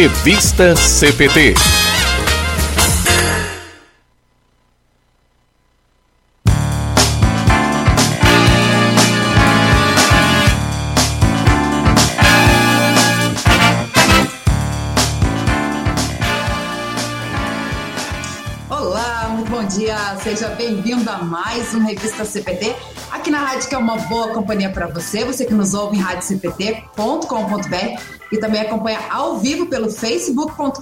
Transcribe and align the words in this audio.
Revista 0.00 0.74
CPT. 0.74 1.52
seja 20.22 20.48
bem-vindo 20.50 21.10
a 21.10 21.18
mais 21.18 21.74
um 21.74 21.84
Revista 21.84 22.24
CPT, 22.24 22.74
uma 23.80 23.96
boa 23.96 24.28
companhia 24.28 24.70
para 24.70 24.86
você, 24.86 25.24
você 25.24 25.44
que 25.44 25.54
nos 25.54 25.74
ouve 25.74 25.96
em 25.96 26.00
radiocpt.com.br 26.00 28.00
e 28.30 28.38
também 28.38 28.60
acompanha 28.60 29.00
ao 29.10 29.38
vivo 29.38 29.66
pelo 29.66 29.90
facebook.com.br 29.90 30.76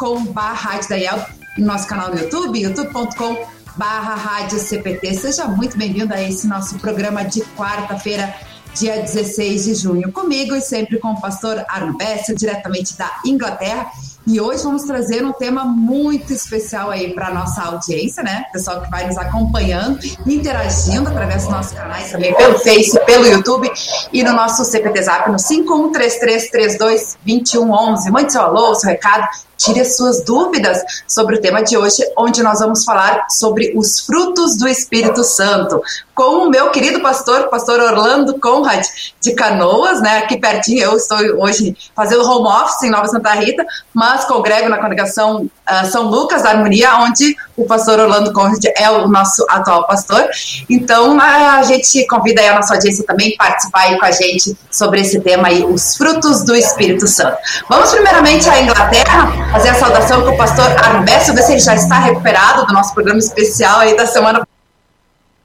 e 1.56 1.62
nosso 1.62 1.86
canal 1.86 2.10
no 2.10 2.18
YouTube, 2.18 2.60
youtube.com 2.60 3.46
barra 3.76 4.16
Rádio 4.16 4.58
CPT. 4.58 5.14
Seja 5.14 5.46
muito 5.46 5.78
bem-vindo 5.78 6.12
a 6.12 6.20
esse 6.20 6.48
nosso 6.48 6.76
programa 6.80 7.24
de 7.24 7.42
quarta-feira, 7.56 8.34
dia 8.74 9.00
16 9.00 9.64
de 9.64 9.74
junho. 9.74 10.10
Comigo 10.10 10.56
e 10.56 10.60
sempre 10.60 10.98
com 10.98 11.12
o 11.12 11.20
pastor 11.20 11.64
Arno 11.68 11.96
Bessa, 11.96 12.34
diretamente 12.34 12.98
da 12.98 13.20
Inglaterra. 13.24 13.92
E 14.28 14.40
hoje 14.42 14.62
vamos 14.62 14.82
trazer 14.82 15.24
um 15.24 15.32
tema 15.32 15.64
muito 15.64 16.34
especial 16.34 16.90
aí 16.90 17.14
para 17.14 17.32
nossa 17.32 17.62
audiência, 17.62 18.22
né? 18.22 18.44
Pessoal 18.52 18.82
que 18.82 18.90
vai 18.90 19.06
nos 19.06 19.16
acompanhando, 19.16 19.98
interagindo 20.26 21.08
através 21.08 21.44
dos 21.44 21.52
nossos 21.52 21.72
canais 21.72 22.12
também 22.12 22.34
pelo 22.34 22.58
Face, 22.58 23.00
pelo 23.06 23.26
YouTube 23.26 23.72
e 24.12 24.22
no 24.22 24.34
nosso 24.34 24.66
CPT 24.66 25.02
Zap 25.02 25.30
no 25.30 25.38
5133322111. 25.38 28.10
Mande 28.10 28.30
seu 28.30 28.42
alô, 28.42 28.74
seu 28.74 28.90
recado, 28.90 29.26
tire 29.58 29.80
as 29.80 29.96
suas 29.96 30.22
dúvidas 30.24 30.82
sobre 31.06 31.36
o 31.36 31.40
tema 31.40 31.62
de 31.62 31.76
hoje, 31.76 32.02
onde 32.16 32.42
nós 32.42 32.60
vamos 32.60 32.84
falar 32.84 33.26
sobre 33.28 33.72
os 33.76 34.00
frutos 34.00 34.56
do 34.56 34.68
Espírito 34.68 35.24
Santo, 35.24 35.82
com 36.14 36.46
o 36.46 36.50
meu 36.50 36.70
querido 36.70 37.00
pastor, 37.00 37.48
pastor 37.48 37.80
Orlando 37.80 38.38
Conrad, 38.40 38.84
de 39.20 39.32
Canoas, 39.34 40.00
né? 40.00 40.18
Aqui 40.18 40.38
pertinho, 40.38 40.82
eu 40.82 40.96
estou 40.96 41.18
hoje 41.42 41.76
fazendo 41.94 42.24
home 42.24 42.48
office 42.48 42.82
em 42.84 42.90
Nova 42.90 43.08
Santa 43.08 43.32
Rita, 43.32 43.66
mas 43.92 44.24
congrego 44.24 44.68
na 44.68 44.78
congregação 44.78 45.50
uh, 45.70 45.86
São 45.90 46.04
Lucas 46.04 46.42
da 46.42 46.50
Harmonia, 46.50 46.96
onde 46.98 47.36
o 47.56 47.64
pastor 47.64 47.98
Orlando 47.98 48.32
Conrad 48.32 48.64
é 48.76 48.90
o 48.90 49.08
nosso 49.08 49.44
atual 49.48 49.86
pastor. 49.86 50.28
Então, 50.68 51.20
a 51.20 51.62
gente 51.62 52.06
convida 52.06 52.42
a 52.50 52.54
nossa 52.54 52.74
audiência 52.74 53.04
também 53.04 53.36
participar 53.36 53.82
aí 53.82 53.98
com 53.98 54.04
a 54.04 54.10
gente 54.10 54.56
sobre 54.70 55.00
esse 55.00 55.20
tema 55.20 55.48
aí, 55.48 55.64
os 55.64 55.96
frutos 55.96 56.42
do 56.44 56.54
Espírito 56.54 57.06
Santo. 57.06 57.36
Vamos 57.68 57.90
primeiramente 57.90 58.48
à 58.48 58.62
Inglaterra, 58.62 59.50
fazer 59.52 59.70
a 59.70 59.74
saudação 59.74 60.22
com 60.22 60.30
o 60.30 60.36
pastor 60.36 60.66
Arno 60.84 61.02
Bessa, 61.02 61.32
ver 61.32 61.42
se 61.42 61.52
ele 61.52 61.60
já 61.60 61.74
está 61.74 61.98
recuperado 61.98 62.66
do 62.66 62.72
nosso 62.72 62.94
programa 62.94 63.18
especial 63.18 63.80
aí 63.80 63.96
da 63.96 64.06
semana. 64.06 64.46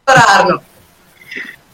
Arno. 0.06 0.62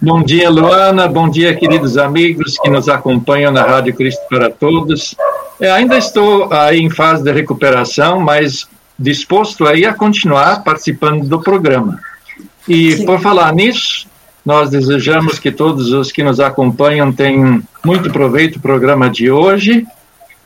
Bom 0.02 0.24
dia, 0.24 0.50
Luana. 0.50 1.10
Bom 1.10 1.30
dia, 1.30 1.54
queridos 1.58 1.98
amigos 1.98 2.58
que 2.58 2.70
nos 2.70 2.88
acompanham 2.88 3.52
na 3.52 3.64
Rádio 3.64 3.94
Cristo 3.94 4.22
para 4.30 4.50
Todos. 4.50 5.14
É, 5.60 5.70
ainda 5.70 5.98
estou 5.98 6.52
aí 6.54 6.80
em 6.80 6.90
fase 6.90 7.24
de 7.24 7.32
recuperação, 7.32 8.20
mas 8.20 8.68
disposto 8.98 9.68
aí 9.68 9.86
a 9.86 9.94
continuar 9.94 10.64
participando 10.64 11.28
do 11.28 11.42
programa. 11.42 12.00
E 12.68 12.94
Sim. 12.94 13.06
por 13.06 13.20
falar 13.20 13.54
nisso, 13.54 14.08
nós 14.46 14.70
desejamos 14.70 15.38
que 15.38 15.52
todos 15.52 15.92
os 15.92 16.12
que 16.12 16.24
nos 16.24 16.40
acompanham 16.40 17.12
tenham 17.12 17.62
muito 17.84 18.10
proveito 18.12 18.56
do 18.56 18.62
programa 18.62 19.10
de 19.10 19.30
hoje 19.30 19.86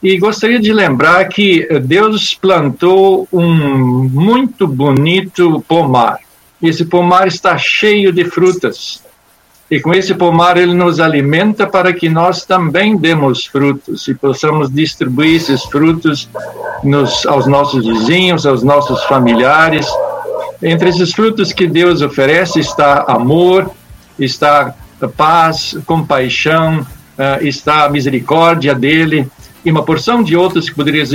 e 0.02 0.18
gostaria 0.18 0.60
de 0.60 0.74
lembrar 0.74 1.26
que 1.30 1.66
Deus 1.80 2.34
plantou 2.34 3.28
um 3.32 4.10
muito 4.12 4.68
bonito 4.68 5.64
pomar. 5.68 6.20
Esse 6.62 6.86
pomar 6.86 7.28
está 7.28 7.58
cheio 7.58 8.12
de 8.12 8.26
frutas. 8.26 9.04
E 9.74 9.82
com 9.82 9.92
esse 9.92 10.14
pomar 10.14 10.56
ele 10.56 10.76
nos 10.76 11.00
alimenta 11.00 11.66
para 11.66 11.92
que 11.92 12.08
nós 12.08 12.46
também 12.46 12.96
demos 12.96 13.48
frutos 13.48 14.08
e 14.08 14.14
possamos 14.14 14.72
distribuir 14.72 15.38
esses 15.38 15.64
frutos 15.64 16.30
nos, 16.84 17.26
aos 17.26 17.48
nossos 17.48 17.84
vizinhos, 17.84 18.46
aos 18.46 18.62
nossos 18.62 19.04
familiares. 19.06 19.88
Entre 20.62 20.90
esses 20.90 21.12
frutos 21.12 21.52
que 21.52 21.66
Deus 21.66 22.04
oferece 22.04 22.60
está 22.60 23.04
amor, 23.08 23.72
está 24.20 24.76
paz, 25.18 25.76
compaixão, 25.88 26.86
eh, 27.18 27.40
está 27.42 27.86
a 27.86 27.90
misericórdia 27.90 28.76
dele, 28.76 29.28
e 29.66 29.72
uma 29.72 29.82
porção 29.82 30.22
de 30.22 30.38
outros 30.38 30.70
que 30.70 30.76
poderias 30.76 31.10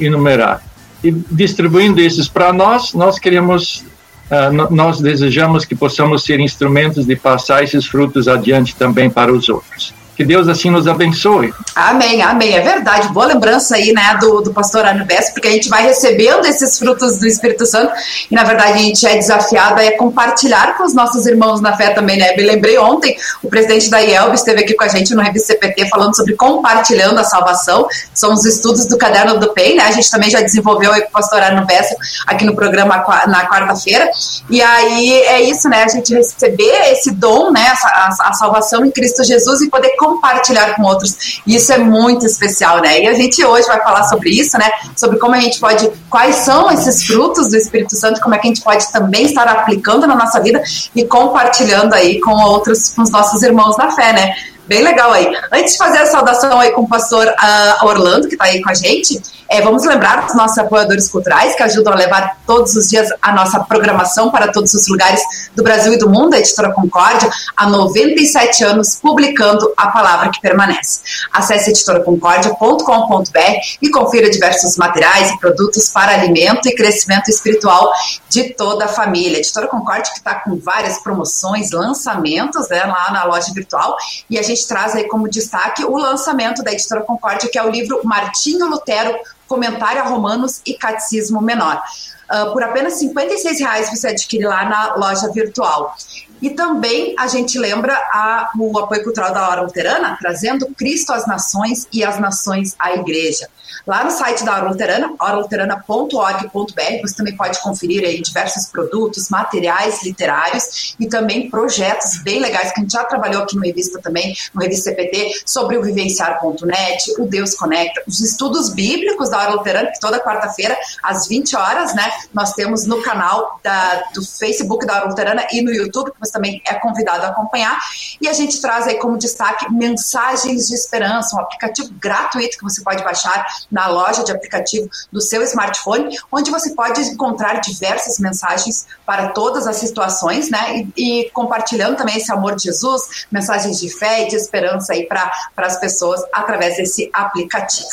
enumerar. 0.00 0.60
E 1.04 1.12
distribuindo 1.12 2.00
esses 2.00 2.26
para 2.26 2.52
nós, 2.52 2.92
nós 2.92 3.20
queremos, 3.20 3.84
uh, 4.30 4.74
nós 4.74 5.00
desejamos 5.00 5.64
que 5.64 5.74
possamos 5.74 6.24
ser 6.24 6.40
instrumentos 6.40 7.06
de 7.06 7.16
passar 7.16 7.62
esses 7.62 7.86
frutos 7.86 8.28
adiante 8.28 8.74
também 8.76 9.10
para 9.10 9.32
os 9.32 9.48
outros. 9.48 9.94
Que 10.20 10.24
Deus 10.26 10.48
assim 10.48 10.68
nos 10.68 10.86
abençoe. 10.86 11.50
Amém, 11.74 12.20
amém. 12.20 12.54
É 12.54 12.60
verdade. 12.60 13.08
Boa 13.08 13.24
lembrança 13.24 13.76
aí, 13.76 13.90
né, 13.90 14.18
do, 14.20 14.42
do 14.42 14.52
pastor 14.52 14.84
Arno 14.84 15.06
Bess, 15.06 15.30
porque 15.30 15.48
a 15.48 15.50
gente 15.50 15.70
vai 15.70 15.82
recebendo 15.82 16.44
esses 16.44 16.78
frutos 16.78 17.16
do 17.16 17.26
Espírito 17.26 17.64
Santo 17.64 17.90
e, 18.30 18.34
na 18.34 18.44
verdade, 18.44 18.72
a 18.72 18.76
gente 18.76 19.06
é 19.06 19.14
desafiado 19.14 19.80
a 19.80 19.96
compartilhar 19.96 20.76
com 20.76 20.84
os 20.84 20.92
nossos 20.92 21.24
irmãos 21.24 21.62
na 21.62 21.74
fé 21.74 21.94
também, 21.94 22.18
né? 22.18 22.36
Me 22.36 22.42
lembrei 22.42 22.76
ontem, 22.76 23.16
o 23.42 23.48
presidente 23.48 23.88
da 23.88 23.98
IELB 23.98 24.34
esteve 24.34 24.60
aqui 24.60 24.74
com 24.74 24.84
a 24.84 24.88
gente 24.88 25.14
no 25.14 25.22
Revista 25.22 25.56
falando 25.88 26.14
sobre 26.14 26.34
compartilhando 26.34 27.18
a 27.18 27.24
salvação. 27.24 27.88
São 28.12 28.34
os 28.34 28.44
estudos 28.44 28.84
do 28.84 28.98
Caderno 28.98 29.40
do 29.40 29.54
PEI, 29.54 29.76
né? 29.76 29.84
A 29.84 29.90
gente 29.90 30.10
também 30.10 30.28
já 30.28 30.42
desenvolveu 30.42 30.92
aí 30.92 31.00
com 31.00 31.08
o 31.08 31.12
pastor 31.12 31.40
Arno 31.40 31.64
Bess 31.64 31.96
aqui 32.26 32.44
no 32.44 32.54
programa 32.54 33.02
na 33.26 33.48
quarta-feira. 33.48 34.10
E 34.50 34.60
aí 34.60 35.12
é 35.22 35.40
isso, 35.40 35.66
né? 35.66 35.84
A 35.84 35.88
gente 35.88 36.12
receber 36.12 36.92
esse 36.92 37.10
dom, 37.10 37.50
né? 37.50 37.66
A, 37.66 37.88
a, 37.88 38.28
a 38.28 38.32
salvação 38.34 38.84
em 38.84 38.90
Cristo 38.90 39.24
Jesus 39.24 39.62
e 39.62 39.70
poder 39.70 39.96
compartilhar 39.96 40.09
compartilhar 40.10 40.74
com 40.74 40.82
outros. 40.82 41.40
Isso 41.46 41.72
é 41.72 41.78
muito 41.78 42.26
especial, 42.26 42.80
né? 42.80 43.02
E 43.02 43.06
a 43.06 43.14
gente 43.14 43.44
hoje 43.44 43.66
vai 43.66 43.80
falar 43.82 44.04
sobre 44.04 44.30
isso, 44.30 44.58
né? 44.58 44.70
Sobre 44.96 45.18
como 45.18 45.34
a 45.34 45.40
gente 45.40 45.58
pode, 45.58 45.90
quais 46.08 46.36
são 46.36 46.70
esses 46.70 47.04
frutos 47.04 47.48
do 47.48 47.56
Espírito 47.56 47.96
Santo, 47.96 48.20
como 48.20 48.34
é 48.34 48.38
que 48.38 48.46
a 48.46 48.50
gente 48.50 48.62
pode 48.62 48.90
também 48.92 49.24
estar 49.24 49.46
aplicando 49.48 50.06
na 50.06 50.14
nossa 50.14 50.40
vida 50.40 50.62
e 50.94 51.04
compartilhando 51.04 51.94
aí 51.94 52.20
com 52.20 52.32
outros, 52.32 52.90
com 52.90 53.02
os 53.02 53.10
nossos 53.10 53.42
irmãos 53.42 53.76
na 53.76 53.90
fé, 53.90 54.12
né? 54.12 54.34
Bem 54.70 54.84
legal 54.84 55.10
aí. 55.10 55.26
Antes 55.50 55.72
de 55.72 55.78
fazer 55.78 55.98
a 55.98 56.06
saudação 56.06 56.60
aí 56.60 56.70
com 56.70 56.82
o 56.82 56.88
pastor 56.88 57.26
uh, 57.26 57.84
Orlando, 57.86 58.28
que 58.28 58.34
está 58.34 58.44
aí 58.44 58.62
com 58.62 58.70
a 58.70 58.74
gente, 58.74 59.20
é, 59.50 59.60
vamos 59.60 59.84
lembrar 59.84 60.26
dos 60.26 60.36
nossos 60.36 60.56
apoiadores 60.58 61.08
culturais 61.08 61.56
que 61.56 61.62
ajudam 61.64 61.92
a 61.92 61.96
levar 61.96 62.38
todos 62.46 62.76
os 62.76 62.88
dias 62.88 63.08
a 63.20 63.32
nossa 63.32 63.58
programação 63.58 64.30
para 64.30 64.52
todos 64.52 64.72
os 64.72 64.86
lugares 64.86 65.20
do 65.56 65.64
Brasil 65.64 65.92
e 65.92 65.98
do 65.98 66.08
mundo, 66.08 66.34
a 66.34 66.38
editora 66.38 66.72
Concórdia, 66.72 67.28
há 67.56 67.68
97 67.68 68.62
anos 68.62 68.94
publicando 68.94 69.74
a 69.76 69.88
palavra 69.88 70.30
que 70.30 70.40
permanece. 70.40 71.00
Acesse 71.32 71.70
editoraconcordia.com.br 71.70 73.38
e 73.82 73.90
confira 73.90 74.30
diversos 74.30 74.76
materiais 74.76 75.32
e 75.32 75.38
produtos 75.40 75.88
para 75.88 76.12
alimento 76.12 76.68
e 76.68 76.74
crescimento 76.76 77.28
espiritual 77.28 77.92
de 78.28 78.54
toda 78.54 78.84
a 78.84 78.88
família. 78.88 79.38
A 79.38 79.40
editora 79.40 79.66
Concórdia 79.66 80.12
que 80.12 80.18
está 80.18 80.36
com 80.36 80.56
várias 80.60 81.02
promoções, 81.02 81.72
lançamentos 81.72 82.68
né, 82.68 82.84
lá 82.84 83.10
na 83.10 83.24
loja 83.24 83.52
virtual 83.52 83.96
e 84.28 84.38
a 84.38 84.42
gente 84.42 84.59
traz 84.64 84.94
aí 84.94 85.08
como 85.08 85.28
destaque 85.28 85.84
o 85.84 85.96
lançamento 85.96 86.62
da 86.62 86.72
editora 86.72 87.02
Concórdia, 87.02 87.48
que 87.50 87.58
é 87.58 87.62
o 87.62 87.70
livro 87.70 88.00
Martinho 88.04 88.66
Lutero 88.66 89.16
Comentário 89.46 90.00
a 90.02 90.04
Romanos 90.04 90.60
e 90.64 90.74
Catecismo 90.74 91.40
Menor. 91.40 91.82
Uh, 92.30 92.52
por 92.52 92.62
apenas 92.62 93.02
R$ 93.02 93.12
reais 93.58 93.90
você 93.90 94.08
adquire 94.08 94.44
lá 94.44 94.64
na 94.64 94.94
loja 94.94 95.30
virtual. 95.32 95.96
E 96.40 96.50
também 96.50 97.14
a 97.18 97.26
gente 97.26 97.58
lembra 97.58 97.94
a, 97.94 98.50
o 98.58 98.78
apoio 98.78 99.02
cultural 99.04 99.32
da 99.32 99.48
Hora 99.48 99.62
Luterana, 99.62 100.16
trazendo 100.20 100.66
Cristo 100.74 101.12
às 101.12 101.26
nações 101.26 101.86
e 101.92 102.04
as 102.04 102.18
nações 102.18 102.74
à 102.78 102.92
igreja. 102.92 103.48
Lá 103.86 104.04
no 104.04 104.10
site 104.10 104.44
da 104.44 104.56
Hora 104.56 104.68
Luterana, 104.68 105.14
horaluterana.org.br, 105.20 107.00
você 107.02 107.14
também 107.14 107.36
pode 107.36 107.60
conferir 107.60 108.04
aí 108.04 108.20
diversos 108.20 108.66
produtos, 108.66 109.28
materiais 109.28 110.02
literários 110.02 110.94
e 110.98 111.06
também 111.06 111.50
projetos 111.50 112.22
bem 112.22 112.40
legais 112.40 112.72
que 112.72 112.80
a 112.80 112.82
gente 112.82 112.92
já 112.92 113.04
trabalhou 113.04 113.42
aqui 113.42 113.56
no 113.56 113.62
Revista 113.62 114.00
também, 114.00 114.34
no 114.54 114.60
Revista 114.60 114.90
CPT, 114.90 115.42
sobre 115.46 115.76
o 115.76 115.82
vivenciar.net, 115.82 117.20
o 117.20 117.26
Deus 117.26 117.54
Conecta, 117.54 118.02
os 118.06 118.20
estudos 118.20 118.70
bíblicos 118.70 119.30
da 119.30 119.38
Hora 119.38 119.50
Luterana, 119.54 119.90
que 119.90 120.00
toda 120.00 120.20
quarta-feira, 120.20 120.76
às 121.02 121.26
20 121.26 121.56
horas, 121.56 121.94
né, 121.94 122.10
nós 122.32 122.52
temos 122.52 122.86
no 122.86 123.02
canal 123.02 123.60
da, 123.62 124.04
do 124.14 124.24
Facebook 124.24 124.84
da 124.86 124.96
Hora 124.96 125.08
Luterana 125.08 125.46
e 125.52 125.62
no 125.62 125.72
YouTube, 125.72 126.12
que 126.12 126.20
você 126.20 126.29
também 126.30 126.62
é 126.66 126.74
convidado 126.74 127.24
a 127.24 127.28
acompanhar. 127.28 127.78
E 128.20 128.28
a 128.28 128.32
gente 128.32 128.60
traz 128.60 128.86
aí 128.86 128.98
como 128.98 129.18
destaque 129.18 129.70
mensagens 129.72 130.68
de 130.68 130.74
esperança, 130.74 131.36
um 131.36 131.40
aplicativo 131.40 131.90
gratuito 132.00 132.58
que 132.58 132.64
você 132.64 132.82
pode 132.82 133.02
baixar 133.02 133.46
na 133.70 133.86
loja 133.88 134.24
de 134.24 134.32
aplicativo 134.32 134.88
do 135.12 135.20
seu 135.20 135.42
smartphone, 135.42 136.16
onde 136.30 136.50
você 136.50 136.74
pode 136.74 137.00
encontrar 137.02 137.60
diversas 137.60 138.18
mensagens 138.18 138.86
para 139.04 139.28
todas 139.28 139.66
as 139.66 139.76
situações, 139.76 140.50
né? 140.50 140.86
E, 140.96 141.24
e 141.24 141.30
compartilhando 141.30 141.96
também 141.96 142.16
esse 142.16 142.32
amor 142.32 142.54
de 142.56 142.64
Jesus, 142.64 143.26
mensagens 143.30 143.80
de 143.80 143.88
fé 143.90 144.24
e 144.24 144.28
de 144.28 144.36
esperança 144.36 144.92
aí 144.92 145.06
para 145.06 145.30
as 145.56 145.78
pessoas 145.78 146.22
através 146.32 146.76
desse 146.76 147.10
aplicativo. 147.12 147.88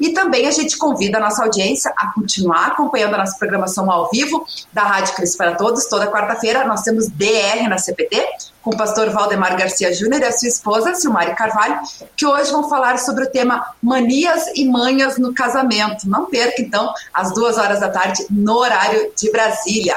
E 0.00 0.10
também 0.10 0.46
a 0.46 0.50
gente 0.50 0.76
convida 0.76 1.18
a 1.18 1.20
nossa 1.20 1.42
audiência 1.42 1.92
a 1.96 2.12
continuar 2.12 2.68
acompanhando 2.68 3.14
a 3.14 3.18
nossa 3.18 3.36
programação 3.38 3.90
ao 3.90 4.10
vivo 4.10 4.44
da 4.72 4.82
Rádio 4.82 5.14
Cristo 5.14 5.36
para 5.36 5.54
Todos. 5.54 5.86
Toda 5.86 6.10
quarta-feira 6.10 6.66
nós 6.66 6.82
temos 6.82 7.08
DR 7.08 7.68
na 7.74 7.78
CPT, 7.78 8.24
com 8.62 8.70
o 8.70 8.76
pastor 8.76 9.10
Valdemar 9.10 9.56
Garcia 9.56 9.92
Júnior 9.92 10.22
e 10.22 10.24
a 10.24 10.32
sua 10.32 10.48
esposa, 10.48 10.94
Silmari 10.94 11.34
Carvalho, 11.34 11.80
que 12.16 12.24
hoje 12.24 12.50
vão 12.50 12.68
falar 12.68 12.98
sobre 12.98 13.24
o 13.24 13.30
tema 13.30 13.74
manias 13.82 14.46
e 14.54 14.64
manhas 14.64 15.18
no 15.18 15.34
casamento. 15.34 16.08
Não 16.08 16.26
perca, 16.26 16.62
então, 16.62 16.92
às 17.12 17.34
duas 17.34 17.58
horas 17.58 17.80
da 17.80 17.90
tarde, 17.90 18.24
no 18.30 18.56
horário 18.56 19.12
de 19.16 19.30
Brasília. 19.30 19.96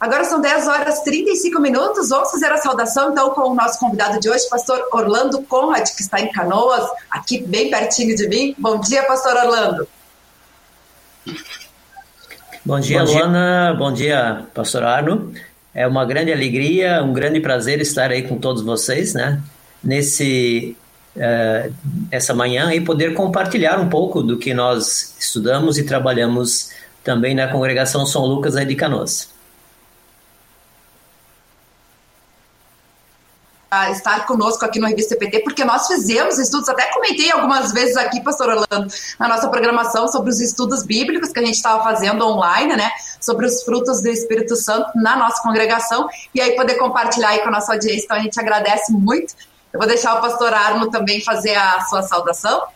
Agora 0.00 0.24
são 0.24 0.40
10 0.40 0.68
horas 0.68 0.98
e 0.98 1.04
35 1.04 1.60
minutos. 1.60 2.10
Vamos 2.10 2.30
fazer 2.30 2.52
a 2.52 2.58
saudação 2.58 3.10
então 3.10 3.30
com 3.30 3.50
o 3.50 3.54
nosso 3.54 3.80
convidado 3.80 4.20
de 4.20 4.30
hoje, 4.30 4.48
pastor 4.48 4.80
Orlando 4.92 5.42
Conrad, 5.42 5.88
que 5.88 6.02
está 6.02 6.20
em 6.20 6.30
Canoas, 6.30 6.88
aqui 7.10 7.42
bem 7.42 7.68
pertinho 7.68 8.14
de 8.14 8.28
mim. 8.28 8.54
Bom 8.58 8.78
dia, 8.78 9.02
pastor 9.04 9.34
Orlando. 9.34 9.88
Bom 12.64 12.78
dia, 12.78 13.00
Bom 13.00 13.04
dia. 13.06 13.24
Luana. 13.24 13.74
Bom 13.76 13.92
dia, 13.92 14.46
pastor 14.54 14.84
Arno. 14.84 15.32
É 15.78 15.86
uma 15.86 16.04
grande 16.04 16.32
alegria, 16.32 17.04
um 17.04 17.12
grande 17.12 17.38
prazer 17.38 17.80
estar 17.80 18.10
aí 18.10 18.22
com 18.24 18.36
todos 18.36 18.62
vocês, 18.62 19.14
né? 19.14 19.40
Nesse 19.82 20.76
uh, 21.16 21.72
essa 22.10 22.34
manhã 22.34 22.74
e 22.74 22.80
poder 22.80 23.14
compartilhar 23.14 23.78
um 23.78 23.88
pouco 23.88 24.20
do 24.20 24.36
que 24.36 24.52
nós 24.52 25.14
estudamos 25.20 25.78
e 25.78 25.84
trabalhamos 25.84 26.72
também 27.04 27.32
na 27.32 27.46
congregação 27.46 28.04
São 28.04 28.26
Lucas 28.26 28.56
aí 28.56 28.66
de 28.66 28.74
Canoas. 28.74 29.30
Estar 33.90 34.26
conosco 34.26 34.64
aqui 34.64 34.78
no 34.78 34.86
Revista 34.86 35.14
PT, 35.16 35.40
porque 35.40 35.64
nós 35.64 35.86
fizemos 35.86 36.38
estudos, 36.38 36.68
até 36.68 36.90
comentei 36.92 37.30
algumas 37.30 37.72
vezes 37.72 37.96
aqui, 37.96 38.22
pastor 38.22 38.48
Orlando, 38.48 38.92
na 39.18 39.28
nossa 39.28 39.48
programação 39.48 40.08
sobre 40.08 40.30
os 40.30 40.40
estudos 40.40 40.82
bíblicos 40.82 41.30
que 41.30 41.38
a 41.38 41.44
gente 41.44 41.56
estava 41.56 41.82
fazendo 41.82 42.26
online, 42.26 42.76
né, 42.76 42.90
sobre 43.20 43.46
os 43.46 43.62
frutos 43.62 44.00
do 44.00 44.08
Espírito 44.08 44.56
Santo 44.56 44.90
na 44.94 45.16
nossa 45.16 45.42
congregação, 45.42 46.08
e 46.34 46.40
aí 46.40 46.56
poder 46.56 46.76
compartilhar 46.76 47.30
aí 47.30 47.40
com 47.40 47.48
a 47.48 47.52
nossa 47.52 47.72
audiência, 47.72 48.04
então 48.04 48.16
a 48.16 48.20
gente 48.20 48.40
agradece 48.40 48.90
muito. 48.92 49.34
Eu 49.70 49.78
vou 49.78 49.86
deixar 49.86 50.14
o 50.16 50.20
pastor 50.22 50.54
Arno 50.54 50.90
também 50.90 51.20
fazer 51.20 51.54
a 51.54 51.82
sua 51.82 52.02
saudação. 52.02 52.66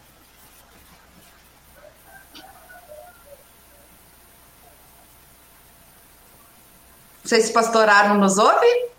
Não 7.23 7.29
sei 7.29 7.41
se 7.41 7.51
o 7.51 7.55
pastor 7.55 7.89
Arno 7.89 8.17
nos 8.17 8.37
ouve. 8.37 8.92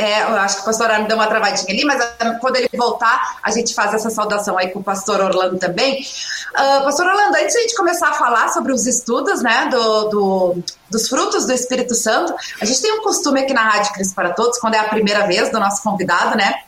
É, 0.00 0.22
eu 0.22 0.36
acho 0.36 0.56
que 0.56 0.62
o 0.62 0.64
pastor 0.64 0.90
Arno 0.90 1.06
deu 1.06 1.14
uma 1.14 1.26
travadinha 1.26 1.68
ali, 1.68 1.84
mas 1.84 2.00
ah, 2.00 2.38
quando 2.40 2.56
ele 2.56 2.70
voltar, 2.74 3.38
a 3.42 3.50
gente 3.50 3.74
faz 3.74 3.92
essa 3.92 4.08
saudação 4.08 4.56
aí 4.56 4.70
com 4.70 4.78
o 4.78 4.82
pastor 4.82 5.20
Orlando 5.20 5.58
também. 5.58 6.00
Uh, 6.00 6.84
pastor 6.84 7.06
Orlando, 7.06 7.36
antes 7.36 7.52
de 7.52 7.58
a 7.58 7.60
gente 7.60 7.76
começar 7.76 8.08
a 8.08 8.14
falar 8.14 8.48
sobre 8.48 8.72
os 8.72 8.86
estudos, 8.86 9.42
né, 9.42 9.68
do, 9.70 10.04
do, 10.08 10.64
dos 10.90 11.06
frutos 11.06 11.44
do 11.44 11.52
Espírito 11.52 11.94
Santo, 11.94 12.34
a 12.62 12.64
gente 12.64 12.80
tem 12.80 12.98
um 12.98 13.02
costume 13.02 13.40
aqui 13.40 13.52
na 13.52 13.62
Rádio 13.62 13.92
Cristo 13.92 14.14
para 14.14 14.30
Todos, 14.30 14.58
quando 14.58 14.72
é 14.72 14.78
a 14.78 14.84
primeira 14.84 15.26
vez 15.26 15.50
do 15.50 15.60
nosso 15.60 15.82
convidado, 15.82 16.34
né? 16.34 16.62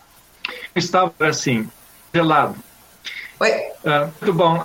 Estava 0.76 1.14
assim, 1.20 1.66
gelado. 2.12 2.54
Oi. 3.40 3.50
Uh, 3.82 4.12
muito 4.20 4.34
bom. 4.34 4.62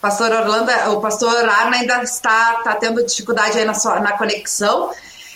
Pastor 0.00 0.32
Orlando, 0.32 0.70
o 0.92 1.00
pastor 1.00 1.48
Arno 1.48 1.74
ainda 1.74 2.02
está, 2.02 2.56
está 2.58 2.74
tendo 2.74 3.04
dificuldade 3.04 3.58
aí 3.58 3.64
na, 3.64 3.74
sua, 3.74 4.00
na 4.00 4.12
conexão. 4.12 4.90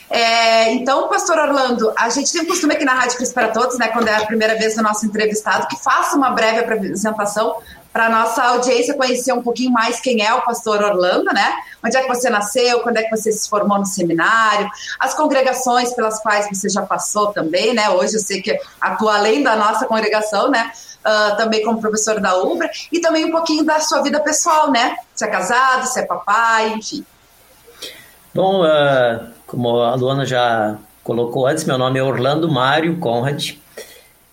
É, 0.08 0.72
então, 0.72 1.08
pastor 1.08 1.38
Orlando, 1.38 1.92
a 1.96 2.08
gente 2.10 2.32
tem 2.32 2.42
um 2.42 2.46
costume 2.46 2.74
aqui 2.74 2.84
na 2.84 2.94
Rádio 2.94 3.16
Cristo 3.16 3.32
para 3.32 3.48
Todos, 3.48 3.78
né, 3.78 3.88
quando 3.88 4.08
é 4.08 4.16
a 4.16 4.26
primeira 4.26 4.58
vez 4.58 4.74
do 4.74 4.82
nosso 4.82 5.06
entrevistado, 5.06 5.68
que 5.68 5.76
faça 5.76 6.16
uma 6.16 6.30
breve 6.30 6.58
apresentação 6.58 7.56
para 7.92 8.08
nossa 8.08 8.42
audiência 8.42 8.94
conhecer 8.94 9.32
um 9.32 9.42
pouquinho 9.42 9.70
mais 9.70 10.00
quem 10.00 10.24
é 10.24 10.32
o 10.32 10.42
pastor 10.42 10.82
Orlando, 10.82 11.32
né? 11.32 11.52
Onde 11.84 11.96
é 11.96 12.02
que 12.02 12.08
você 12.08 12.30
nasceu, 12.30 12.80
quando 12.80 12.98
é 12.98 13.02
que 13.02 13.10
você 13.10 13.32
se 13.32 13.48
formou 13.48 13.78
no 13.78 13.86
seminário, 13.86 14.68
as 14.98 15.14
congregações 15.14 15.92
pelas 15.94 16.20
quais 16.22 16.48
você 16.48 16.68
já 16.68 16.82
passou 16.82 17.32
também, 17.32 17.74
né? 17.74 17.90
Hoje 17.90 18.14
eu 18.14 18.20
sei 18.20 18.40
que 18.40 18.56
atua 18.80 19.16
além 19.16 19.42
da 19.42 19.56
nossa 19.56 19.86
congregação, 19.86 20.50
né? 20.50 20.70
uh, 21.00 21.36
também 21.36 21.62
como 21.64 21.80
professor 21.80 22.20
da 22.20 22.36
UBRA, 22.36 22.70
e 22.92 23.00
também 23.00 23.24
um 23.24 23.30
pouquinho 23.30 23.64
da 23.64 23.80
sua 23.80 24.02
vida 24.02 24.20
pessoal, 24.20 24.70
né? 24.70 24.96
Se 25.14 25.24
é 25.24 25.28
casado, 25.28 25.86
se 25.86 26.00
é 26.00 26.06
papai, 26.06 26.74
enfim. 26.74 27.04
Bom, 28.34 28.64
uh, 28.64 29.28
como 29.46 29.80
a 29.80 29.94
Luana 29.94 30.24
já 30.24 30.76
colocou 31.02 31.46
antes, 31.46 31.64
meu 31.64 31.78
nome 31.78 31.98
é 31.98 32.02
Orlando 32.02 32.50
Mário 32.50 32.98
Conrad. 32.98 33.54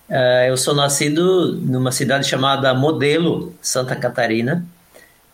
Uh, 0.08 0.48
eu 0.48 0.56
sou 0.56 0.74
nascido 0.74 1.52
numa 1.56 1.92
cidade 1.92 2.26
chamada 2.26 2.72
Modelo, 2.74 3.54
Santa 3.60 3.94
Catarina. 3.94 4.64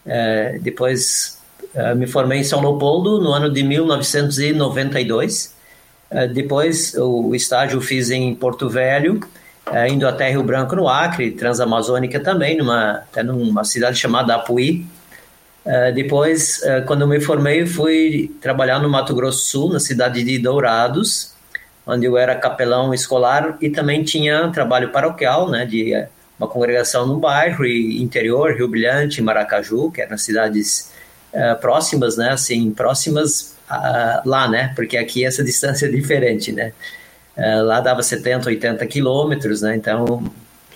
Uh, 0.04 0.60
depois 0.60 1.40
uh, 1.74 1.94
me 1.96 2.06
formei 2.06 2.40
em 2.40 2.44
São 2.44 2.60
Leopoldo 2.60 3.20
no 3.20 3.32
ano 3.32 3.50
de 3.50 3.62
1992. 3.62 5.54
depois 6.32 6.94
o 6.96 7.34
estágio 7.34 7.80
fiz 7.80 8.10
em 8.10 8.34
Porto 8.34 8.68
Velho 8.68 9.20
é, 9.72 9.88
indo 9.88 10.06
até 10.06 10.30
Rio 10.30 10.42
Branco, 10.42 10.76
no 10.76 10.88
Acre, 10.88 11.30
Transamazônica 11.30 12.20
também, 12.20 12.56
numa, 12.56 12.98
até 12.98 13.22
numa 13.22 13.64
cidade 13.64 13.98
chamada 13.98 14.34
Apuí. 14.34 14.86
É, 15.64 15.92
depois, 15.92 16.62
é, 16.62 16.82
quando 16.82 17.06
me 17.06 17.18
formei, 17.20 17.64
fui 17.66 18.30
trabalhar 18.40 18.78
no 18.78 18.88
Mato 18.88 19.14
Grosso 19.14 19.46
Sul, 19.46 19.72
na 19.72 19.80
cidade 19.80 20.22
de 20.22 20.38
Dourados, 20.38 21.33
onde 21.86 22.06
eu 22.06 22.16
era 22.16 22.34
capelão 22.34 22.94
escolar 22.94 23.56
e 23.60 23.68
também 23.70 24.02
tinha 24.02 24.50
trabalho 24.50 24.90
paroquial, 24.90 25.50
né, 25.50 25.66
de 25.66 25.94
é, 25.94 26.08
uma 26.38 26.48
congregação 26.48 27.06
no 27.06 27.18
bairro 27.18 27.64
e 27.64 28.02
interior, 28.02 28.54
Rio 28.54 28.68
Brilhante, 28.68 29.20
Maracaju, 29.20 29.90
que 29.90 30.00
eram 30.00 30.16
cidades 30.16 30.90
uh, 31.32 31.58
próximas, 31.60 32.16
né, 32.16 32.30
assim, 32.30 32.70
próximas 32.70 33.54
uh, 33.70 34.26
lá, 34.28 34.48
né, 34.48 34.72
porque 34.74 34.96
aqui 34.96 35.24
essa 35.24 35.42
distância 35.44 35.86
é 35.86 35.90
diferente, 35.90 36.52
né. 36.52 36.72
É, 37.36 37.56
lá 37.56 37.80
dava 37.80 38.02
70, 38.02 38.48
80 38.48 38.86
quilômetros, 38.86 39.60
né? 39.60 39.74
Então, 39.74 40.22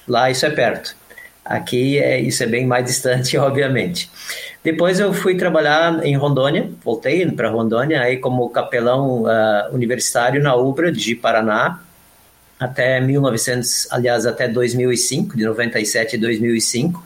lá 0.06 0.30
isso 0.30 0.44
é 0.44 0.50
perto. 0.50 0.96
Aqui 1.48 1.98
é, 1.98 2.20
isso 2.20 2.42
é 2.42 2.46
bem 2.46 2.66
mais 2.66 2.84
distante, 2.84 3.36
obviamente. 3.38 4.10
Depois 4.62 5.00
eu 5.00 5.12
fui 5.14 5.36
trabalhar 5.36 6.04
em 6.04 6.16
Rondônia, 6.16 6.70
voltei 6.84 7.24
para 7.30 7.48
Rondônia 7.48 8.02
aí 8.02 8.18
como 8.18 8.50
capelão 8.50 9.22
uh, 9.22 9.72
universitário 9.74 10.42
na 10.42 10.54
UBRA 10.54 10.92
de 10.92 11.14
Paraná 11.14 11.80
até 12.60 13.00
1900, 13.00 13.86
aliás, 13.90 14.26
até 14.26 14.48
2005, 14.48 15.36
de 15.36 15.44
97 15.44 16.16
a 16.16 16.18
2005. 16.18 17.04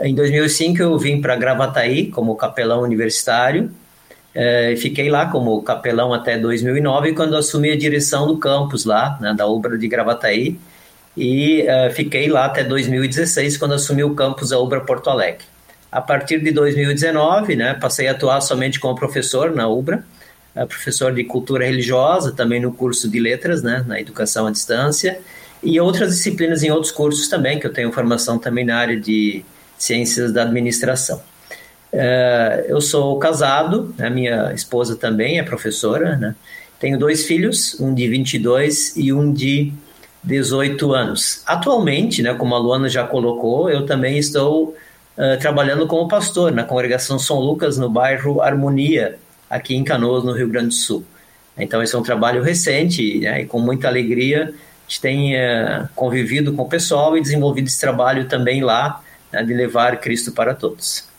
Em 0.00 0.14
2005 0.14 0.82
eu 0.82 0.98
vim 0.98 1.20
para 1.20 1.36
Gravataí 1.36 2.08
como 2.08 2.34
capelão 2.34 2.82
universitário 2.82 3.70
é, 4.34 4.74
fiquei 4.76 5.10
lá 5.10 5.26
como 5.26 5.62
capelão 5.62 6.12
até 6.12 6.38
2009, 6.38 7.12
quando 7.12 7.36
assumi 7.36 7.70
a 7.70 7.76
direção 7.76 8.26
do 8.26 8.38
campus 8.38 8.84
lá, 8.84 9.18
né, 9.20 9.34
da 9.34 9.46
Ubra 9.46 9.76
de 9.76 9.86
Gravataí, 9.86 10.58
e 11.16 11.62
é, 11.62 11.90
fiquei 11.90 12.28
lá 12.28 12.46
até 12.46 12.64
2016, 12.64 13.56
quando 13.56 13.74
assumi 13.74 14.02
o 14.02 14.14
campus 14.14 14.50
da 14.50 14.58
Ubra 14.58 14.80
Porto 14.80 15.10
Alegre. 15.10 15.44
A 15.90 16.00
partir 16.00 16.40
de 16.40 16.50
2019, 16.50 17.54
né, 17.54 17.74
passei 17.74 18.08
a 18.08 18.12
atuar 18.12 18.40
somente 18.40 18.80
como 18.80 18.94
professor 18.94 19.54
na 19.54 19.68
Ubra, 19.68 20.04
é, 20.54 20.64
professor 20.64 21.12
de 21.12 21.24
cultura 21.24 21.66
religiosa, 21.66 22.32
também 22.32 22.60
no 22.60 22.72
curso 22.72 23.08
de 23.10 23.20
letras, 23.20 23.62
né, 23.62 23.84
na 23.86 24.00
educação 24.00 24.46
à 24.46 24.50
distância, 24.50 25.20
e 25.62 25.78
outras 25.78 26.16
disciplinas 26.16 26.62
em 26.62 26.70
outros 26.70 26.90
cursos 26.90 27.28
também, 27.28 27.60
que 27.60 27.66
eu 27.66 27.72
tenho 27.72 27.92
formação 27.92 28.38
também 28.38 28.64
na 28.64 28.76
área 28.76 28.98
de 28.98 29.44
ciências 29.78 30.32
da 30.32 30.42
administração. 30.42 31.22
É, 31.92 32.66
eu 32.68 32.80
sou 32.80 33.18
casado, 33.18 33.94
a 33.98 34.08
minha 34.08 34.52
esposa 34.54 34.96
também 34.96 35.38
é 35.38 35.42
professora, 35.42 36.16
né? 36.16 36.34
Tenho 36.80 36.98
dois 36.98 37.26
filhos, 37.26 37.78
um 37.78 37.94
de 37.94 38.08
22 38.08 38.96
e 38.96 39.12
um 39.12 39.32
de 39.32 39.72
18 40.22 40.92
anos. 40.92 41.42
Atualmente, 41.46 42.22
né, 42.22 42.34
como 42.34 42.54
a 42.54 42.58
Luana 42.58 42.88
já 42.88 43.04
colocou, 43.04 43.70
eu 43.70 43.84
também 43.84 44.18
estou 44.18 44.74
uh, 45.16 45.38
trabalhando 45.40 45.86
como 45.86 46.08
pastor 46.08 46.52
na 46.52 46.64
congregação 46.64 47.18
São 47.18 47.38
Lucas, 47.40 47.76
no 47.76 47.88
bairro 47.88 48.40
Harmonia, 48.40 49.18
aqui 49.50 49.74
em 49.74 49.84
Canoas, 49.84 50.24
no 50.24 50.32
Rio 50.32 50.48
Grande 50.48 50.68
do 50.68 50.74
Sul. 50.74 51.04
Então, 51.58 51.82
esse 51.82 51.94
é 51.94 51.98
um 51.98 52.02
trabalho 52.02 52.42
recente 52.42 53.18
né, 53.18 53.42
e 53.42 53.46
com 53.46 53.58
muita 53.58 53.88
alegria 53.88 54.54
a 54.54 54.88
gente 54.88 55.00
tem 55.00 55.34
uh, 55.34 55.88
convivido 55.94 56.52
com 56.52 56.62
o 56.62 56.68
pessoal 56.68 57.16
e 57.16 57.20
desenvolvido 57.20 57.66
esse 57.66 57.80
trabalho 57.80 58.28
também 58.28 58.62
lá, 58.62 59.02
né, 59.32 59.42
de 59.42 59.54
levar 59.54 59.98
Cristo 59.98 60.32
para 60.32 60.54
todos. 60.54 61.11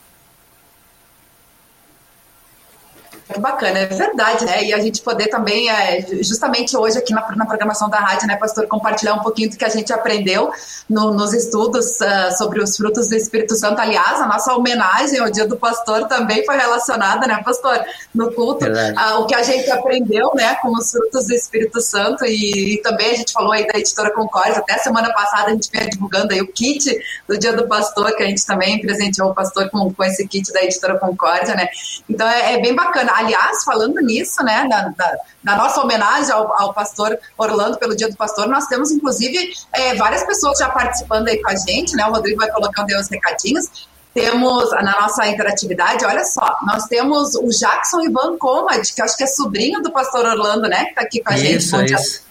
Que 3.34 3.40
bacana, 3.40 3.80
é 3.80 3.86
verdade, 3.88 4.46
né? 4.46 4.64
E 4.64 4.74
a 4.74 4.80
gente 4.80 5.02
poder 5.02 5.28
também, 5.28 5.70
é, 5.70 6.06
justamente 6.22 6.78
hoje 6.78 6.98
aqui 6.98 7.14
na, 7.14 7.26
na, 7.36 7.46
programação 7.46 7.90
da 7.90 7.98
rádio, 7.98 8.28
né, 8.28 8.38
pastor, 8.38 8.68
compartilhar 8.68 9.16
um 9.16 9.20
pouquinho 9.20 9.50
do 9.50 9.58
que 9.58 9.66
a 9.66 9.70
gente 9.70 9.92
aprendeu 9.92 10.52
no, 10.90 11.14
nos 11.14 11.34
estudos 11.34 11.98
uh, 12.00 12.38
sobre 12.38 12.62
os 12.62 12.78
frutos 12.78 13.10
do 13.10 13.16
Espírito 13.16 13.56
Santo. 13.56 13.82
Aliás, 13.82 14.22
a 14.22 14.28
nossa 14.28 14.54
homenagem 14.54 15.20
ao 15.20 15.30
Dia 15.30 15.48
do 15.48 15.58
Pastor 15.58 16.08
também 16.08 16.46
foi 16.46 16.56
relacionada, 16.56 17.28
né, 17.28 17.42
pastor, 17.44 17.84
no 18.14 18.32
culto, 18.32 18.66
uh, 18.66 19.22
o 19.22 19.26
que 19.26 19.36
a 19.36 19.44
gente 19.44 19.70
aprendeu, 19.72 20.32
né, 20.36 20.56
com 20.62 20.70
os 20.70 20.92
frutos 20.92 21.28
do 21.28 21.34
Espírito 21.34 21.82
Santo 21.82 22.26
e, 22.26 22.76
e, 22.76 22.82
também 22.82 23.12
a 23.12 23.16
gente 23.16 23.34
falou 23.34 23.52
aí 23.52 23.68
da 23.68 23.80
editora 23.80 24.12
Concórdia, 24.12 24.60
até 24.60 24.78
semana 24.78 25.12
passada 25.14 25.48
a 25.48 25.54
gente 25.54 25.70
veio 25.72 25.90
divulgando 25.90 26.34
aí 26.34 26.42
o 26.42 26.48
kit 26.48 26.96
do 27.28 27.38
Dia 27.38 27.54
do 27.54 27.68
Pastor, 27.68 28.16
que 28.16 28.24
a 28.24 28.28
gente 28.28 28.46
também 28.46 28.80
presenteou 28.80 29.32
o 29.32 29.34
pastor 29.34 29.70
com, 29.70 29.92
com 29.94 30.04
esse 30.04 30.28
kit 30.28 30.52
da 30.54 30.64
editora 30.64 30.98
Concórdia, 31.00 31.56
né? 31.56 31.68
Então 32.10 32.28
é, 32.28 32.54
é 32.54 32.62
bem 32.62 32.76
bacana. 32.76 33.12
Aliás, 33.24 33.64
falando 33.64 34.00
nisso, 34.02 34.44
né, 34.44 34.68
da, 34.70 34.90
da, 34.90 35.18
da 35.44 35.56
nossa 35.56 35.82
homenagem 35.82 36.32
ao, 36.32 36.54
ao, 36.62 36.74
pastor 36.74 37.18
Orlando 37.38 37.78
pelo 37.78 37.96
Dia 37.96 38.10
do 38.10 38.16
Pastor, 38.16 38.48
nós 38.48 38.68
temos 38.68 38.92
inclusive 38.92 39.54
é, 39.74 39.96
várias 39.96 40.24
pessoas 40.24 40.60
já 40.60 40.70
participando 40.70 41.28
aí 41.28 41.42
com 41.42 41.50
a 41.50 41.56
gente, 41.56 41.96
né? 41.96 42.06
O 42.06 42.12
Rodrigo 42.12 42.38
vai 42.38 42.50
colocando 42.52 42.90
aí 42.90 42.96
os 42.96 43.10
recadinhos. 43.10 43.88
Temos 44.14 44.70
na 44.72 45.02
nossa 45.02 45.26
interatividade, 45.26 46.06
olha 46.06 46.24
só, 46.24 46.56
nós 46.68 46.86
temos 46.86 47.34
o 47.34 47.50
Jackson 47.50 48.02
Ivan 48.02 48.38
Comad, 48.38 48.94
que 48.94 49.02
acho 49.02 49.18
que 49.18 49.24
é 49.24 49.28
sobrinho 49.28 49.82
do 49.82 49.92
pastor 49.92 50.24
Orlando, 50.26 50.68
né? 50.70 50.86
Que 50.86 50.96
tá 50.96 51.02
aqui 51.02 51.24
com 51.24 51.34
a 51.34 51.38
isso, 51.38 51.78
gente. 51.78 51.94
Isso. 51.94 52.24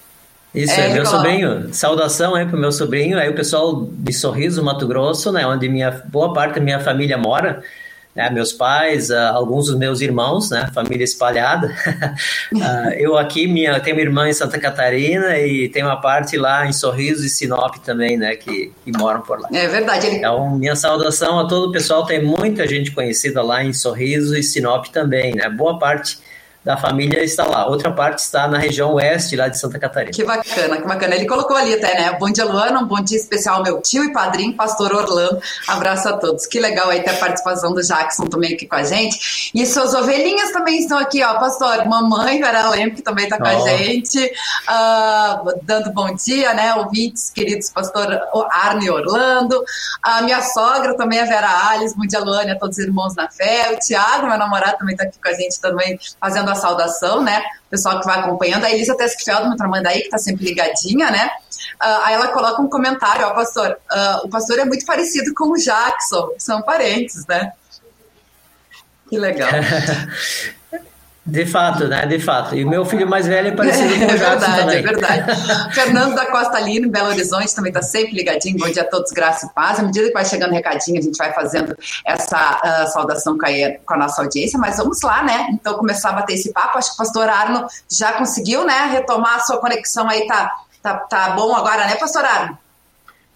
Isso, 0.55 0.79
é, 0.79 0.91
é 0.91 0.93
meu 0.93 1.07
sobrinho. 1.07 1.73
Saudação 1.73 2.35
aí 2.35 2.47
pro 2.47 2.59
meu 2.59 2.71
sobrinho. 2.71 3.19
Aí 3.19 3.29
o 3.29 3.35
pessoal 3.35 3.89
de 3.91 4.13
Sorriso, 4.13 4.63
Mato 4.63 4.87
Grosso, 4.87 5.33
né? 5.33 5.47
Onde 5.47 5.69
minha 5.69 5.91
boa 6.09 6.35
parte 6.35 6.57
da 6.57 6.61
minha 6.61 6.79
família 6.79 7.17
mora 7.17 7.63
né, 8.15 8.29
meus 8.31 8.53
pais, 8.53 9.11
uh, 9.11 9.33
alguns 9.33 9.67
dos 9.67 9.77
meus 9.77 10.01
irmãos, 10.01 10.51
né, 10.51 10.71
família 10.75 11.05
espalhada. 11.05 11.75
uh, 12.53 12.91
eu 12.97 13.17
aqui, 13.17 13.47
minha, 13.47 13.79
tenho 13.81 13.97
uma 13.97 14.03
irmã 14.03 14.29
em 14.29 14.33
Santa 14.33 14.59
Catarina 14.59 15.39
e 15.39 15.69
tenho 15.69 15.87
uma 15.87 16.01
parte 16.01 16.37
lá 16.37 16.67
em 16.67 16.73
Sorriso 16.73 17.25
e 17.25 17.29
Sinop 17.29 17.77
também, 17.77 18.17
né, 18.17 18.37
que, 18.37 18.73
que 18.85 18.93
moram 18.97 19.23
por 19.23 19.41
lá. 19.41 19.49
É 19.53 19.67
verdade. 19.67 20.07
Ele... 20.07 20.17
Então, 20.17 20.51
minha 20.57 20.77
saudação 20.77 21.41
a 21.41 21.49
todo 21.49 21.71
o 21.71 21.73
pessoal, 21.73 22.05
tem 22.05 22.23
muita 22.23 22.67
gente 22.67 22.91
conhecida 22.91 23.43
lá 23.43 23.65
em 23.65 23.73
Sorriso 23.73 24.37
e 24.37 24.43
Sinop 24.43 24.87
também, 24.87 25.35
né, 25.35 25.49
boa 25.49 25.79
parte 25.79 26.19
da 26.65 26.77
família 26.77 27.23
está 27.23 27.45
lá. 27.45 27.67
Outra 27.67 27.91
parte 27.91 28.21
está 28.21 28.47
na 28.47 28.59
região 28.59 28.95
oeste, 28.95 29.35
lá 29.35 29.49
de 29.49 29.59
Santa 29.59 29.79
Catarina. 29.79 30.13
Que 30.13 30.25
bacana, 30.25 30.77
que 30.77 30.87
bacana. 30.87 31.15
Ele 31.17 31.27
colocou 31.27 31.57
ali 31.57 31.75
até, 31.75 31.95
né? 31.95 32.17
Bom 32.19 32.31
dia, 32.31 32.45
Luana. 32.45 32.81
Um 32.81 32.87
bom 32.87 33.01
dia 33.01 33.19
especial 33.19 33.63
meu 33.63 33.81
tio 33.81 34.05
e 34.05 34.13
padrinho, 34.13 34.55
pastor 34.55 34.95
Orlando. 34.95 35.41
Abraço 35.67 36.09
a 36.09 36.17
todos. 36.17 36.47
Que 36.47 36.61
legal 36.61 36.89
aí 36.89 37.03
ter 37.03 37.11
a 37.11 37.17
participação 37.17 37.73
do 37.75 37.83
Jackson 37.83 38.27
também 38.27 38.55
aqui 38.55 38.67
com 38.67 38.77
a 38.77 38.85
gente. 38.85 39.51
E 39.53 39.67
suas 39.67 39.93
ovelhinhas 39.93 40.53
também 40.53 40.79
estão 40.79 40.99
aqui, 40.99 41.23
ó, 41.23 41.35
pastor. 41.35 41.85
Mamãe 41.87 42.41
Vera 42.41 42.69
Lemp, 42.71 42.95
que 42.95 43.03
também 43.03 43.25
está 43.25 43.39
com 43.39 43.45
oh. 43.45 43.49
a 43.49 43.77
gente, 43.77 44.25
uh, 44.25 45.61
dando 45.63 45.91
bom 45.93 46.15
dia, 46.15 46.55
né? 46.55 46.75
Ouvintes, 46.77 47.31
queridos, 47.31 47.71
pastor 47.71 48.21
Arne 48.51 48.89
Orlando. 48.89 49.63
A 50.01 50.23
minha 50.23 50.41
sogra 50.43 50.97
também, 50.97 51.19
a 51.19 51.25
Vera 51.25 51.71
Alice. 51.71 51.97
Bom 51.97 52.07
dia, 52.07 52.21
Luana, 52.21 52.53
a 52.53 52.59
todos 52.59 52.79
os 52.79 52.85
irmãos 52.85 53.17
na 53.17 53.29
fé. 53.29 53.73
O 53.73 53.79
Tiago, 53.81 54.29
meu 54.29 54.39
namorado, 54.39 54.79
também 54.79 54.95
está 54.95 55.05
aqui 55.05 55.19
com 55.21 55.29
a 55.29 55.33
gente 55.33 55.61
também, 55.61 55.99
fazendo 56.21 56.52
a 56.53 56.55
saudação, 56.55 57.23
né? 57.23 57.41
O 57.67 57.71
pessoal 57.71 58.01
que 58.01 58.07
vai 58.07 58.19
acompanhando. 58.19 58.65
A 58.65 58.71
Elisa 58.71 58.97
Teskfeld, 58.97 59.57
mãe 59.69 59.83
daí, 59.83 60.01
que 60.01 60.07
está 60.07 60.19
sempre 60.19 60.45
ligadinha, 60.45 61.11
né? 61.11 61.31
Uh, 61.83 62.05
aí 62.05 62.15
ela 62.15 62.29
coloca 62.29 62.63
um 62.63 62.69
comentário, 62.69 63.27
ó, 63.27 63.31
pastor, 63.31 63.77
uh, 63.91 64.27
o 64.27 64.29
pastor 64.29 64.59
é 64.59 64.65
muito 64.65 64.87
parecido 64.87 65.35
com 65.35 65.53
o 65.53 65.57
Jackson, 65.57 66.31
são 66.39 66.63
parentes, 66.63 67.27
né? 67.27 67.53
Que 69.09 69.19
legal. 69.19 69.51
De 71.25 71.47
fato, 71.47 71.87
né? 71.87 72.05
De 72.05 72.19
fato. 72.19 72.57
E 72.57 72.65
o 72.65 72.69
meu 72.69 72.85
filho 72.85 73.07
mais 73.07 73.29
velho 73.29 73.49
é 73.49 73.51
parecido 73.53 73.95
com 73.95 74.05
o 74.05 74.09
Jackson 74.19 74.29
verdade, 74.29 74.61
também. 74.61 74.79
É 74.79 74.83
verdade. 74.83 75.35
Fernando 75.73 76.15
da 76.17 76.27
Costa 76.27 76.59
Lino, 76.59 76.89
em 76.89 76.91
Belo 76.91 77.11
Horizonte, 77.11 77.55
também 77.55 77.71
está 77.71 77.81
sempre 77.81 78.13
ligadinho. 78.13 78.59
Bom 78.59 78.69
dia 78.69 78.83
a 78.83 78.85
todos, 78.85 79.13
graça 79.13 79.47
e 79.47 79.51
paz. 79.51 79.79
À 79.79 79.85
medida 79.85 80.09
que 80.09 80.15
vai 80.15 80.25
chegando 80.25 80.51
recadinho, 80.51 80.99
a 80.99 81.01
gente 81.01 81.17
vai 81.17 81.33
fazendo 81.33 81.77
essa 82.05 82.61
uh, 82.65 82.93
saudação 82.93 83.39
com 83.39 83.47
a, 83.47 83.51
com 83.87 83.95
a, 83.95 83.97
nossa 83.99 84.21
audiência. 84.21 84.59
Mas 84.59 84.79
vamos 84.79 85.01
lá, 85.01 85.23
né? 85.23 85.47
Então, 85.53 85.75
começar 85.75 86.11
a 86.11 86.15
bater 86.15 86.35
esse 86.35 86.53
papo. 86.53 86.77
Acho 86.77 86.89
que 86.89 86.95
o 86.95 86.99
pastor 86.99 87.29
Arno 87.29 87.67
já 87.89 88.15
conseguiu, 88.15 88.65
né? 88.65 88.87
Retomar 88.91 89.37
a 89.37 89.41
sua 89.41 89.59
conexão 89.59 90.09
aí. 90.09 90.27
Tá, 90.27 90.53
tá, 90.83 90.95
tá 90.95 91.31
bom 91.31 91.55
agora, 91.55 91.87
né, 91.87 91.95
pastor 91.95 92.25
Arno? 92.25 92.59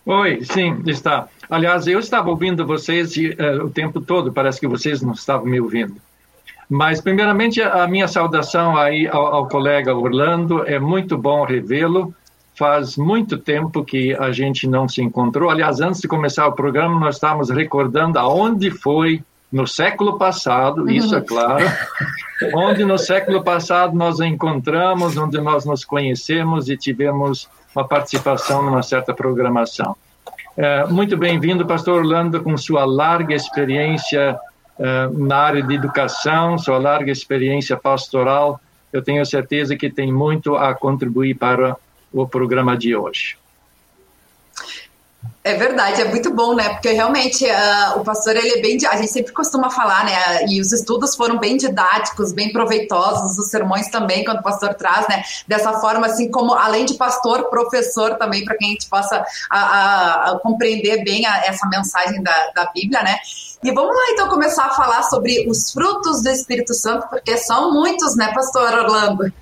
Oi, 0.05 0.41
sim, 0.45 0.83
está. 0.87 1.29
Aliás, 1.49 1.87
eu 1.87 2.01
estava 2.01 2.31
ouvindo 2.31 2.67
vocês 2.67 3.13
uh, 3.17 3.65
o 3.65 3.71
tempo 3.71 4.01
todo. 4.01 4.33
Parece 4.33 4.59
que 4.59 4.67
vocês 4.67 5.01
não 5.01 5.13
estavam 5.13 5.47
me 5.47 5.61
ouvindo. 5.61 5.95
Mas, 6.69 7.01
primeiramente, 7.01 7.63
a 7.63 7.87
minha 7.87 8.09
saudação 8.09 8.77
aí 8.77 9.07
ao, 9.07 9.27
ao 9.27 9.49
colega 9.49 9.95
Orlando. 9.95 10.65
É 10.67 10.79
muito 10.79 11.17
bom 11.17 11.45
revê-lo. 11.45 12.15
Faz 12.57 12.97
muito 12.97 13.39
tempo 13.39 13.85
que 13.85 14.15
a 14.15 14.33
gente 14.33 14.67
não 14.67 14.89
se 14.89 15.03
encontrou. 15.03 15.51
Aliás, 15.51 15.81
antes 15.81 16.01
de 16.01 16.09
começar 16.09 16.47
o 16.47 16.53
programa, 16.53 16.99
nós 16.99 17.17
estávamos 17.17 17.51
recordando 17.51 18.19
aonde 18.19 18.71
foi 18.71 19.23
no 19.53 19.67
século 19.67 20.19
passado, 20.19 20.83
uhum. 20.83 20.91
isso 20.91 21.15
é 21.15 21.21
claro, 21.21 21.65
onde 22.53 22.85
no 22.85 22.99
século 22.99 23.45
passado 23.45 23.95
nós 23.95 24.19
encontramos, 24.21 25.17
onde 25.17 25.41
nós 25.41 25.65
nos 25.65 25.85
conhecemos 25.85 26.69
e 26.69 26.77
tivemos 26.77 27.49
uma 27.75 27.87
participação 27.87 28.63
numa 28.63 28.83
certa 28.83 29.15
programação. 29.15 29.97
É, 30.57 30.87
muito 30.87 31.17
bem-vindo, 31.17 31.67
Pastor 31.67 31.99
Orlando, 31.99 32.43
com 32.43 32.57
sua 32.57 32.85
larga 32.85 33.35
experiência 33.35 34.39
na 34.79 35.37
área 35.37 35.63
de 35.63 35.75
educação, 35.75 36.59
sua 36.59 36.79
larga 36.79 37.11
experiência 37.11 37.77
pastoral, 37.77 38.61
eu 38.93 39.03
tenho 39.03 39.25
certeza 39.25 39.77
que 39.77 39.91
tem 39.91 40.13
muito 40.13 40.57
a 40.57 40.75
contribuir 40.75 41.35
para 41.35 41.77
o 42.13 42.27
programa 42.27 42.77
de 42.77 42.95
hoje. 42.95 43.37
É 45.47 45.55
verdade, 45.55 46.03
é 46.03 46.05
muito 46.07 46.35
bom, 46.35 46.57
né? 46.57 46.71
Porque 46.71 46.91
realmente 46.91 47.45
uh, 47.45 48.01
o 48.01 48.05
pastor 48.05 48.35
ele 48.35 48.59
é 48.59 48.61
bem, 48.61 48.77
a 48.85 48.97
gente 48.97 49.13
sempre 49.13 49.33
costuma 49.33 49.71
falar, 49.71 50.05
né? 50.05 50.45
E 50.49 50.61
os 50.61 50.73
estudos 50.73 51.15
foram 51.15 51.39
bem 51.39 51.57
didáticos, 51.57 52.33
bem 52.33 52.53
proveitosos, 52.53 53.39
os 53.39 53.49
sermões 53.49 53.89
também 53.89 54.25
quando 54.25 54.41
o 54.41 54.43
pastor 54.43 54.75
traz, 54.75 55.07
né? 55.07 55.23
Dessa 55.47 55.75
forma, 55.75 56.09
assim 56.09 56.33
como 56.33 56.53
além 56.53 56.85
de 56.85 56.95
pastor, 56.95 57.45
professor 57.45 58.17
também 58.17 58.45
para 58.45 58.57
que 58.57 58.65
a 58.65 58.69
gente 58.71 58.89
possa 58.89 59.25
a, 59.49 59.59
a, 59.61 60.33
a 60.33 60.39
compreender 60.41 61.05
bem 61.05 61.25
essa 61.25 61.69
mensagem 61.69 62.21
da, 62.25 62.51
da 62.53 62.69
Bíblia, 62.75 63.05
né? 63.05 63.17
E 63.63 63.71
vamos 63.71 63.95
lá 63.95 64.03
então 64.11 64.29
começar 64.29 64.65
a 64.65 64.71
falar 64.71 65.05
sobre 65.05 65.49
os 65.49 65.71
frutos 65.71 66.25
do 66.25 66.29
Espírito 66.29 66.75
Santo, 66.75 67.07
porque 67.09 67.37
são 67.37 67.73
muitos, 67.73 68.17
né, 68.17 68.33
pastor 68.35 68.73
Orlando? 68.73 69.33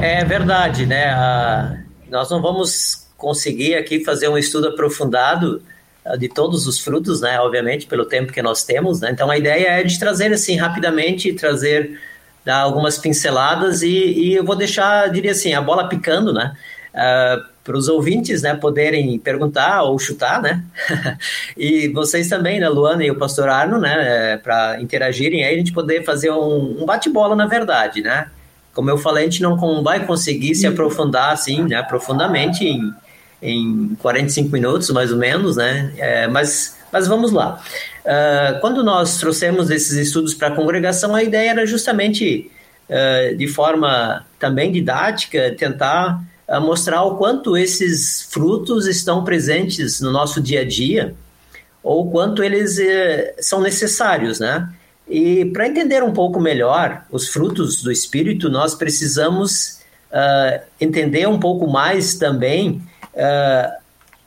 É 0.00 0.24
verdade, 0.24 0.86
né? 0.86 1.10
Ah, 1.10 1.80
nós 2.10 2.30
não 2.30 2.42
vamos 2.42 3.06
conseguir 3.16 3.74
aqui 3.74 4.04
fazer 4.04 4.28
um 4.28 4.38
estudo 4.38 4.68
aprofundado 4.68 5.62
ah, 6.04 6.16
de 6.16 6.28
todos 6.28 6.66
os 6.66 6.80
frutos, 6.80 7.20
né? 7.20 7.38
Obviamente, 7.40 7.86
pelo 7.86 8.04
tempo 8.04 8.32
que 8.32 8.42
nós 8.42 8.64
temos, 8.64 9.00
né? 9.00 9.10
Então 9.10 9.30
a 9.30 9.38
ideia 9.38 9.80
é 9.80 9.82
de 9.82 9.98
trazer 9.98 10.32
assim 10.32 10.56
rapidamente, 10.56 11.32
trazer 11.32 11.98
dar 12.44 12.58
algumas 12.58 12.98
pinceladas 12.98 13.82
e, 13.82 13.88
e 13.88 14.34
eu 14.34 14.44
vou 14.44 14.56
deixar, 14.56 15.10
diria 15.10 15.32
assim, 15.32 15.52
a 15.52 15.60
bola 15.60 15.88
picando, 15.88 16.32
né? 16.32 16.56
Uh, 16.92 17.50
para 17.62 17.76
os 17.76 17.88
ouvintes 17.88 18.42
né, 18.42 18.54
poderem 18.54 19.18
perguntar 19.18 19.82
ou 19.82 19.98
chutar, 19.98 20.42
né? 20.42 20.64
e 21.56 21.88
vocês 21.88 22.28
também, 22.28 22.58
né, 22.58 22.68
Luana 22.68 23.04
e 23.04 23.10
o 23.10 23.16
pastor 23.16 23.48
Arno, 23.48 23.78
né, 23.78 24.32
é, 24.32 24.36
para 24.38 24.80
interagirem 24.80 25.44
aí, 25.44 25.54
a 25.54 25.58
gente 25.58 25.72
poder 25.72 26.02
fazer 26.02 26.30
um, 26.30 26.82
um 26.82 26.86
bate-bola, 26.86 27.36
na 27.36 27.46
verdade, 27.46 28.00
né? 28.00 28.28
Como 28.74 28.88
eu 28.88 28.98
falei, 28.98 29.24
a 29.24 29.26
gente 29.28 29.42
não 29.42 29.82
vai 29.82 30.06
conseguir 30.06 30.54
se 30.54 30.66
aprofundar 30.66 31.32
assim, 31.32 31.62
né, 31.62 31.82
profundamente 31.82 32.64
em, 32.64 32.92
em 33.42 33.96
45 33.96 34.50
minutos, 34.50 34.90
mais 34.90 35.12
ou 35.12 35.18
menos, 35.18 35.56
né? 35.56 35.92
É, 35.96 36.28
mas, 36.28 36.76
mas 36.92 37.08
vamos 37.08 37.32
lá. 37.32 37.60
Uh, 38.04 38.60
quando 38.60 38.84
nós 38.84 39.18
trouxemos 39.18 39.70
esses 39.70 39.92
estudos 39.92 40.34
para 40.34 40.48
a 40.48 40.50
congregação, 40.52 41.14
a 41.14 41.22
ideia 41.22 41.50
era 41.50 41.66
justamente, 41.66 42.50
uh, 42.88 43.36
de 43.36 43.48
forma 43.48 44.24
também 44.38 44.70
didática, 44.70 45.54
tentar 45.58 46.22
a 46.50 46.58
mostrar 46.58 47.02
o 47.04 47.16
quanto 47.16 47.56
esses 47.56 48.28
frutos 48.30 48.86
estão 48.88 49.22
presentes 49.22 50.00
no 50.00 50.10
nosso 50.10 50.40
dia 50.40 50.62
a 50.62 50.64
dia 50.64 51.14
ou 51.82 52.10
quanto 52.10 52.42
eles 52.42 52.78
eh, 52.78 53.34
são 53.38 53.60
necessários, 53.60 54.40
né? 54.40 54.68
E 55.10 55.44
para 55.46 55.66
entender 55.66 56.04
um 56.04 56.12
pouco 56.12 56.38
melhor 56.38 57.04
os 57.10 57.28
frutos 57.28 57.82
do 57.82 57.90
Espírito, 57.90 58.48
nós 58.48 58.76
precisamos 58.76 59.80
uh, 60.12 60.62
entender 60.80 61.26
um 61.26 61.40
pouco 61.40 61.66
mais 61.66 62.14
também 62.14 62.80
uh, 63.12 63.80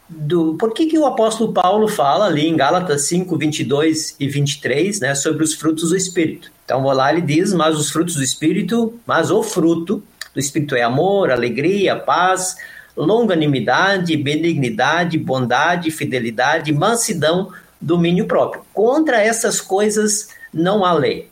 do 0.10 0.56
por 0.56 0.74
que, 0.74 0.88
que 0.88 0.98
o 0.98 1.06
apóstolo 1.06 1.54
Paulo 1.54 1.88
fala 1.88 2.25
ali 2.25 2.46
em 2.46 2.58
Gálatas 2.58 3.08
5, 3.08 3.38
22 3.38 4.18
e 4.20 4.28
23, 4.28 5.00
né, 5.00 5.16
sobre 5.16 5.42
os 5.46 5.54
frutos 5.54 5.90
do 5.90 5.96
Espírito. 5.96 6.52
Então, 6.66 6.84
vou 6.84 6.92
lá, 6.92 7.12
ele 7.12 7.22
diz, 7.22 7.54
mas 7.54 7.78
os 7.78 7.90
frutos 7.90 8.16
do 8.16 8.24
Espírito, 8.24 9.00
mas 9.08 9.32
o 9.32 9.42
fruto 9.42 10.04
do 10.34 10.40
Espírito 10.40 10.75
é 10.75 10.82
amor, 10.82 11.32
alegria, 11.32 11.96
paz, 11.96 12.58
longanimidade, 12.96 14.18
benignidade, 14.18 15.18
bondade, 15.18 15.92
fidelidade, 15.92 16.74
mansidão, 16.74 17.52
domínio 17.80 18.25
próprio. 18.25 18.63
Contra 18.74 19.22
essas 19.22 19.62
coisas 19.62 20.28
não 20.54 20.86
há 20.86 20.94
lei. 20.94 21.30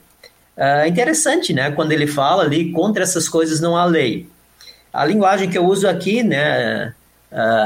É 0.58 0.88
interessante, 0.88 1.54
né? 1.54 1.72
Quando 1.72 1.92
ele 1.92 2.08
fala 2.08 2.44
ali, 2.44 2.72
contra 2.72 3.04
essas 3.04 3.28
coisas 3.30 3.60
não 3.60 3.76
há 3.78 3.86
lei. 3.86 4.28
A 4.94 5.06
linguagem 5.06 5.50
que 5.50 5.58
eu 5.58 5.66
uso 5.66 5.88
aqui, 5.88 6.22
né, 6.22 6.94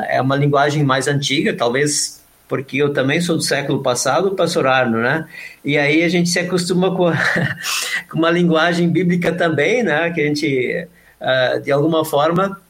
é 0.10 0.22
uma 0.22 0.36
linguagem 0.36 0.84
mais 0.84 1.08
antiga, 1.08 1.56
talvez 1.56 2.24
porque 2.48 2.78
eu 2.78 2.94
também 2.94 3.20
sou 3.22 3.36
do 3.36 3.42
século 3.42 3.82
passado, 3.82 4.36
pastor 4.36 4.68
Arno, 4.68 5.00
né? 5.00 5.28
E 5.64 5.78
aí 5.78 6.04
a 6.04 6.10
gente 6.10 6.30
se 6.30 6.40
acostuma 6.40 6.96
com, 6.96 7.08
a, 7.08 7.16
com 8.10 8.20
uma 8.20 8.30
linguagem 8.30 8.88
bíblica 8.90 9.32
também, 9.32 9.84
né? 9.84 10.12
Que 10.12 10.22
a 10.22 10.26
gente, 10.26 10.88
uh, 11.20 11.60
de 11.62 11.72
alguma 11.72 12.06
forma, 12.06 12.62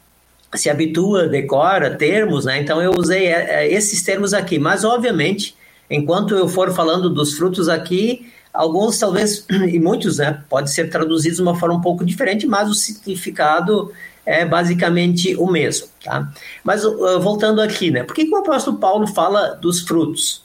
se 0.54 0.70
habitua, 0.70 1.28
decora 1.28 1.90
termos, 1.90 2.46
né? 2.46 2.58
Então 2.60 2.80
eu 2.80 2.92
usei 2.92 3.26
é, 3.26 3.64
é, 3.64 3.72
esses 3.72 4.02
termos 4.02 4.32
aqui, 4.32 4.58
mas 4.58 4.84
obviamente, 4.84 5.54
enquanto 5.90 6.34
eu 6.34 6.48
for 6.48 6.72
falando 6.72 7.10
dos 7.10 7.36
frutos 7.36 7.68
aqui, 7.68 8.32
alguns 8.56 8.98
talvez, 8.98 9.44
e 9.68 9.78
muitos, 9.78 10.18
né? 10.18 10.42
Pode 10.48 10.70
ser 10.70 10.90
traduzidos 10.90 11.36
de 11.36 11.42
uma 11.42 11.58
forma 11.58 11.76
um 11.76 11.80
pouco 11.80 12.04
diferente, 12.04 12.46
mas 12.46 12.68
o 12.68 12.74
significado 12.74 13.92
é 14.26 14.44
basicamente 14.44 15.36
o 15.36 15.46
mesmo. 15.46 15.86
Tá? 16.04 16.28
Mas 16.64 16.84
uh, 16.84 17.20
voltando 17.20 17.60
aqui, 17.60 17.90
né? 17.90 18.02
Por 18.02 18.14
que, 18.14 18.24
que, 18.24 18.34
o 18.34 18.38
apóstolo 18.38 18.78
Paulo 18.78 19.06
fala 19.06 19.54
dos 19.54 19.80
frutos? 19.82 20.42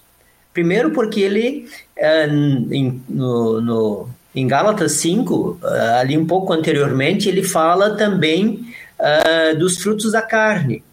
Primeiro, 0.53 0.91
porque 0.91 1.21
ele, 1.21 1.67
uh, 1.97 2.73
em, 2.73 3.01
no, 3.09 3.59
no, 3.61 4.09
em 4.35 4.47
Gálatas 4.47 4.91
5, 4.93 5.59
uh, 5.61 5.67
ali 5.99 6.15
um 6.17 6.27
pouco 6.27 6.53
anteriormente, 6.53 7.27
ele 7.27 7.43
fala 7.43 7.97
também 7.97 8.69
dos 9.57 9.79
frutos 9.79 10.11
da 10.11 10.21
carne. 10.21 10.83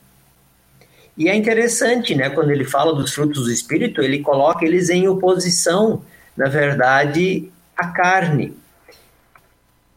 E 1.14 1.28
é 1.28 1.36
interessante, 1.36 2.14
né? 2.14 2.30
Quando 2.30 2.50
ele 2.50 2.64
fala 2.64 2.94
dos 2.94 3.12
frutos 3.12 3.44
do 3.44 3.52
Espírito, 3.52 4.00
ele 4.00 4.20
coloca 4.20 4.64
eles 4.64 4.88
em 4.88 5.06
oposição, 5.06 6.00
na 6.38 6.48
verdade, 6.48 7.50
à 7.76 7.88
carne. 7.88 8.56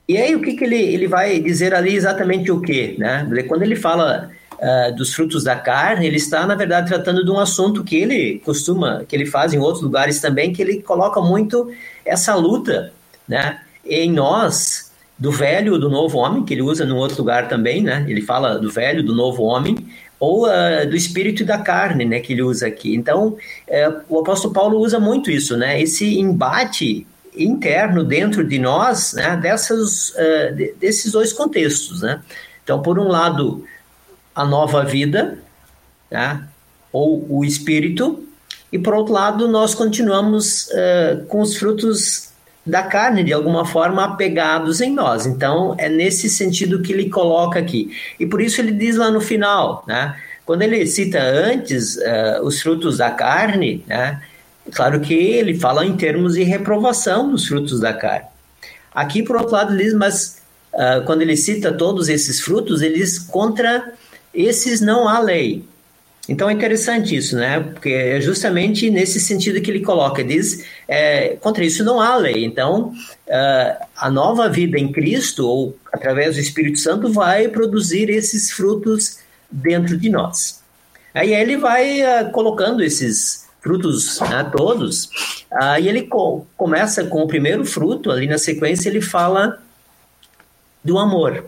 E 0.10 0.17
aí, 0.17 0.36
o 0.36 0.41
que, 0.41 0.55
que 0.55 0.63
ele, 0.63 0.75
ele 0.75 1.07
vai 1.07 1.39
dizer 1.39 1.74
ali 1.74 1.95
exatamente 1.95 2.51
o 2.51 2.60
quê? 2.60 2.95
Né? 2.98 3.25
Quando 3.48 3.62
ele 3.62 3.75
fala 3.75 4.31
uh, 4.53 4.95
dos 4.95 5.13
frutos 5.13 5.43
da 5.43 5.55
carne, 5.55 6.07
ele 6.07 6.17
está, 6.17 6.45
na 6.48 6.55
verdade, 6.55 6.89
tratando 6.89 7.24
de 7.24 7.29
um 7.29 7.39
assunto 7.39 7.83
que 7.83 7.95
ele 7.95 8.41
costuma, 8.43 9.05
que 9.07 9.15
ele 9.15 9.27
faz 9.27 9.53
em 9.53 9.60
outros 9.60 9.83
lugares 9.83 10.19
também, 10.19 10.51
que 10.51 10.63
ele 10.63 10.81
coloca 10.81 11.21
muito 11.21 11.71
essa 12.03 12.33
luta 12.33 12.91
né? 13.27 13.62
em 13.86 14.12
nós, 14.12 14.91
do 15.17 15.31
velho 15.31 15.77
do 15.77 15.89
novo 15.89 16.17
homem, 16.17 16.43
que 16.43 16.55
ele 16.55 16.63
usa 16.63 16.83
num 16.83 16.98
outro 16.98 17.19
lugar 17.19 17.48
também, 17.48 17.83
né? 17.83 18.03
ele 18.07 18.21
fala 18.21 18.57
do 18.57 18.71
velho 18.71 19.03
do 19.03 19.13
novo 19.13 19.43
homem, 19.43 19.77
ou 20.21 20.45
uh, 20.45 20.87
do 20.87 20.95
espírito 20.95 21.41
e 21.41 21.45
da 21.45 21.57
carne, 21.57 22.05
né, 22.05 22.19
que 22.19 22.33
ele 22.33 22.43
usa 22.43 22.67
aqui. 22.67 22.93
Então, 22.93 23.29
uh, 23.29 24.01
o 24.07 24.19
apóstolo 24.19 24.53
Paulo 24.53 24.77
usa 24.77 24.99
muito 24.99 25.31
isso, 25.31 25.57
né, 25.57 25.81
esse 25.81 26.19
embate 26.19 27.07
interno 27.35 28.03
dentro 28.03 28.47
de 28.47 28.59
nós 28.59 29.13
né, 29.13 29.35
dessas, 29.37 30.09
uh, 30.09 30.77
desses 30.79 31.11
dois 31.11 31.33
contextos. 31.33 32.03
Né? 32.03 32.21
Então, 32.63 32.83
por 32.83 32.99
um 32.99 33.07
lado, 33.07 33.65
a 34.35 34.45
nova 34.45 34.85
vida, 34.85 35.39
né, 36.11 36.47
ou 36.93 37.25
o 37.27 37.43
espírito, 37.43 38.23
e 38.71 38.77
por 38.77 38.93
outro 38.93 39.13
lado, 39.13 39.47
nós 39.47 39.73
continuamos 39.73 40.67
uh, 40.67 41.25
com 41.29 41.41
os 41.41 41.57
frutos 41.57 42.30
da 42.65 42.83
carne, 42.83 43.23
de 43.23 43.33
alguma 43.33 43.65
forma, 43.65 44.03
apegados 44.05 44.81
em 44.81 44.93
nós. 44.93 45.25
Então, 45.25 45.75
é 45.77 45.89
nesse 45.89 46.29
sentido 46.29 46.81
que 46.81 46.93
ele 46.93 47.09
coloca 47.09 47.59
aqui. 47.59 47.91
E 48.19 48.25
por 48.25 48.41
isso 48.41 48.61
ele 48.61 48.71
diz 48.71 48.97
lá 48.97 49.09
no 49.09 49.19
final, 49.19 49.83
né? 49.87 50.15
Quando 50.45 50.61
ele 50.61 50.85
cita 50.85 51.21
antes 51.21 51.95
uh, 51.95 52.43
os 52.43 52.61
frutos 52.61 52.97
da 52.97 53.11
carne, 53.11 53.83
né? 53.87 54.21
Claro 54.73 54.99
que 54.99 55.13
ele 55.13 55.59
fala 55.59 55.85
em 55.85 55.95
termos 55.95 56.33
de 56.33 56.43
reprovação 56.43 57.31
dos 57.31 57.47
frutos 57.47 57.79
da 57.79 57.93
carne. 57.93 58.27
Aqui, 58.93 59.23
por 59.23 59.37
outro 59.37 59.53
lado, 59.53 59.73
ele 59.73 59.83
diz, 59.83 59.93
mas 59.93 60.41
uh, 60.73 61.03
quando 61.05 61.21
ele 61.21 61.35
cita 61.35 61.71
todos 61.71 62.09
esses 62.09 62.41
frutos, 62.41 62.81
ele 62.81 62.95
diz 62.99 63.17
contra 63.17 63.93
esses 64.33 64.81
não 64.81 65.07
há 65.07 65.19
lei. 65.19 65.65
Então 66.29 66.49
é 66.49 66.53
interessante 66.53 67.15
isso, 67.15 67.35
né? 67.35 67.59
Porque 67.59 67.89
é 67.89 68.21
justamente 68.21 68.89
nesse 68.89 69.19
sentido 69.19 69.59
que 69.61 69.71
ele 69.71 69.81
coloca, 69.81 70.23
diz, 70.23 70.65
é, 70.87 71.35
contra 71.41 71.65
isso 71.65 71.83
não 71.83 71.99
há 71.99 72.15
lei. 72.15 72.45
Então, 72.45 72.93
uh, 73.27 73.85
a 73.95 74.09
nova 74.11 74.47
vida 74.47 74.77
em 74.77 74.91
Cristo, 74.91 75.47
ou 75.47 75.77
através 75.91 76.35
do 76.35 76.41
Espírito 76.41 76.79
Santo, 76.79 77.11
vai 77.11 77.48
produzir 77.48 78.09
esses 78.09 78.51
frutos 78.51 79.17
dentro 79.50 79.98
de 79.98 80.09
nós. 80.09 80.61
Aí 81.13 81.33
ele 81.33 81.57
vai 81.57 82.01
uh, 82.01 82.31
colocando 82.31 82.83
esses 82.83 83.48
frutos 83.59 84.19
né, 84.22 84.50
todos, 84.55 85.09
aí 85.51 85.87
ele 85.87 86.03
co 86.03 86.48
começa 86.57 87.03
com 87.03 87.22
o 87.22 87.27
primeiro 87.27 87.63
fruto, 87.63 88.09
ali 88.09 88.25
na 88.25 88.37
sequência 88.37 88.89
ele 88.89 89.01
fala 89.01 89.61
do 90.83 90.98
amor. 90.98 91.46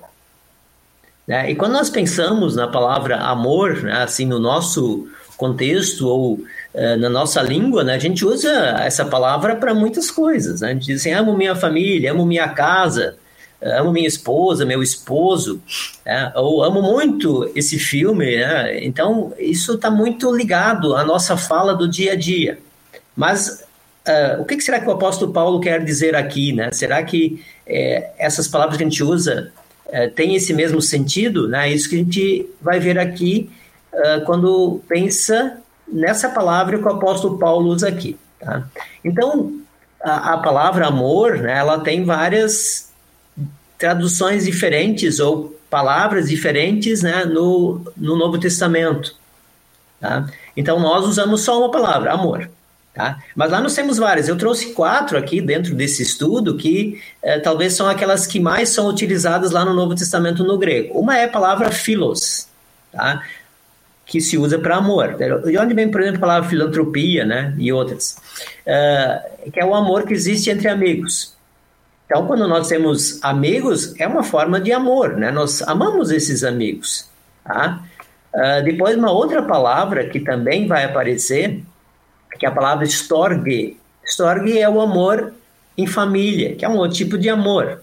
Né? 1.27 1.51
E 1.51 1.55
quando 1.55 1.73
nós 1.73 1.89
pensamos 1.89 2.55
na 2.55 2.67
palavra 2.67 3.17
amor, 3.17 3.81
né, 3.83 4.03
assim, 4.03 4.25
no 4.25 4.39
nosso 4.39 5.07
contexto 5.37 6.07
ou 6.07 6.33
uh, 6.33 6.97
na 6.99 7.09
nossa 7.09 7.41
língua, 7.41 7.83
né, 7.83 7.95
a 7.95 7.99
gente 7.99 8.25
usa 8.25 8.51
essa 8.79 9.05
palavra 9.05 9.55
para 9.55 9.73
muitas 9.73 10.11
coisas. 10.11 10.61
Né? 10.61 10.69
A 10.69 10.73
gente 10.73 10.85
diz 10.85 11.01
assim, 11.01 11.13
amo 11.13 11.35
minha 11.35 11.55
família, 11.55 12.11
amo 12.11 12.25
minha 12.25 12.49
casa, 12.49 13.15
amo 13.61 13.91
minha 13.93 14.07
esposa, 14.07 14.65
meu 14.65 14.83
esposo, 14.83 15.61
né? 16.05 16.31
ou 16.35 16.63
amo 16.63 16.81
muito 16.81 17.49
esse 17.55 17.79
filme. 17.79 18.37
Né? 18.37 18.83
Então, 18.85 19.33
isso 19.39 19.75
está 19.75 19.89
muito 19.89 20.35
ligado 20.35 20.95
à 20.95 21.05
nossa 21.05 21.37
fala 21.37 21.73
do 21.73 21.87
dia 21.87 22.11
a 22.11 22.15
dia. 22.15 22.59
Mas 23.15 23.63
uh, 24.07 24.41
o 24.41 24.45
que 24.45 24.59
será 24.59 24.81
que 24.81 24.87
o 24.87 24.91
apóstolo 24.91 25.31
Paulo 25.31 25.61
quer 25.61 25.83
dizer 25.85 26.15
aqui? 26.15 26.51
Né? 26.51 26.69
Será 26.73 27.01
que 27.01 27.41
essas 28.17 28.45
palavras 28.45 28.75
que 28.75 28.83
a 28.83 28.85
gente 28.85 29.01
usa 29.01 29.53
é, 29.93 30.07
têm 30.07 30.35
esse 30.35 30.55
mesmo 30.55 30.81
sentido? 30.81 31.47
Né? 31.47 31.71
Isso 31.71 31.87
que 31.87 31.95
a 31.95 31.99
gente 31.99 32.49
vai 32.59 32.79
ver 32.79 32.97
aqui 32.97 33.47
uh, 33.93 34.25
quando 34.25 34.81
pensa 34.87 35.59
nessa 35.87 36.29
palavra 36.29 36.79
que 36.79 36.83
o 36.83 36.89
apóstolo 36.91 37.37
Paulo 37.37 37.69
usa 37.69 37.87
aqui. 37.89 38.17
Tá? 38.39 38.67
Então, 39.05 39.59
a, 40.03 40.33
a 40.33 40.37
palavra 40.39 40.87
amor, 40.87 41.37
né, 41.37 41.59
ela 41.59 41.79
tem 41.79 42.03
várias 42.03 42.91
traduções 43.77 44.45
diferentes 44.45 45.19
ou 45.19 45.55
palavras 45.69 46.27
diferentes 46.27 47.03
né, 47.03 47.23
no, 47.25 47.79
no 47.95 48.17
Novo 48.17 48.39
Testamento. 48.39 49.15
Tá? 50.01 50.25
Então, 50.57 50.79
nós 50.79 51.05
usamos 51.05 51.41
só 51.41 51.59
uma 51.59 51.69
palavra, 51.69 52.13
amor. 52.13 52.49
Tá? 52.93 53.17
Mas 53.35 53.49
lá 53.49 53.59
nós 53.59 53.73
temos 53.73 53.97
várias. 53.97 54.27
Eu 54.27 54.37
trouxe 54.37 54.73
quatro 54.73 55.17
aqui 55.17 55.41
dentro 55.41 55.73
desse 55.73 56.03
estudo 56.03 56.55
que 56.55 57.01
eh, 57.23 57.39
talvez 57.39 57.73
são 57.73 57.89
aquelas 57.89 58.27
que 58.27 58.39
mais 58.39 58.69
são 58.69 58.87
utilizadas 58.87 59.49
lá 59.49 59.65
no 59.65 59.73
Novo 59.73 59.95
Testamento 59.95 60.43
no 60.43 60.59
grego. 60.59 60.99
Uma 60.99 61.17
é 61.17 61.23
a 61.23 61.27
palavra 61.27 61.71
philos, 61.71 62.47
tá? 62.91 63.23
que 64.05 64.21
se 64.21 64.37
usa 64.37 64.59
para 64.59 64.75
amor. 64.75 65.15
De 65.15 65.57
onde 65.57 65.73
vem, 65.73 65.89
por 65.89 66.01
exemplo, 66.01 66.17
a 66.17 66.21
palavra 66.21 66.49
filantropia 66.49 67.25
né? 67.25 67.55
e 67.57 67.71
outras? 67.71 68.17
Uh, 68.61 69.51
que 69.51 69.59
é 69.59 69.65
o 69.65 69.73
amor 69.73 70.05
que 70.05 70.13
existe 70.13 70.49
entre 70.49 70.67
amigos. 70.67 71.35
Então, 72.05 72.27
quando 72.27 72.47
nós 72.47 72.67
temos 72.67 73.23
amigos, 73.23 73.99
é 73.99 74.05
uma 74.05 74.21
forma 74.23 74.59
de 74.59 74.71
amor, 74.71 75.15
né? 75.17 75.31
Nós 75.31 75.63
amamos 75.63 76.11
esses 76.11 76.43
amigos, 76.43 77.09
tá? 77.43 77.81
Uh, 78.33 78.63
depois, 78.63 78.95
uma 78.95 79.11
outra 79.11 79.41
palavra 79.41 80.07
que 80.07 80.19
também 80.19 80.67
vai 80.67 80.83
aparecer, 80.83 81.63
que 82.43 82.45
é 82.45 82.49
a 82.49 82.51
palavra 82.51 82.83
storge. 82.83 83.77
Storge 84.05 84.59
é 84.59 84.69
o 84.69 84.81
amor 84.81 85.33
em 85.77 85.87
família, 85.87 86.55
que 86.55 86.65
é 86.65 86.67
um 86.67 86.75
outro 86.75 86.97
tipo 86.97 87.17
de 87.17 87.29
amor. 87.29 87.81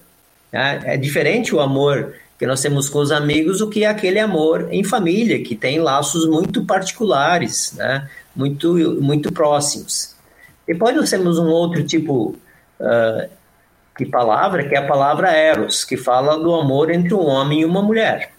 Né? 0.53 0.83
É 0.85 0.97
diferente 0.99 1.55
o 1.55 1.61
amor 1.61 2.13
que 2.39 2.45
nós 2.47 2.61
temos 2.61 2.91
com 2.91 2.99
os 2.99 3.11
amigos 3.11 3.61
do 3.61 3.71
que 3.71 3.87
aquele 3.87 4.19
amor 4.19 4.69
em 4.71 4.85
família, 4.85 5.43
que 5.43 5.57
tem 5.57 5.79
laços 5.79 6.29
muito 6.29 6.67
particulares, 6.67 7.73
né? 7.75 8.07
muito, 8.37 8.99
muito 9.01 9.33
próximos. 9.33 10.15
Depois 10.67 10.95
nós 10.95 11.09
temos 11.09 11.39
um 11.39 11.49
outro 11.49 11.83
tipo 11.83 12.37
uh, 12.79 13.31
de 13.99 14.05
palavra, 14.05 14.69
que 14.69 14.75
é 14.75 14.79
a 14.79 14.87
palavra 14.87 15.31
eros, 15.31 15.87
que 15.87 15.97
fala 15.97 16.37
do 16.37 16.55
amor 16.55 16.91
entre 16.91 17.15
um 17.15 17.25
homem 17.25 17.63
e 17.63 17.65
uma 17.65 17.81
mulher. 17.81 18.31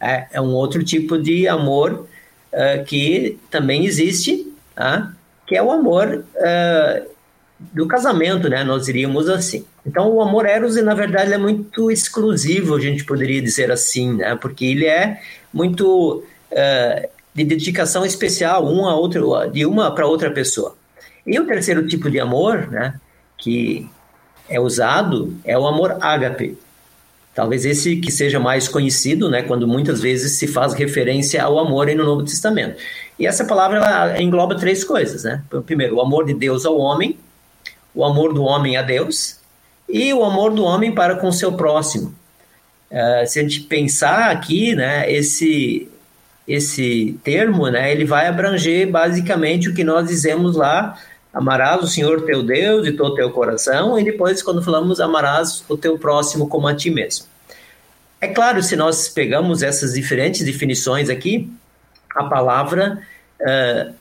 É, 0.00 0.28
é 0.34 0.40
um 0.40 0.52
outro 0.52 0.84
tipo 0.84 1.18
de 1.18 1.48
amor 1.48 2.06
uh, 2.52 2.84
que 2.84 3.40
também 3.50 3.84
existe, 3.84 4.46
uh, 4.78 5.20
que 5.52 5.56
é 5.58 5.62
o 5.62 5.70
amor 5.70 6.24
uh, 6.34 7.06
do 7.58 7.86
casamento, 7.86 8.48
né? 8.48 8.64
Nós 8.64 8.86
diríamos 8.86 9.28
assim. 9.28 9.66
Então, 9.84 10.08
o 10.08 10.22
amor 10.22 10.46
eros, 10.46 10.76
na 10.76 10.94
verdade, 10.94 11.30
é 11.30 11.36
muito 11.36 11.90
exclusivo, 11.90 12.74
a 12.74 12.80
gente 12.80 13.04
poderia 13.04 13.42
dizer 13.42 13.70
assim, 13.70 14.14
né? 14.14 14.34
Porque 14.34 14.64
ele 14.64 14.86
é 14.86 15.20
muito 15.52 16.24
uh, 16.50 17.08
de 17.34 17.44
dedicação 17.44 18.06
especial, 18.06 18.66
um 18.66 18.86
a 18.86 18.96
outro, 18.96 19.46
de 19.50 19.66
uma 19.66 19.94
para 19.94 20.06
outra 20.06 20.30
pessoa. 20.30 20.74
E 21.26 21.38
o 21.38 21.46
terceiro 21.46 21.86
tipo 21.86 22.10
de 22.10 22.18
amor, 22.18 22.70
né? 22.70 22.98
Que 23.36 23.86
é 24.48 24.58
usado 24.58 25.36
é 25.44 25.58
o 25.58 25.66
amor 25.66 25.98
ágape. 26.00 26.56
Talvez 27.34 27.66
esse 27.66 27.96
que 27.96 28.10
seja 28.10 28.40
mais 28.40 28.68
conhecido, 28.68 29.28
né, 29.28 29.42
quando 29.42 29.66
muitas 29.66 30.00
vezes 30.00 30.32
se 30.32 30.46
faz 30.46 30.74
referência 30.74 31.42
ao 31.42 31.58
amor 31.58 31.86
no 31.88 32.04
Novo 32.04 32.24
Testamento. 32.24 32.76
E 33.18 33.26
essa 33.26 33.44
palavra 33.44 33.78
ela 33.78 34.22
engloba 34.22 34.56
três 34.56 34.82
coisas, 34.82 35.24
né? 35.24 35.42
Primeiro, 35.66 35.96
o 35.96 36.00
amor 36.00 36.24
de 36.24 36.34
Deus 36.34 36.64
ao 36.64 36.78
homem, 36.78 37.18
o 37.94 38.04
amor 38.04 38.32
do 38.32 38.42
homem 38.42 38.76
a 38.76 38.82
Deus 38.82 39.38
e 39.88 40.12
o 40.12 40.24
amor 40.24 40.52
do 40.52 40.64
homem 40.64 40.92
para 40.92 41.16
com 41.16 41.28
o 41.28 41.32
seu 41.32 41.52
próximo. 41.52 42.14
Uh, 42.90 43.26
se 43.26 43.38
a 43.38 43.42
gente 43.42 43.60
pensar 43.60 44.30
aqui, 44.30 44.74
né, 44.74 45.10
esse 45.10 45.88
esse 46.46 47.18
termo, 47.22 47.68
né, 47.68 47.92
ele 47.92 48.04
vai 48.04 48.26
abranger 48.26 48.90
basicamente 48.90 49.68
o 49.68 49.74
que 49.74 49.84
nós 49.84 50.08
dizemos 50.08 50.56
lá, 50.56 50.98
amarás 51.32 51.82
o 51.82 51.86
Senhor 51.86 52.22
teu 52.22 52.42
Deus 52.42 52.82
de 52.82 52.92
todo 52.92 53.14
teu 53.14 53.30
coração, 53.30 53.98
e 53.98 54.04
depois 54.04 54.42
quando 54.42 54.62
falamos 54.62 55.00
amarás 55.00 55.64
o 55.68 55.76
teu 55.76 55.96
próximo 55.96 56.48
como 56.48 56.66
a 56.66 56.74
ti 56.74 56.90
mesmo. 56.90 57.26
É 58.20 58.26
claro, 58.26 58.62
se 58.62 58.76
nós 58.76 59.08
pegamos 59.08 59.62
essas 59.62 59.94
diferentes 59.94 60.44
definições 60.44 61.08
aqui, 61.08 61.50
a 62.14 62.24
palavra, 62.24 63.00
uh, 63.40 63.94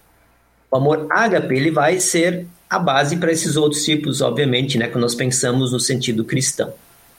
o 0.70 0.78
amor 0.78 1.08
ágape, 1.10 1.56
ele 1.56 1.72
vai 1.72 2.00
ser 2.00 2.46
a 2.70 2.80
base 2.80 3.18
para 3.18 3.32
esses 3.32 3.58
outros 3.58 3.84
tipos, 3.84 4.22
obviamente, 4.22 4.78
né, 4.78 4.88
quando 4.88 5.02
nós 5.02 5.16
pensamos 5.16 5.72
no 5.72 5.80
sentido 5.80 6.24
cristão. 6.24 6.74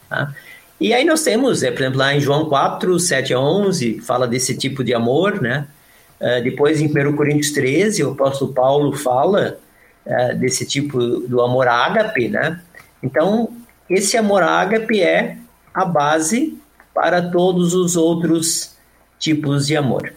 Tá? 0.09 0.35
E 0.81 0.93
aí 0.93 1.05
nós 1.05 1.23
temos, 1.23 1.63
é, 1.63 1.71
por 1.71 1.81
exemplo, 1.81 1.99
lá 1.99 2.15
em 2.15 2.21
João 2.21 2.47
4, 2.47 2.99
7 2.99 3.35
a 3.35 3.39
11, 3.39 4.01
fala 4.01 4.27
desse 4.27 4.57
tipo 4.57 4.83
de 4.83 4.93
amor, 4.95 5.41
né? 5.41 5.69
Uh, 6.21 6.43
depois 6.43 6.81
em 6.81 6.87
1 6.87 7.15
Coríntios 7.15 7.53
13, 7.53 8.03
o 8.03 8.13
apóstolo 8.13 8.53
Paulo 8.53 8.93
fala 8.93 9.59
uh, 10.07 10.37
desse 10.39 10.67
tipo 10.67 10.99
do 10.99 11.41
amor 11.41 11.69
ágape, 11.69 12.29
né? 12.29 12.61
Então, 13.03 13.51
esse 13.89 14.17
amor 14.17 14.43
ágape 14.43 15.01
é 15.01 15.37
a 15.73 15.85
base 15.85 16.59
para 16.95 17.31
todos 17.31 17.75
os 17.75 17.95
outros 17.95 18.75
tipos 19.19 19.67
de 19.67 19.77
amor. 19.77 20.13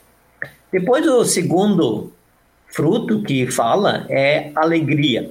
Depois, 0.75 1.07
o 1.07 1.23
segundo 1.23 2.11
fruto 2.67 3.23
que 3.23 3.47
fala 3.47 4.05
é 4.09 4.51
alegria. 4.53 5.29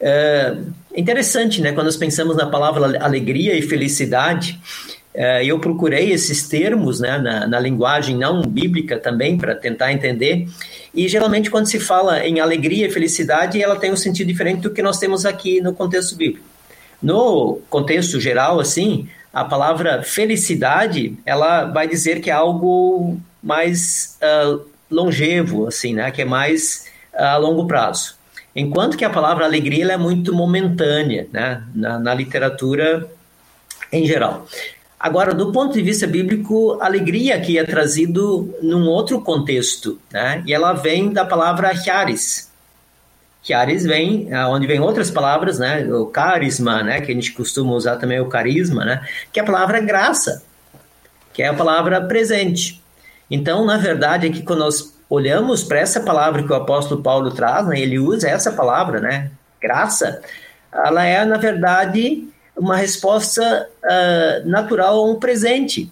É 0.00 0.56
interessante, 0.94 1.60
né? 1.60 1.72
Quando 1.72 1.86
nós 1.86 1.96
pensamos 1.96 2.36
na 2.36 2.46
palavra 2.46 3.04
alegria 3.04 3.52
e 3.58 3.62
felicidade, 3.62 4.60
é, 5.12 5.44
eu 5.44 5.58
procurei 5.58 6.12
esses 6.12 6.48
termos 6.48 7.00
né, 7.00 7.18
na, 7.18 7.48
na 7.48 7.58
linguagem 7.58 8.16
não 8.16 8.42
bíblica 8.42 8.96
também 8.96 9.36
para 9.36 9.56
tentar 9.56 9.92
entender. 9.92 10.46
E 10.94 11.08
geralmente, 11.08 11.50
quando 11.50 11.66
se 11.66 11.80
fala 11.80 12.24
em 12.24 12.38
alegria 12.38 12.86
e 12.86 12.92
felicidade, 12.92 13.60
ela 13.60 13.74
tem 13.74 13.90
um 13.90 13.96
sentido 13.96 14.28
diferente 14.28 14.60
do 14.60 14.70
que 14.70 14.82
nós 14.82 15.00
temos 15.00 15.26
aqui 15.26 15.60
no 15.60 15.74
contexto 15.74 16.14
bíblico. 16.14 16.46
No 17.02 17.58
contexto 17.68 18.20
geral, 18.20 18.60
assim, 18.60 19.08
a 19.34 19.44
palavra 19.44 20.04
felicidade, 20.04 21.18
ela 21.26 21.64
vai 21.64 21.88
dizer 21.88 22.20
que 22.20 22.30
é 22.30 22.32
algo 22.32 23.20
mais 23.42 24.18
uh, 24.22 24.64
longevo, 24.90 25.66
assim, 25.66 25.94
né? 25.94 26.10
Que 26.10 26.22
é 26.22 26.24
mais 26.24 26.86
uh, 27.14 27.22
a 27.22 27.36
longo 27.36 27.66
prazo. 27.66 28.16
Enquanto 28.54 28.96
que 28.96 29.04
a 29.04 29.10
palavra 29.10 29.44
alegria 29.44 29.92
é 29.92 29.96
muito 29.96 30.34
momentânea, 30.34 31.28
né? 31.32 31.62
Na, 31.74 31.98
na 31.98 32.14
literatura 32.14 33.08
em 33.92 34.06
geral. 34.06 34.46
Agora, 34.98 35.32
do 35.32 35.50
ponto 35.50 35.72
de 35.72 35.82
vista 35.82 36.06
bíblico, 36.06 36.78
alegria 36.80 37.36
aqui 37.36 37.58
é 37.58 37.64
trazido 37.64 38.54
num 38.60 38.86
outro 38.86 39.20
contexto, 39.22 39.98
né? 40.12 40.42
E 40.46 40.52
ela 40.52 40.74
vem 40.74 41.10
da 41.10 41.24
palavra 41.24 41.74
charis. 41.74 42.50
Charis 43.42 43.84
vem, 43.86 44.28
onde 44.48 44.66
vem 44.66 44.78
outras 44.80 45.10
palavras, 45.10 45.58
né? 45.58 45.86
O 45.86 46.04
carisma, 46.04 46.82
né? 46.82 47.00
Que 47.00 47.12
a 47.12 47.14
gente 47.14 47.32
costuma 47.32 47.72
usar 47.72 47.96
também 47.96 48.20
o 48.20 48.26
carisma, 48.26 48.84
né? 48.84 49.06
Que 49.32 49.40
é 49.40 49.42
a 49.42 49.46
palavra 49.46 49.80
graça, 49.80 50.42
que 51.32 51.42
é 51.42 51.48
a 51.48 51.54
palavra 51.54 52.02
presente. 52.02 52.82
Então, 53.30 53.64
na 53.64 53.76
verdade, 53.76 54.26
aqui 54.26 54.42
quando 54.42 54.60
nós 54.60 54.94
olhamos 55.08 55.62
para 55.62 55.78
essa 55.78 56.00
palavra 56.00 56.42
que 56.42 56.52
o 56.52 56.56
apóstolo 56.56 57.02
Paulo 57.02 57.30
traz, 57.30 57.66
né? 57.66 57.80
Ele 57.80 57.98
usa 57.98 58.28
essa 58.28 58.52
palavra, 58.52 59.00
né? 59.00 59.30
Graça. 59.60 60.20
Ela 60.72 61.04
é, 61.04 61.24
na 61.24 61.36
verdade, 61.36 62.28
uma 62.56 62.76
resposta 62.76 63.68
uh, 63.84 64.48
natural 64.48 64.96
a 64.96 65.10
um 65.10 65.16
presente, 65.16 65.90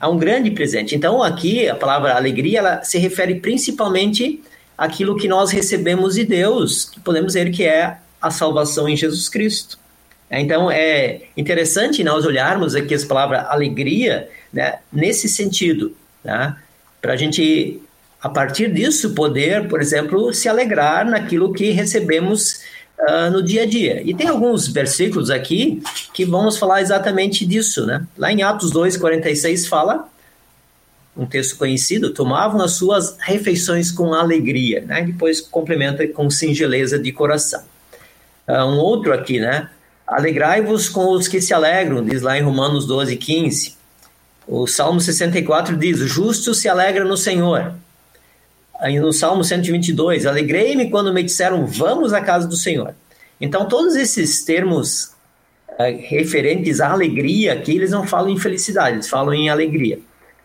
a 0.00 0.08
um 0.08 0.18
grande 0.18 0.50
presente. 0.50 0.94
Então, 0.94 1.22
aqui, 1.22 1.68
a 1.68 1.74
palavra 1.74 2.14
alegria, 2.14 2.58
ela 2.58 2.82
se 2.82 2.98
refere 2.98 3.36
principalmente 3.36 4.42
àquilo 4.76 5.16
que 5.16 5.28
nós 5.28 5.50
recebemos 5.50 6.14
de 6.14 6.24
Deus, 6.24 6.86
que 6.86 7.00
podemos 7.00 7.28
dizer 7.28 7.50
que 7.50 7.64
é 7.64 7.98
a 8.20 8.30
salvação 8.30 8.88
em 8.88 8.96
Jesus 8.96 9.28
Cristo. 9.28 9.78
Então, 10.30 10.70
é 10.70 11.22
interessante 11.36 12.02
nós 12.02 12.24
olharmos 12.24 12.74
aqui 12.74 12.94
as 12.94 13.04
palavras 13.04 13.44
alegria 13.48 14.28
né, 14.52 14.78
nesse 14.90 15.28
sentido, 15.28 15.94
né, 16.24 16.56
para 17.00 17.14
a 17.14 17.16
gente, 17.16 17.82
a 18.20 18.28
partir 18.28 18.72
disso, 18.72 19.14
poder, 19.14 19.68
por 19.68 19.80
exemplo, 19.80 20.32
se 20.32 20.48
alegrar 20.48 21.04
naquilo 21.04 21.52
que 21.52 21.70
recebemos 21.70 22.62
uh, 22.98 23.30
no 23.30 23.42
dia 23.42 23.62
a 23.62 23.66
dia. 23.66 24.02
E 24.04 24.14
tem 24.14 24.28
alguns 24.28 24.68
versículos 24.68 25.30
aqui 25.30 25.82
que 26.12 26.24
vamos 26.24 26.56
falar 26.56 26.80
exatamente 26.80 27.44
disso, 27.44 27.84
né? 27.84 28.06
Lá 28.16 28.32
em 28.32 28.42
Atos 28.42 28.70
2, 28.70 28.96
46 28.96 29.66
fala, 29.66 30.08
um 31.16 31.26
texto 31.26 31.56
conhecido, 31.56 32.14
tomavam 32.14 32.62
as 32.62 32.72
suas 32.72 33.16
refeições 33.20 33.90
com 33.90 34.14
alegria, 34.14 34.82
né? 34.82 35.02
Depois 35.02 35.40
complementa 35.40 36.06
com 36.06 36.30
singeleza 36.30 36.98
de 36.98 37.12
coração. 37.12 37.62
Uh, 38.48 38.64
um 38.64 38.78
outro 38.78 39.12
aqui, 39.12 39.40
né? 39.40 39.68
Alegrai-vos 40.06 40.88
com 40.88 41.12
os 41.12 41.26
que 41.26 41.40
se 41.40 41.54
alegram, 41.54 42.04
diz 42.04 42.22
lá 42.22 42.38
em 42.38 42.42
Romanos 42.42 42.86
12, 42.86 43.16
15. 43.16 43.81
O 44.46 44.66
Salmo 44.66 45.00
64 45.00 45.76
diz: 45.76 45.98
justo 45.98 46.54
se 46.54 46.68
alegra 46.68 47.04
no 47.04 47.16
Senhor. 47.16 47.74
Aí 48.80 48.98
no 48.98 49.12
Salmo 49.12 49.44
122, 49.44 50.26
alegrei-me 50.26 50.90
quando 50.90 51.12
me 51.12 51.22
disseram, 51.22 51.64
vamos 51.66 52.12
à 52.12 52.20
casa 52.20 52.48
do 52.48 52.56
Senhor. 52.56 52.94
Então, 53.40 53.68
todos 53.68 53.94
esses 53.94 54.44
termos 54.44 55.12
uh, 55.68 56.08
referentes 56.08 56.80
à 56.80 56.90
alegria 56.90 57.52
aqui, 57.52 57.76
eles 57.76 57.92
não 57.92 58.04
falam 58.04 58.30
em 58.30 58.38
felicidade, 58.38 58.96
eles 58.96 59.08
falam 59.08 59.32
em 59.32 59.48
alegria. 59.48 60.00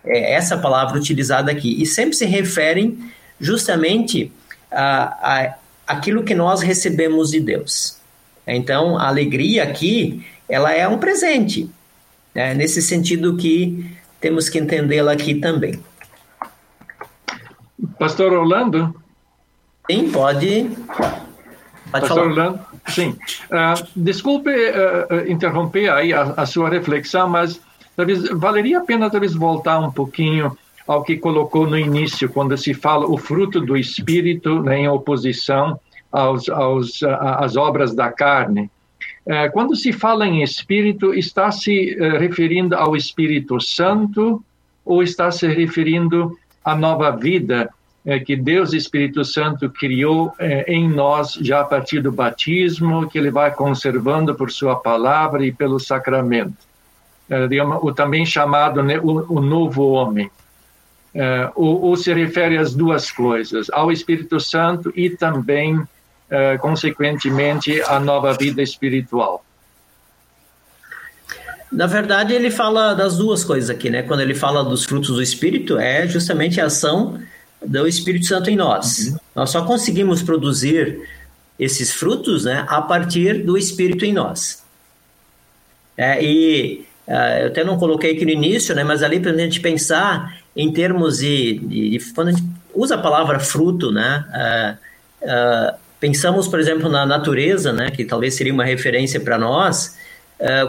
É 0.06 0.34
essa 0.34 0.56
palavra 0.58 1.00
utilizada 1.00 1.52
aqui. 1.52 1.82
E 1.82 1.86
sempre 1.86 2.16
se 2.16 2.26
referem 2.26 3.00
justamente 3.40 4.32
a, 4.72 5.48
a 5.48 5.58
aquilo 5.88 6.24
que 6.24 6.36
nós 6.36 6.62
recebemos 6.62 7.32
de 7.32 7.40
Deus. 7.40 7.98
Então, 8.46 8.98
a 8.98 9.08
alegria 9.08 9.64
aqui, 9.64 10.26
ela 10.50 10.74
é 10.74 10.88
um 10.88 10.98
presente. 10.98 11.70
Né? 12.38 12.54
Nesse 12.54 12.84
sentido 12.84 13.36
que 13.36 13.98
temos 14.22 14.48
que 14.48 14.60
entendê-la 14.60 15.12
aqui 15.12 15.34
também. 15.34 15.80
Pastor 17.98 18.32
Orlando? 18.32 18.94
Sim, 19.90 20.12
pode. 20.12 20.70
pode 20.86 21.16
Pastor 21.92 22.10
falar. 22.10 22.22
Orlando? 22.22 22.60
Sim. 22.90 23.18
Uh, 23.50 23.88
desculpe 23.96 24.52
uh, 24.52 25.28
interromper 25.28 25.90
aí 25.90 26.14
a, 26.14 26.34
a, 26.38 26.46
sua 26.46 26.70
reflexão, 26.70 27.28
mas 27.28 27.60
talvez 27.96 28.30
valeria 28.30 28.78
a 28.78 28.86
pena 28.86 29.10
talvez 29.10 29.34
voltar 29.34 29.80
um 29.80 29.92
pouquinho 29.92 30.56
ao 30.88 31.04
que 31.04 31.18
colocou 31.18 31.66
no 31.66 31.78
início, 31.78 32.30
quando 32.30 32.56
se 32.56 32.72
fala 32.74 33.08
o 33.08 33.18
fruto 33.18 33.60
do 33.60 33.76
Espírito 33.76 34.62
né, 34.62 34.82
em 34.82 34.88
oposição 34.88 35.80
aos, 36.12 36.48
aos, 36.50 37.02
às 37.04 37.58
obras 37.58 37.96
da 37.96 38.12
carne. 38.12 38.70
Uh, 39.28 39.52
quando 39.52 39.76
se 39.76 39.92
fala 39.92 40.26
em 40.26 40.42
Espírito, 40.42 41.14
está 41.14 41.52
se 41.52 41.96
referindo 42.18 42.76
ao 42.76 42.96
Espírito 42.96 43.60
Santo 43.60 44.44
ou 44.86 45.04
está 45.04 45.30
se 45.30 45.46
referindo 45.48 46.38
a 46.64 46.74
nova 46.74 47.12
vida 47.12 47.70
é, 48.06 48.20
que 48.20 48.38
Deus 48.38 48.72
Espírito 48.72 49.26
Santo 49.26 49.70
criou 49.70 50.34
em 50.66 50.88
nós 50.88 51.34
já 51.34 51.60
a 51.60 51.66
partir 51.66 52.00
do 52.00 52.10
batismo, 52.10 53.10
que 53.10 53.18
Ele 53.18 53.30
vai 53.30 53.54
conservando 53.54 54.34
por 54.34 54.50
Sua 54.50 54.78
palavra 54.78 55.46
e 55.46 55.52
pelo 55.52 55.78
sacramento. 55.78 56.56
O 57.82 57.92
também 57.92 58.26
chamado 58.26 58.82
né, 58.82 58.98
o, 59.00 59.42
novo 59.42 59.90
homem. 59.90 60.32
É, 61.14 61.52
ou, 61.56 61.82
ou, 61.82 61.98
se 61.98 62.14
refere 62.14 62.58
às 62.58 62.74
duas 62.74 63.12
coisas, 63.12 63.70
ao 63.72 63.92
Espírito 63.92 64.40
Santo 64.40 64.94
e 64.96 65.10
também, 65.10 65.82
é, 66.30 66.58
consequentemente, 66.58 67.82
à 67.82 68.00
nova 68.00 68.34
vida 68.34 68.62
espiritual. 68.62 69.44
Na 71.72 71.86
verdade, 71.86 72.34
ele 72.34 72.50
fala 72.50 72.94
das 72.94 73.18
duas 73.18 73.44
coisas 73.44 73.70
aqui, 73.70 73.90
né? 73.90 74.02
Quando 74.02 74.22
ele 74.22 74.34
fala 74.34 74.64
dos 74.64 74.86
frutos 74.86 75.10
do 75.10 75.22
Espírito, 75.22 75.78
é 75.78 76.08
justamente 76.08 76.62
a 76.62 76.66
ação 76.66 77.20
do 77.66 77.88
Espírito 77.88 78.26
Santo 78.26 78.50
em 78.50 78.56
nós. 78.56 79.08
Uhum. 79.08 79.18
Nós 79.36 79.50
só 79.50 79.66
conseguimos 79.66 80.22
produzir 80.22 81.02
esses 81.60 81.92
frutos, 81.92 82.46
né, 82.46 82.66
a 82.70 82.82
partir 82.82 83.44
do 83.44 83.58
Espírito 83.58 84.06
em 84.06 84.14
nós. 84.14 84.64
É, 85.98 86.24
e 86.24 86.86
uh, 87.08 87.12
eu 87.42 87.48
até 87.48 87.64
não 87.64 87.78
coloquei 87.78 88.12
aqui 88.12 88.26
no 88.26 88.32
início, 88.32 88.76
né, 88.76 88.84
mas 88.84 89.02
ali 89.02 89.20
para 89.20 89.32
a 89.32 89.38
gente 89.38 89.60
pensar 89.60 90.38
em 90.56 90.72
termos 90.72 91.18
de, 91.18 91.58
de, 91.60 91.98
de, 91.98 92.14
quando 92.14 92.28
a 92.28 92.32
gente 92.32 92.44
usa 92.74 92.96
a 92.96 93.00
palavra 93.00 93.40
fruto, 93.40 93.92
né, 93.92 94.78
uh, 95.24 95.26
uh, 95.26 95.78
pensamos, 96.00 96.48
por 96.48 96.60
exemplo, 96.60 96.90
na 96.90 97.06
natureza, 97.06 97.74
né, 97.74 97.92
que 97.92 98.06
talvez 98.06 98.36
seria 98.36 98.54
uma 98.54 98.66
referência 98.66 99.20
para 99.20 99.38
nós, 99.38 99.98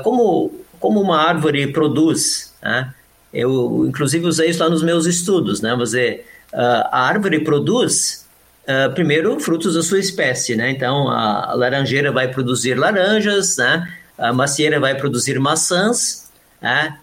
como 0.02 0.52
como 0.80 1.00
uma 1.00 1.18
árvore 1.20 1.66
produz. 1.72 2.54
Né? 2.62 2.92
Eu, 3.32 3.86
inclusive, 3.86 4.26
usei 4.26 4.50
isso 4.50 4.62
lá 4.62 4.70
nos 4.70 4.82
meus 4.82 5.06
estudos. 5.06 5.60
Né? 5.60 5.74
Você, 5.76 6.24
uh, 6.52 6.88
a 6.90 7.00
árvore 7.06 7.40
produz, 7.40 8.26
uh, 8.64 8.92
primeiro, 8.94 9.38
frutos 9.40 9.74
da 9.74 9.82
sua 9.82 9.98
espécie. 9.98 10.56
Né? 10.56 10.70
Então, 10.70 11.08
a, 11.08 11.50
a 11.50 11.54
laranjeira 11.54 12.10
vai 12.10 12.28
produzir 12.28 12.74
laranjas, 12.74 13.56
né? 13.56 13.88
a 14.16 14.32
macieira 14.32 14.80
vai 14.80 14.94
produzir 14.94 15.38
maçãs. 15.38 16.30
Né? 16.60 16.98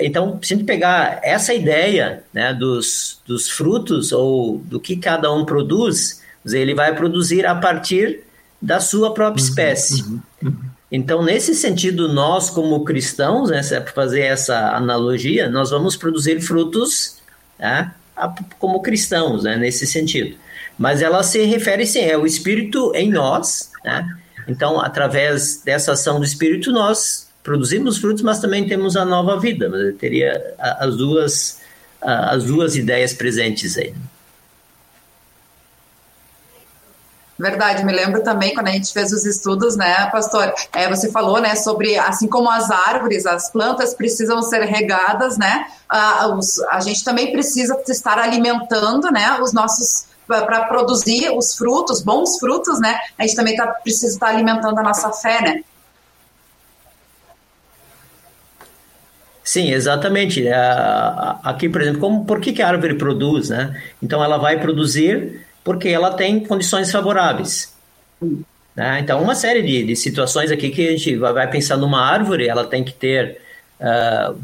Então, 0.00 0.38
se 0.42 0.54
a 0.54 0.56
gente 0.56 0.66
pegar 0.66 1.20
essa 1.22 1.52
ideia 1.52 2.24
né, 2.32 2.54
dos, 2.54 3.20
dos 3.26 3.50
frutos 3.50 4.10
ou 4.10 4.56
do 4.56 4.80
que 4.80 4.96
cada 4.96 5.30
um 5.30 5.44
produz, 5.44 6.22
ele 6.54 6.74
vai 6.74 6.94
produzir 6.94 7.46
a 7.46 7.54
partir 7.54 8.20
da 8.60 8.80
sua 8.80 9.12
própria 9.12 9.42
uhum, 9.42 9.48
espécie. 9.48 10.02
Uhum, 10.02 10.20
uhum. 10.44 10.56
Então, 10.90 11.22
nesse 11.22 11.54
sentido, 11.54 12.12
nós, 12.12 12.48
como 12.48 12.84
cristãos, 12.84 13.50
né, 13.50 13.60
para 13.62 13.92
fazer 13.92 14.20
essa 14.20 14.70
analogia, 14.76 15.48
nós 15.48 15.70
vamos 15.70 15.96
produzir 15.96 16.40
frutos 16.40 17.16
né, 17.58 17.92
como 18.58 18.80
cristãos, 18.80 19.42
né, 19.42 19.56
nesse 19.56 19.86
sentido. 19.86 20.36
Mas 20.78 21.02
ela 21.02 21.22
se 21.22 21.44
refere, 21.44 21.86
sim, 21.86 22.00
é 22.00 22.16
o 22.16 22.26
Espírito 22.26 22.92
em 22.94 23.10
nós. 23.10 23.72
Né? 23.84 24.16
Então, 24.46 24.80
através 24.80 25.62
dessa 25.64 25.92
ação 25.92 26.18
do 26.18 26.24
Espírito, 26.24 26.70
nós 26.70 27.28
produzimos 27.42 27.98
frutos, 27.98 28.22
mas 28.22 28.38
também 28.38 28.66
temos 28.66 28.96
a 28.96 29.04
nova 29.04 29.40
vida. 29.40 29.68
Mas 29.68 29.96
teria 29.96 30.54
as 30.58 30.96
duas, 30.96 31.60
as 32.00 32.44
duas 32.44 32.76
ideias 32.76 33.12
presentes 33.12 33.76
aí. 33.76 33.92
Verdade, 37.38 37.84
me 37.84 37.92
lembro 37.92 38.22
também 38.22 38.54
quando 38.54 38.68
a 38.68 38.72
gente 38.72 38.90
fez 38.92 39.12
os 39.12 39.26
estudos, 39.26 39.76
né, 39.76 40.08
pastor? 40.10 40.54
É, 40.72 40.88
você 40.88 41.10
falou, 41.10 41.38
né, 41.38 41.54
sobre 41.54 41.98
assim 41.98 42.26
como 42.26 42.50
as 42.50 42.70
árvores, 42.70 43.26
as 43.26 43.50
plantas 43.50 43.92
precisam 43.92 44.40
ser 44.40 44.62
regadas, 44.62 45.36
né? 45.36 45.66
A, 45.86 46.28
os, 46.28 46.58
a 46.70 46.80
gente 46.80 47.04
também 47.04 47.32
precisa 47.32 47.78
estar 47.88 48.18
alimentando, 48.18 49.10
né, 49.10 49.38
os 49.40 49.52
nossos 49.52 50.06
para 50.26 50.64
produzir 50.64 51.30
os 51.30 51.56
frutos, 51.56 52.02
bons 52.02 52.38
frutos, 52.38 52.80
né? 52.80 52.98
A 53.16 53.22
gente 53.22 53.36
também 53.36 53.54
tá, 53.54 53.66
precisa 53.66 54.12
estar 54.12 54.28
alimentando 54.28 54.78
a 54.78 54.82
nossa 54.82 55.12
fé, 55.12 55.40
né? 55.40 55.62
Sim, 59.44 59.70
exatamente. 59.72 60.44
Aqui, 61.44 61.68
por 61.68 61.80
exemplo, 61.80 62.00
como, 62.00 62.24
por 62.24 62.40
que, 62.40 62.52
que 62.52 62.60
a 62.60 62.66
árvore 62.66 62.94
produz, 62.94 63.50
né? 63.50 63.80
Então, 64.02 64.22
ela 64.22 64.36
vai 64.36 64.58
produzir 64.58 65.45
porque 65.66 65.88
ela 65.88 66.12
tem 66.12 66.38
condições 66.38 66.92
favoráveis. 66.92 67.74
Né? 68.76 69.00
Então, 69.00 69.20
uma 69.20 69.34
série 69.34 69.62
de, 69.62 69.84
de, 69.84 69.96
situações 69.96 70.52
aqui 70.52 70.70
que 70.70 70.86
a 70.86 70.90
gente 70.92 71.16
vai 71.16 71.50
pensar 71.50 71.76
numa 71.76 72.00
árvore, 72.00 72.46
ela 72.46 72.64
tem 72.64 72.84
que 72.84 72.92
ter 72.92 73.40
uh, 73.80 74.38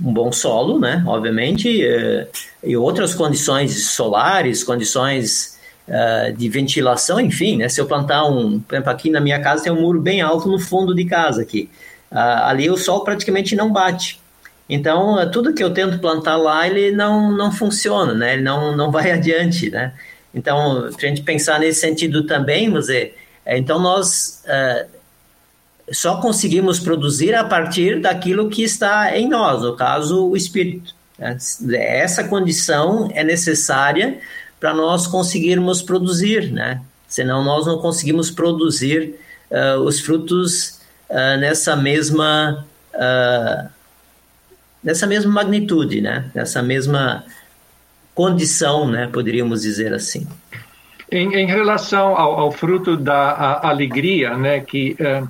um 0.00 0.12
bom 0.12 0.30
solo, 0.30 0.78
né? 0.78 1.02
obviamente, 1.08 1.84
uh, 1.84 2.28
e 2.62 2.76
outras 2.76 3.16
condições 3.16 3.86
solares, 3.86 4.62
condições 4.62 5.58
uh, 5.88 6.32
de 6.32 6.48
ventilação, 6.48 7.18
enfim, 7.18 7.56
né? 7.56 7.68
se 7.68 7.80
eu 7.80 7.86
plantar 7.86 8.24
um, 8.24 8.60
por 8.60 8.76
exemplo, 8.76 8.92
aqui 8.92 9.10
na 9.10 9.20
minha 9.20 9.40
casa 9.42 9.64
tem 9.64 9.72
um 9.72 9.80
muro 9.80 10.00
bem 10.00 10.20
alto 10.20 10.48
no 10.48 10.60
fundo 10.60 10.94
de 10.94 11.04
casa 11.04 11.42
aqui, 11.42 11.68
ali 12.12 12.70
o 12.70 12.76
sol 12.76 13.02
praticamente 13.02 13.56
não 13.56 13.72
bate. 13.72 14.20
Então, 14.68 15.28
tudo 15.32 15.52
que 15.52 15.64
eu 15.64 15.74
tento 15.74 15.98
plantar 15.98 16.36
lá, 16.36 16.64
ele 16.64 16.92
não, 16.92 17.32
não 17.32 17.50
funciona, 17.50 18.14
né? 18.14 18.34
ele 18.34 18.42
não, 18.42 18.76
não 18.76 18.92
vai 18.92 19.10
adiante, 19.10 19.68
né? 19.68 19.92
Então, 20.34 20.86
a 20.86 20.90
gente 20.90 21.22
pensar 21.22 21.60
nesse 21.60 21.80
sentido 21.80 22.26
também, 22.26 22.68
você, 22.70 23.14
é, 23.46 23.56
então 23.56 23.78
nós 23.78 24.42
é, 24.46 24.86
só 25.92 26.20
conseguimos 26.20 26.80
produzir 26.80 27.34
a 27.34 27.44
partir 27.44 28.00
daquilo 28.00 28.48
que 28.48 28.62
está 28.62 29.16
em 29.16 29.28
nós, 29.28 29.62
no 29.62 29.76
caso, 29.76 30.28
o 30.28 30.36
Espírito. 30.36 30.94
Né? 31.18 31.36
Essa 31.78 32.24
condição 32.24 33.08
é 33.12 33.22
necessária 33.22 34.18
para 34.58 34.74
nós 34.74 35.06
conseguirmos 35.06 35.82
produzir, 35.82 36.50
né? 36.50 36.80
Senão 37.06 37.44
nós 37.44 37.66
não 37.66 37.78
conseguimos 37.78 38.30
produzir 38.30 39.14
uh, 39.50 39.78
os 39.80 40.00
frutos 40.00 40.80
uh, 41.10 41.38
nessa 41.38 41.76
mesma 41.76 42.66
uh, 42.94 43.68
nessa 44.82 45.06
mesma 45.06 45.30
magnitude, 45.30 46.00
né? 46.00 46.30
Nessa 46.34 46.62
mesma 46.62 47.24
condição, 48.14 48.88
né, 48.88 49.08
poderíamos 49.12 49.62
dizer 49.62 49.92
assim. 49.92 50.26
Em, 51.10 51.34
em 51.34 51.46
relação 51.46 52.16
ao, 52.16 52.40
ao, 52.40 52.52
fruto 52.52 52.96
da 52.96 53.60
alegria, 53.62 54.36
né, 54.36 54.60
que 54.60 54.96
eh, 54.98 55.22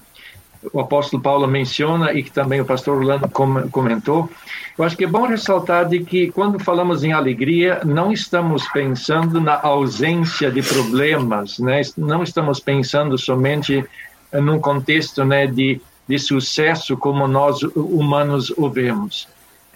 o 0.72 0.80
apóstolo 0.80 1.22
Paulo 1.22 1.46
menciona 1.46 2.12
e 2.12 2.22
que 2.22 2.30
também 2.30 2.60
o 2.60 2.64
pastor 2.64 2.98
Orlando 2.98 3.28
com, 3.28 3.68
comentou, 3.68 4.30
eu 4.78 4.84
acho 4.84 4.96
que 4.96 5.04
é 5.04 5.08
bom 5.08 5.26
ressaltar 5.26 5.88
de 5.88 6.00
que 6.00 6.30
quando 6.30 6.58
falamos 6.58 7.04
em 7.04 7.12
alegria, 7.12 7.80
não 7.84 8.12
estamos 8.12 8.66
pensando 8.68 9.40
na 9.40 9.60
ausência 9.60 10.50
de 10.50 10.62
problemas, 10.62 11.58
né? 11.58 11.80
não 11.96 12.22
estamos 12.22 12.60
pensando 12.60 13.16
somente 13.18 13.84
num 14.32 14.58
contexto 14.58 15.24
né, 15.24 15.46
de, 15.46 15.80
de 16.08 16.18
sucesso 16.18 16.96
como 16.96 17.28
nós 17.28 17.62
humanos 17.74 18.52
o 18.56 18.68
vemos. 18.68 19.28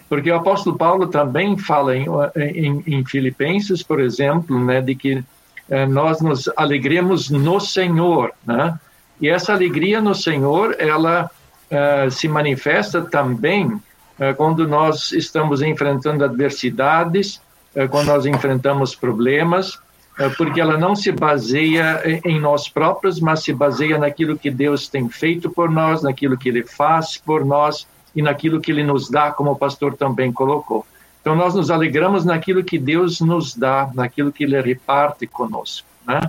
Porque 0.09 0.31
o 0.31 0.35
apóstolo 0.35 0.75
Paulo 0.75 1.07
também 1.07 1.55
fala 1.57 1.95
em, 1.95 2.07
em, 2.35 2.83
em 2.87 3.05
Filipenses, 3.05 3.83
por 3.83 3.99
exemplo, 3.99 4.59
né, 4.59 4.81
de 4.81 4.95
que 4.95 5.23
eh, 5.69 5.85
nós 5.85 6.19
nos 6.19 6.49
alegremos 6.57 7.29
no 7.29 7.59
Senhor, 7.59 8.33
né? 8.45 8.77
E 9.21 9.29
essa 9.29 9.53
alegria 9.53 10.01
no 10.01 10.15
Senhor, 10.15 10.75
ela 10.79 11.29
eh, 11.69 12.09
se 12.09 12.27
manifesta 12.27 13.01
também 13.01 13.79
eh, 14.19 14.33
quando 14.33 14.67
nós 14.67 15.11
estamos 15.13 15.61
enfrentando 15.61 16.25
adversidades, 16.25 17.41
eh, 17.73 17.87
quando 17.87 18.07
nós 18.07 18.25
enfrentamos 18.25 18.93
problemas, 18.93 19.79
eh, 20.19 20.29
porque 20.37 20.59
ela 20.59 20.77
não 20.77 20.95
se 20.95 21.11
baseia 21.11 22.01
em 22.25 22.39
nós 22.39 22.67
próprios, 22.67 23.19
mas 23.21 23.43
se 23.43 23.53
baseia 23.53 23.97
naquilo 23.97 24.37
que 24.37 24.51
Deus 24.51 24.89
tem 24.89 25.07
feito 25.07 25.49
por 25.49 25.71
nós, 25.71 26.03
naquilo 26.03 26.37
que 26.37 26.49
Ele 26.49 26.63
faz 26.63 27.17
por 27.17 27.45
nós 27.45 27.87
e 28.19 28.21
naquilo 28.21 28.59
que 28.59 28.69
Ele 28.69 28.83
nos 28.83 29.09
dá, 29.09 29.31
como 29.31 29.51
o 29.51 29.55
pastor 29.55 29.95
também 29.95 30.29
colocou. 30.29 30.85
Então, 31.21 31.37
nós 31.37 31.55
nos 31.55 31.71
alegramos 31.71 32.25
naquilo 32.25 32.61
que 32.65 32.77
Deus 32.77 33.21
nos 33.21 33.55
dá, 33.55 33.89
naquilo 33.95 34.29
que 34.29 34.43
Ele 34.43 34.59
reparte 34.59 35.25
conosco. 35.25 35.87
Né? 36.05 36.19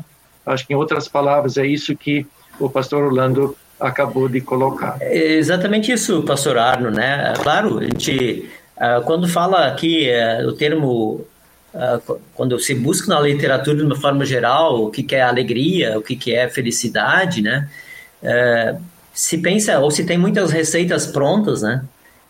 Acho 0.47 0.65
que, 0.65 0.73
em 0.73 0.77
outras 0.77 1.09
palavras, 1.09 1.57
é 1.57 1.67
isso 1.67 1.97
que 1.97 2.25
o 2.61 2.71
pastor 2.71 3.03
Orlando 3.03 3.57
acabou 3.81 4.29
de 4.29 4.41
colocar. 4.41 4.99
É 5.01 5.33
exatamente 5.33 5.91
isso, 5.91 6.23
pastor 6.23 6.59
Arno. 6.59 6.93
Né? 6.93 7.35
Claro, 7.43 7.79
a 7.79 7.83
gente, 7.83 8.49
ah, 8.79 9.03
quando 9.05 9.27
fala 9.27 9.67
aqui 9.67 10.09
eh, 10.09 10.47
o 10.47 10.53
termo 10.53 11.27
ah, 11.75 12.01
quando 12.35 12.57
se 12.61 12.73
busca 12.73 13.13
na 13.13 13.21
literatura 13.21 13.79
de 13.79 13.83
uma 13.83 13.97
forma 13.97 14.25
geral 14.25 14.85
o 14.85 14.91
que 14.93 15.13
é 15.13 15.23
alegria, 15.23 15.99
o 15.99 16.03
que 16.03 16.33
é 16.33 16.49
felicidade, 16.49 17.43
né? 17.43 17.69
Se 19.13 19.39
pensa, 19.39 19.79
ou 19.79 19.91
se 19.91 20.05
tem 20.05 20.17
muitas 20.17 20.51
receitas 20.51 21.07
prontas, 21.07 21.63
né? 21.63 21.83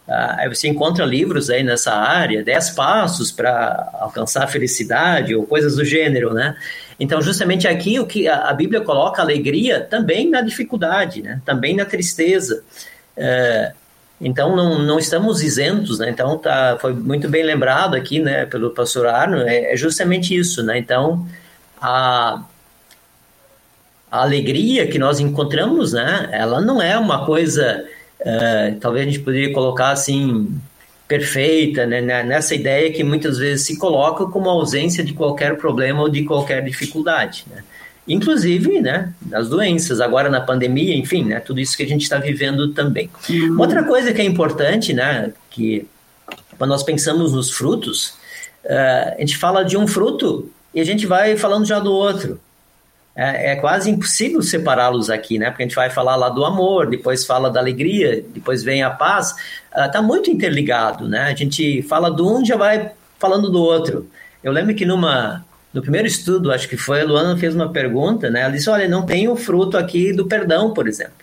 Aí 0.08 0.48
você 0.48 0.66
encontra 0.66 1.04
livros 1.04 1.50
aí 1.50 1.62
nessa 1.62 1.92
área, 1.92 2.42
10 2.42 2.70
passos 2.70 3.30
para 3.30 3.90
alcançar 4.00 4.42
a 4.42 4.48
felicidade 4.48 5.36
ou 5.36 5.46
coisas 5.46 5.76
do 5.76 5.84
gênero, 5.84 6.34
né? 6.34 6.56
Então, 6.98 7.22
justamente 7.22 7.68
aqui 7.68 8.00
o 8.00 8.06
que 8.06 8.26
a 8.26 8.52
Bíblia 8.52 8.80
coloca 8.80 9.22
alegria 9.22 9.80
também 9.80 10.28
na 10.28 10.40
dificuldade, 10.42 11.22
né? 11.22 11.40
Também 11.44 11.76
na 11.76 11.84
tristeza. 11.84 12.64
É, 13.16 13.72
então, 14.20 14.54
não, 14.54 14.78
não 14.78 14.98
estamos 14.98 15.42
isentos, 15.42 16.00
né? 16.00 16.10
Então, 16.10 16.36
tá, 16.36 16.76
foi 16.80 16.92
muito 16.92 17.28
bem 17.28 17.42
lembrado 17.42 17.94
aqui, 17.94 18.18
né, 18.18 18.44
pelo 18.44 18.70
pastor 18.70 19.06
Arno, 19.06 19.38
é, 19.38 19.72
é 19.72 19.76
justamente 19.76 20.36
isso, 20.36 20.62
né? 20.62 20.76
Então, 20.76 21.26
a, 21.80 22.44
a 24.10 24.22
alegria 24.22 24.86
que 24.88 24.98
nós 24.98 25.20
encontramos, 25.20 25.92
né, 25.92 26.28
ela 26.32 26.60
não 26.60 26.82
é 26.82 26.98
uma 26.98 27.24
coisa, 27.24 27.84
uh, 28.20 28.74
talvez 28.80 29.06
a 29.06 29.10
gente 29.10 29.22
poderia 29.22 29.52
colocar 29.52 29.90
assim, 29.90 30.48
perfeita, 31.06 31.86
né, 31.86 32.00
né, 32.00 32.22
nessa 32.24 32.54
ideia 32.54 32.92
que 32.92 33.04
muitas 33.04 33.38
vezes 33.38 33.66
se 33.66 33.78
coloca 33.78 34.26
como 34.26 34.50
ausência 34.50 35.04
de 35.04 35.12
qualquer 35.12 35.56
problema 35.56 36.02
ou 36.02 36.08
de 36.08 36.24
qualquer 36.24 36.62
dificuldade, 36.64 37.44
né. 37.50 37.62
Inclusive, 38.08 38.80
né, 38.80 39.12
nas 39.24 39.48
doenças, 39.48 40.00
agora 40.00 40.28
na 40.28 40.40
pandemia, 40.40 40.96
enfim, 40.96 41.26
né, 41.26 41.38
tudo 41.38 41.60
isso 41.60 41.76
que 41.76 41.84
a 41.84 41.88
gente 41.88 42.02
está 42.02 42.18
vivendo 42.18 42.72
também. 42.72 43.08
Uhum. 43.28 43.60
Outra 43.60 43.84
coisa 43.84 44.12
que 44.12 44.20
é 44.20 44.24
importante, 44.24 44.92
né, 44.92 45.32
que 45.50 45.86
quando 46.58 46.70
nós 46.70 46.82
pensamos 46.82 47.32
nos 47.32 47.52
frutos, 47.52 48.14
uh, 48.64 49.14
a 49.16 49.20
gente 49.20 49.36
fala 49.36 49.62
de 49.64 49.76
um 49.76 49.86
fruto 49.86 50.50
e 50.74 50.80
a 50.80 50.84
gente 50.84 51.06
vai 51.06 51.36
falando 51.36 51.64
já 51.64 51.78
do 51.78 51.92
outro 51.92 52.40
é, 53.14 53.52
é 53.52 53.56
quase 53.56 53.90
impossível 53.90 54.42
separá-los 54.42 55.10
aqui, 55.10 55.38
né? 55.38 55.50
Porque 55.50 55.62
a 55.62 55.66
gente 55.66 55.74
vai 55.74 55.90
falar 55.90 56.16
lá 56.16 56.28
do 56.28 56.44
amor, 56.44 56.88
depois 56.88 57.24
fala 57.24 57.50
da 57.50 57.60
alegria, 57.60 58.24
depois 58.32 58.62
vem 58.62 58.82
a 58.82 58.90
paz. 58.90 59.34
Está 59.76 60.00
uh, 60.00 60.04
muito 60.04 60.30
interligado, 60.30 61.08
né? 61.08 61.22
A 61.22 61.34
gente 61.34 61.82
fala 61.82 62.10
do 62.10 62.38
um 62.38 62.44
já 62.44 62.56
vai 62.56 62.92
falando 63.18 63.50
do 63.50 63.60
outro. 63.60 64.08
Eu 64.42 64.52
lembro 64.52 64.74
que 64.74 64.86
numa 64.86 65.44
no 65.72 65.82
primeiro 65.82 66.06
estudo, 66.06 66.50
acho 66.50 66.68
que 66.68 66.76
foi, 66.76 67.02
a 67.02 67.04
Luana 67.04 67.36
fez 67.36 67.54
uma 67.54 67.70
pergunta, 67.70 68.28
né? 68.28 68.40
Ela 68.40 68.52
disse, 68.52 68.68
olha, 68.68 68.88
não 68.88 69.06
tem 69.06 69.28
o 69.28 69.36
fruto 69.36 69.76
aqui 69.76 70.12
do 70.12 70.26
perdão, 70.26 70.74
por 70.74 70.88
exemplo. 70.88 71.14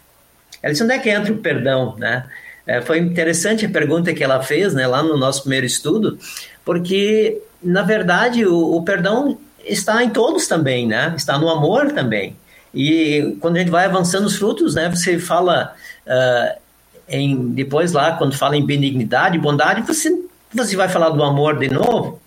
Ela 0.64 0.72
disse, 0.72 0.84
onde 0.84 0.94
é 0.94 1.00
que 1.00 1.10
entra 1.10 1.34
o 1.34 1.38
perdão, 1.38 1.96
né? 1.98 2.26
É, 2.66 2.82
foi 2.82 3.00
interessante 3.00 3.66
a 3.66 3.70
pergunta 3.70 4.14
que 4.14 4.24
ela 4.24 4.42
fez, 4.42 4.74
né, 4.74 4.86
lá 4.86 5.02
no 5.02 5.18
nosso 5.18 5.42
primeiro 5.42 5.66
estudo, 5.66 6.20
porque 6.66 7.42
na 7.64 7.82
verdade 7.82 8.46
o, 8.46 8.76
o 8.76 8.84
perdão 8.84 9.38
está 9.68 10.04
em 10.04 10.10
todos 10.10 10.48
também, 10.48 10.88
né? 10.88 11.14
Está 11.16 11.38
no 11.38 11.50
amor 11.50 11.92
também. 11.92 12.36
E 12.74 13.38
quando 13.40 13.56
a 13.56 13.60
gente 13.60 13.72
vai 13.72 13.86
avançando 13.86 14.26
os 14.26 14.36
frutos, 14.36 14.76
né? 14.76 14.90
Você 14.90 15.20
fala 15.20 15.74
uh, 16.06 16.60
em 17.08 17.50
depois 17.50 17.92
lá 17.94 18.14
quando 18.14 18.36
fala 18.36 18.56
em 18.56 18.66
benignidade, 18.66 19.38
bondade, 19.38 19.82
você 19.82 20.16
você 20.54 20.76
vai 20.76 20.88
falar 20.88 21.10
do 21.10 21.24
amor 21.24 21.60
de 21.60 21.70
novo. 21.70 22.22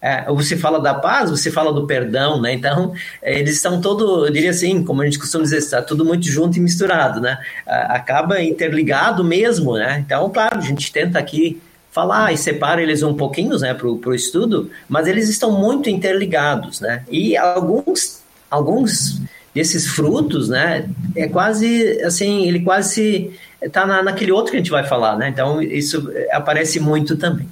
É, 0.00 0.24
você 0.26 0.56
fala 0.56 0.78
da 0.78 0.94
paz, 0.94 1.30
você 1.30 1.50
fala 1.50 1.72
do 1.72 1.86
perdão, 1.86 2.40
né? 2.40 2.52
Então, 2.52 2.92
eles 3.22 3.56
estão 3.56 3.80
todo, 3.80 4.26
eu 4.26 4.32
diria 4.32 4.50
assim, 4.50 4.84
como 4.84 5.02
a 5.02 5.04
gente 5.04 5.18
costuma 5.18 5.42
dizer, 5.42 5.58
está 5.58 5.80
tudo 5.80 6.04
muito 6.04 6.26
junto 6.26 6.58
e 6.58 6.60
misturado, 6.60 7.20
né? 7.20 7.38
Acaba 7.66 8.40
interligado 8.42 9.24
mesmo, 9.24 9.74
né? 9.74 10.02
Então, 10.04 10.28
claro, 10.30 10.58
a 10.58 10.60
gente 10.60 10.92
tenta 10.92 11.18
aqui 11.18 11.60
falar 11.96 12.30
e 12.30 12.36
separa 12.36 12.82
eles 12.82 13.02
um 13.02 13.14
pouquinho, 13.14 13.58
né, 13.58 13.72
para 13.72 13.88
o 13.88 14.14
estudo, 14.14 14.70
mas 14.86 15.08
eles 15.08 15.30
estão 15.30 15.50
muito 15.50 15.88
interligados, 15.88 16.78
né? 16.78 17.02
E 17.10 17.34
alguns, 17.38 18.20
alguns 18.50 19.22
desses 19.54 19.86
frutos, 19.86 20.50
né, 20.50 20.90
é 21.16 21.26
quase 21.26 21.98
assim, 22.02 22.46
ele 22.46 22.60
quase 22.60 23.32
está 23.62 23.86
na, 23.86 24.02
naquele 24.02 24.30
outro 24.30 24.50
que 24.50 24.58
a 24.58 24.60
gente 24.60 24.70
vai 24.70 24.84
falar, 24.84 25.16
né? 25.16 25.30
Então, 25.30 25.62
isso 25.62 26.12
aparece 26.30 26.78
muito 26.78 27.16
também. 27.16 27.48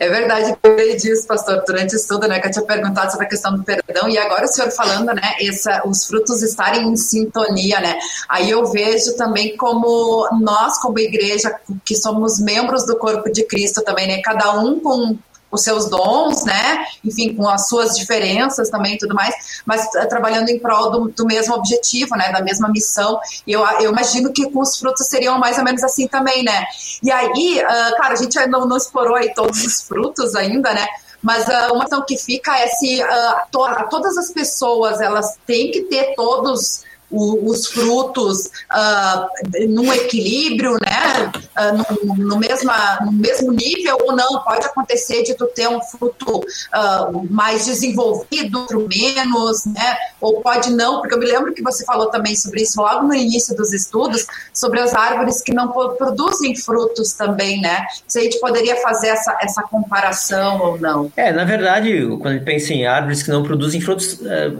É 0.00 0.08
verdade, 0.08 0.56
lembrei 0.64 0.96
disso, 0.96 1.26
pastor, 1.26 1.62
durante 1.66 1.94
o 1.94 1.96
estudo, 1.98 2.26
né, 2.26 2.40
que 2.40 2.46
eu 2.46 2.50
tinha 2.50 2.64
perguntado 2.64 3.12
sobre 3.12 3.26
a 3.26 3.28
questão 3.28 3.54
do 3.54 3.62
perdão, 3.62 4.08
e 4.08 4.16
agora 4.16 4.46
o 4.46 4.48
senhor 4.48 4.70
falando, 4.70 5.12
né, 5.12 5.34
essa, 5.42 5.82
os 5.86 6.06
frutos 6.06 6.42
estarem 6.42 6.88
em 6.88 6.96
sintonia, 6.96 7.78
né, 7.80 7.98
aí 8.26 8.48
eu 8.48 8.64
vejo 8.64 9.14
também 9.14 9.54
como 9.58 10.26
nós, 10.40 10.78
como 10.80 10.98
igreja, 10.98 11.54
que 11.84 11.94
somos 11.94 12.40
membros 12.40 12.86
do 12.86 12.96
corpo 12.96 13.30
de 13.30 13.44
Cristo 13.44 13.82
também, 13.82 14.08
né, 14.08 14.22
cada 14.22 14.58
um 14.58 14.80
com 14.80 15.18
os 15.50 15.62
seus 15.62 15.88
dons, 15.88 16.44
né? 16.44 16.86
Enfim, 17.04 17.34
com 17.34 17.48
as 17.48 17.68
suas 17.68 17.96
diferenças 17.96 18.70
também 18.70 18.94
e 18.94 18.98
tudo 18.98 19.14
mais, 19.14 19.62
mas 19.66 19.84
uh, 19.86 20.08
trabalhando 20.08 20.48
em 20.48 20.58
prol 20.58 20.90
do, 20.90 21.08
do, 21.08 21.26
mesmo 21.26 21.54
objetivo, 21.54 22.16
né? 22.16 22.30
Da 22.32 22.40
mesma 22.40 22.68
missão. 22.68 23.18
E 23.46 23.52
eu, 23.52 23.66
eu 23.80 23.90
imagino 23.90 24.32
que 24.32 24.50
com 24.50 24.60
os 24.60 24.76
frutos 24.76 25.06
seriam 25.06 25.38
mais 25.38 25.58
ou 25.58 25.64
menos 25.64 25.82
assim 25.82 26.06
também, 26.06 26.42
né? 26.42 26.64
E 27.02 27.10
aí, 27.10 27.62
uh, 27.62 27.96
cara, 27.96 28.14
a 28.14 28.16
gente 28.16 28.38
não, 28.46 28.66
não 28.66 28.76
explorou 28.76 29.16
aí 29.16 29.34
todos 29.34 29.64
os 29.64 29.82
frutos 29.82 30.34
ainda, 30.34 30.72
né? 30.72 30.86
Mas 31.22 31.46
uh, 31.46 31.72
uma 31.74 31.80
questão 31.80 32.04
que 32.04 32.16
fica 32.16 32.56
é 32.58 32.66
se 32.68 33.02
uh, 33.02 33.06
to 33.50 33.60
todas 33.90 34.16
as 34.16 34.30
pessoas 34.30 35.00
elas 35.00 35.36
têm 35.46 35.70
que 35.70 35.82
ter 35.82 36.14
todos 36.14 36.82
o, 37.10 37.50
os 37.50 37.66
frutos 37.66 38.46
uh, 38.72 39.68
num 39.68 39.92
equilíbrio, 39.92 40.76
né, 40.80 41.32
uh, 41.58 42.06
no, 42.06 42.14
no, 42.16 42.38
mesma, 42.38 42.98
no 43.04 43.12
mesmo 43.12 43.52
nível 43.52 43.98
ou 44.02 44.14
não, 44.14 44.40
pode 44.42 44.66
acontecer 44.66 45.22
de 45.22 45.34
tu 45.34 45.46
ter 45.46 45.68
um 45.68 45.80
fruto 45.80 46.38
uh, 46.38 47.26
mais 47.30 47.66
desenvolvido, 47.66 48.60
outro 48.60 48.88
menos, 48.88 49.66
né, 49.66 49.96
ou 50.20 50.40
pode 50.40 50.70
não, 50.70 51.00
porque 51.00 51.14
eu 51.14 51.18
me 51.18 51.26
lembro 51.26 51.52
que 51.52 51.62
você 51.62 51.84
falou 51.84 52.10
também 52.10 52.36
sobre 52.36 52.62
isso 52.62 52.80
logo 52.80 53.06
no 53.06 53.14
início 53.14 53.56
dos 53.56 53.72
estudos, 53.72 54.26
sobre 54.52 54.80
as 54.80 54.94
árvores 54.94 55.40
que 55.42 55.52
não 55.52 55.68
produzem 55.68 56.54
frutos 56.54 57.12
também, 57.12 57.60
né, 57.60 57.84
se 58.06 58.18
a 58.18 58.22
gente 58.22 58.38
poderia 58.38 58.76
fazer 58.76 59.08
essa, 59.08 59.36
essa 59.42 59.62
comparação 59.62 60.60
ou 60.60 60.78
não. 60.78 61.12
É, 61.16 61.32
na 61.32 61.44
verdade, 61.44 62.06
quando 62.20 62.26
a 62.26 62.32
gente 62.34 62.44
pensa 62.44 62.72
em 62.72 62.86
árvores 62.86 63.22
que 63.22 63.30
não 63.30 63.42
produzem 63.42 63.80
frutos, 63.80 64.18
eh, 64.24 64.52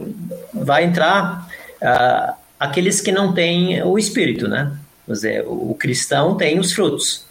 vai 0.53 0.85
entrar 0.85 1.49
aqueles 2.61 3.01
que 3.01 3.11
não 3.11 3.33
têm 3.33 3.83
o 3.83 3.99
espírito, 3.99 4.47
né? 4.47 4.71
Quer 5.07 5.13
dizer, 5.13 5.45
o 5.47 5.75
cristão 5.75 6.37
tem 6.37 6.61
os 6.61 6.73
frutos. 6.73 7.25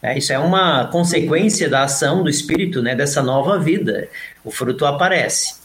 É, 0.00 0.16
isso 0.16 0.32
é 0.32 0.38
uma 0.38 0.86
consequência 0.86 1.68
da 1.68 1.82
ação 1.82 2.22
do 2.22 2.30
espírito, 2.30 2.80
né? 2.80 2.94
Dessa 2.94 3.20
nova 3.20 3.58
vida. 3.58 4.08
O 4.44 4.50
fruto 4.52 4.86
aparece. 4.86 5.56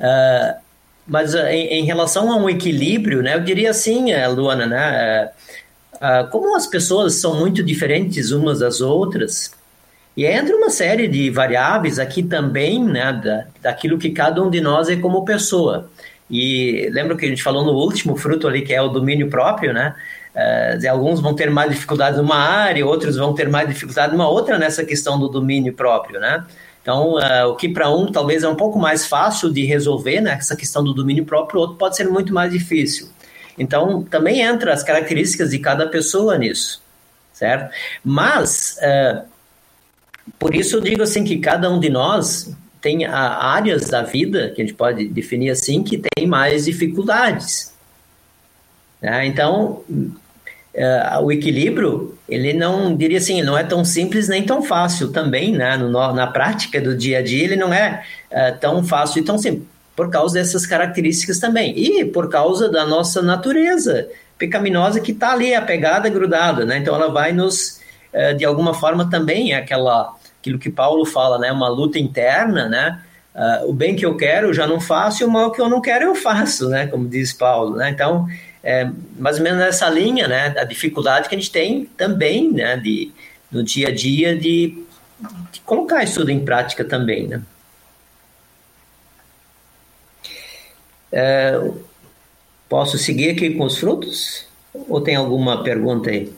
Uh, 0.00 0.58
mas 1.06 1.34
uh, 1.34 1.46
em, 1.46 1.66
em, 1.80 1.84
relação 1.84 2.32
a 2.32 2.36
um 2.36 2.48
equilíbrio, 2.48 3.22
né? 3.22 3.34
Eu 3.34 3.40
diria 3.40 3.70
assim, 3.70 4.14
uh, 4.14 4.32
Luana, 4.34 4.66
né? 4.66 5.30
como 6.30 6.54
as 6.54 6.66
pessoas 6.66 7.14
são 7.14 7.38
muito 7.38 7.62
diferentes 7.62 8.30
umas 8.30 8.58
das 8.58 8.82
outras, 8.82 9.50
e 10.14 10.26
entra 10.26 10.54
uma 10.54 10.68
série 10.68 11.08
de 11.08 11.30
variáveis 11.30 11.98
aqui 11.98 12.22
também, 12.22 12.84
né? 12.84 13.12
Da, 13.12 13.46
daquilo 13.62 13.98
que 13.98 14.10
cada 14.10 14.42
um 14.42 14.50
de 14.50 14.60
nós 14.60 14.88
é 14.88 14.96
como 14.96 15.24
pessoa. 15.24 15.90
E 16.30 16.88
lembra 16.92 17.16
que 17.16 17.24
a 17.24 17.28
gente 17.28 17.42
falou 17.42 17.64
no 17.64 17.72
último 17.72 18.16
fruto 18.16 18.48
ali, 18.48 18.62
que 18.62 18.74
é 18.74 18.82
o 18.82 18.88
domínio 18.88 19.28
próprio, 19.28 19.72
né? 19.72 19.94
Uh, 20.34 20.90
alguns 20.90 21.20
vão 21.20 21.34
ter 21.34 21.50
mais 21.50 21.70
dificuldade 21.70 22.16
numa 22.16 22.36
área, 22.36 22.84
outros 22.84 23.16
vão 23.16 23.32
ter 23.32 23.48
mais 23.48 23.68
dificuldade 23.68 24.12
numa 24.12 24.28
outra 24.28 24.58
nessa 24.58 24.84
questão 24.84 25.18
do 25.18 25.28
domínio 25.28 25.72
próprio, 25.72 26.20
né? 26.20 26.44
Então, 26.82 27.14
uh, 27.14 27.48
o 27.48 27.56
que 27.56 27.68
para 27.68 27.90
um 27.90 28.12
talvez 28.12 28.42
é 28.42 28.48
um 28.48 28.54
pouco 28.54 28.78
mais 28.78 29.06
fácil 29.06 29.50
de 29.50 29.64
resolver, 29.64 30.20
né? 30.20 30.34
Essa 30.38 30.54
questão 30.54 30.84
do 30.84 30.92
domínio 30.92 31.24
próprio, 31.24 31.60
outro 31.60 31.76
pode 31.76 31.96
ser 31.96 32.08
muito 32.08 32.34
mais 32.34 32.52
difícil. 32.52 33.08
Então, 33.58 34.02
também 34.02 34.42
entra 34.42 34.72
as 34.72 34.82
características 34.82 35.50
de 35.50 35.58
cada 35.58 35.86
pessoa 35.86 36.36
nisso, 36.36 36.82
certo? 37.32 37.72
Mas, 38.04 38.76
uh, 38.82 39.24
por 40.38 40.54
isso 40.54 40.76
eu 40.76 40.80
digo 40.80 41.02
assim 41.02 41.24
que 41.24 41.38
cada 41.38 41.70
um 41.70 41.80
de 41.80 41.88
nós 41.88 42.54
tem 42.86 43.04
áreas 43.04 43.90
da 43.90 44.02
vida, 44.02 44.52
que 44.54 44.62
a 44.62 44.64
gente 44.64 44.76
pode 44.76 45.08
definir 45.08 45.50
assim, 45.50 45.82
que 45.82 45.98
tem 45.98 46.24
mais 46.24 46.66
dificuldades. 46.66 47.74
Né? 49.02 49.26
Então, 49.26 49.82
uh, 49.90 51.20
o 51.20 51.32
equilíbrio, 51.32 52.16
ele 52.28 52.52
não, 52.52 52.96
diria 52.96 53.18
assim, 53.18 53.42
não 53.42 53.58
é 53.58 53.64
tão 53.64 53.84
simples 53.84 54.28
nem 54.28 54.46
tão 54.46 54.62
fácil 54.62 55.10
também, 55.10 55.50
né? 55.50 55.76
No, 55.76 55.90
na 55.90 56.28
prática 56.28 56.80
do 56.80 56.96
dia 56.96 57.18
a 57.18 57.22
dia, 57.22 57.42
ele 57.42 57.56
não 57.56 57.74
é 57.74 58.04
uh, 58.30 58.56
tão 58.60 58.84
fácil 58.84 59.20
e 59.20 59.24
tão 59.24 59.36
simples, 59.36 59.66
por 59.96 60.08
causa 60.08 60.34
dessas 60.34 60.64
características 60.64 61.40
também. 61.40 61.76
E 61.76 62.04
por 62.04 62.30
causa 62.30 62.68
da 62.68 62.86
nossa 62.86 63.20
natureza 63.20 64.08
pecaminosa 64.38 65.00
que 65.00 65.10
está 65.10 65.32
ali, 65.32 65.56
apegada, 65.56 66.08
grudada, 66.08 66.64
né? 66.64 66.78
Então, 66.78 66.94
ela 66.94 67.08
vai 67.08 67.32
nos, 67.32 67.80
uh, 68.14 68.32
de 68.36 68.44
alguma 68.44 68.72
forma, 68.72 69.10
também, 69.10 69.54
aquela 69.54 70.14
aquilo 70.46 70.58
que 70.58 70.70
Paulo 70.70 71.04
fala, 71.04 71.38
né? 71.38 71.50
Uma 71.50 71.68
luta 71.68 71.98
interna, 71.98 72.68
né? 72.68 73.02
Uh, 73.34 73.70
o 73.70 73.72
bem 73.72 73.96
que 73.96 74.06
eu 74.06 74.16
quero 74.16 74.48
eu 74.48 74.54
já 74.54 74.66
não 74.66 74.80
faço 74.80 75.22
e 75.22 75.26
o 75.26 75.30
mal 75.30 75.50
que 75.50 75.60
eu 75.60 75.68
não 75.68 75.80
quero 75.80 76.04
eu 76.04 76.14
faço, 76.14 76.68
né? 76.68 76.86
Como 76.86 77.08
diz 77.08 77.32
Paulo, 77.32 77.76
né? 77.76 77.90
Então, 77.90 78.26
é 78.62 78.88
mais 79.18 79.38
ou 79.38 79.42
menos 79.42 79.58
nessa 79.58 79.90
linha, 79.90 80.28
né? 80.28 80.54
A 80.56 80.64
dificuldade 80.64 81.28
que 81.28 81.34
a 81.34 81.38
gente 81.38 81.50
tem 81.50 81.84
também, 81.96 82.52
né? 82.52 82.76
De, 82.76 83.12
no 83.50 83.62
dia 83.62 83.88
a 83.88 83.94
dia 83.94 84.36
de, 84.36 84.84
de 85.50 85.60
colocar 85.60 86.04
isso 86.04 86.20
tudo 86.20 86.30
em 86.30 86.44
prática 86.44 86.84
também, 86.84 87.26
né? 87.26 87.42
É, 91.12 91.70
posso 92.68 92.96
seguir 92.98 93.30
aqui 93.30 93.50
com 93.50 93.64
os 93.64 93.78
frutos? 93.78 94.46
Ou 94.88 95.00
tem 95.00 95.16
alguma 95.16 95.62
pergunta 95.62 96.10
aí? 96.10 96.32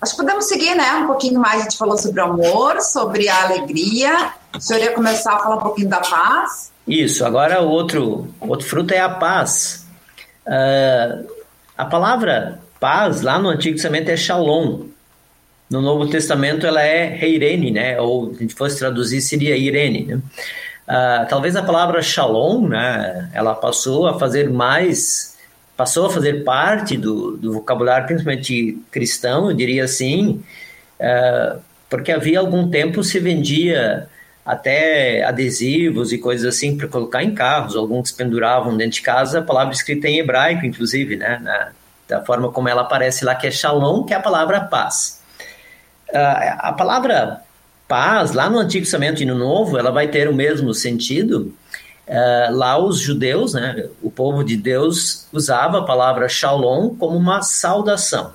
Acho 0.00 0.12
que 0.12 0.18
podemos 0.18 0.44
seguir, 0.44 0.74
né? 0.74 0.92
Um 0.94 1.06
pouquinho 1.06 1.40
mais. 1.40 1.60
A 1.60 1.64
gente 1.64 1.78
falou 1.78 1.96
sobre 1.96 2.20
o 2.20 2.24
amor, 2.24 2.80
sobre 2.80 3.28
a 3.28 3.44
alegria. 3.44 4.32
O 4.54 4.60
senhor 4.60 4.82
ia 4.82 4.92
começar 4.92 5.34
a 5.34 5.38
falar 5.38 5.56
um 5.56 5.60
pouquinho 5.60 5.88
da 5.88 6.00
paz. 6.00 6.70
Isso. 6.86 7.24
Agora, 7.24 7.62
o 7.62 7.68
outro, 7.68 8.28
outro 8.40 8.66
fruto 8.66 8.92
é 8.92 9.00
a 9.00 9.08
paz. 9.08 9.86
Uh, 10.46 11.26
a 11.76 11.84
palavra 11.86 12.60
paz, 12.78 13.22
lá 13.22 13.38
no 13.38 13.48
Antigo 13.48 13.76
Testamento, 13.76 14.10
é 14.10 14.16
shalom. 14.16 14.86
No 15.68 15.80
Novo 15.80 16.08
Testamento, 16.08 16.66
ela 16.66 16.82
é 16.82 17.06
reirene, 17.06 17.70
né? 17.70 18.00
Ou, 18.00 18.34
se 18.34 18.48
fosse 18.50 18.78
traduzir, 18.78 19.20
seria 19.20 19.56
irene, 19.56 20.04
né? 20.04 20.20
Uh, 20.86 21.28
talvez 21.28 21.56
a 21.56 21.62
palavra 21.62 22.02
shalom, 22.02 22.68
né? 22.68 23.30
Ela 23.34 23.54
passou 23.54 24.06
a 24.06 24.18
fazer 24.18 24.48
mais 24.50 25.35
passou 25.76 26.06
a 26.06 26.10
fazer 26.10 26.42
parte 26.42 26.96
do, 26.96 27.36
do 27.36 27.52
vocabulário, 27.52 28.06
principalmente 28.06 28.78
cristão, 28.90 29.50
eu 29.50 29.56
diria 29.56 29.84
assim, 29.84 30.42
uh, 30.98 31.60
porque 31.90 32.10
havia 32.10 32.40
algum 32.40 32.70
tempo 32.70 33.04
se 33.04 33.20
vendia 33.20 34.08
até 34.44 35.24
adesivos 35.24 36.12
e 36.12 36.18
coisas 36.18 36.54
assim 36.54 36.76
para 36.76 36.88
colocar 36.88 37.22
em 37.22 37.34
carros, 37.34 37.76
alguns 37.76 38.10
penduravam 38.12 38.76
dentro 38.76 38.92
de 38.92 39.02
casa, 39.02 39.40
a 39.40 39.42
palavra 39.42 39.74
escrita 39.74 40.08
em 40.08 40.18
hebraico, 40.18 40.64
inclusive, 40.64 41.16
né, 41.16 41.40
na, 41.42 41.72
da 42.08 42.24
forma 42.24 42.50
como 42.50 42.68
ela 42.68 42.82
aparece 42.82 43.24
lá, 43.24 43.34
que 43.34 43.46
é 43.46 43.50
shalom, 43.50 44.04
que 44.04 44.14
é 44.14 44.16
a 44.16 44.20
palavra 44.20 44.60
paz. 44.60 45.20
Uh, 46.08 46.56
a 46.58 46.72
palavra 46.72 47.40
paz, 47.88 48.32
lá 48.32 48.48
no 48.48 48.58
Antigo 48.58 48.84
Testamento 48.84 49.22
e 49.22 49.26
no 49.26 49.34
Novo, 49.34 49.76
ela 49.76 49.90
vai 49.90 50.08
ter 50.08 50.28
o 50.28 50.34
mesmo 50.34 50.72
sentido, 50.72 51.52
Uh, 52.06 52.54
lá 52.54 52.78
os 52.78 53.00
judeus, 53.00 53.54
né, 53.54 53.88
o 54.00 54.10
povo 54.10 54.44
de 54.44 54.56
Deus, 54.56 55.26
usava 55.32 55.80
a 55.80 55.84
palavra 55.84 56.28
shalom 56.28 56.90
como 56.90 57.16
uma 57.16 57.42
saudação. 57.42 58.32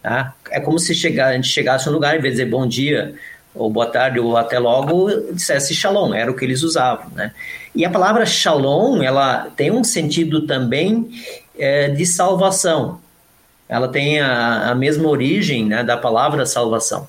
Tá? 0.00 0.34
É 0.50 0.60
como 0.60 0.78
se 0.78 0.94
chegar, 0.94 1.28
a 1.28 1.32
gente 1.32 1.48
chegasse 1.48 1.88
a 1.88 1.90
um 1.90 1.94
lugar, 1.94 2.16
em 2.16 2.20
vez 2.20 2.34
de 2.34 2.42
dizer 2.42 2.50
bom 2.50 2.66
dia, 2.66 3.14
ou 3.52 3.68
boa 3.68 3.86
tarde, 3.86 4.20
ou 4.20 4.36
até 4.36 4.58
logo, 4.58 5.10
dissesse 5.32 5.74
shalom, 5.74 6.14
era 6.14 6.30
o 6.30 6.34
que 6.34 6.44
eles 6.44 6.62
usavam. 6.62 7.10
Né? 7.12 7.32
E 7.74 7.84
a 7.84 7.90
palavra 7.90 8.24
shalom, 8.24 9.02
ela 9.02 9.48
tem 9.56 9.72
um 9.72 9.82
sentido 9.82 10.46
também 10.46 11.10
é, 11.58 11.88
de 11.88 12.06
salvação. 12.06 13.00
Ela 13.68 13.88
tem 13.88 14.20
a, 14.20 14.70
a 14.70 14.74
mesma 14.74 15.08
origem 15.08 15.66
né, 15.66 15.82
da 15.82 15.96
palavra 15.96 16.46
salvação. 16.46 17.08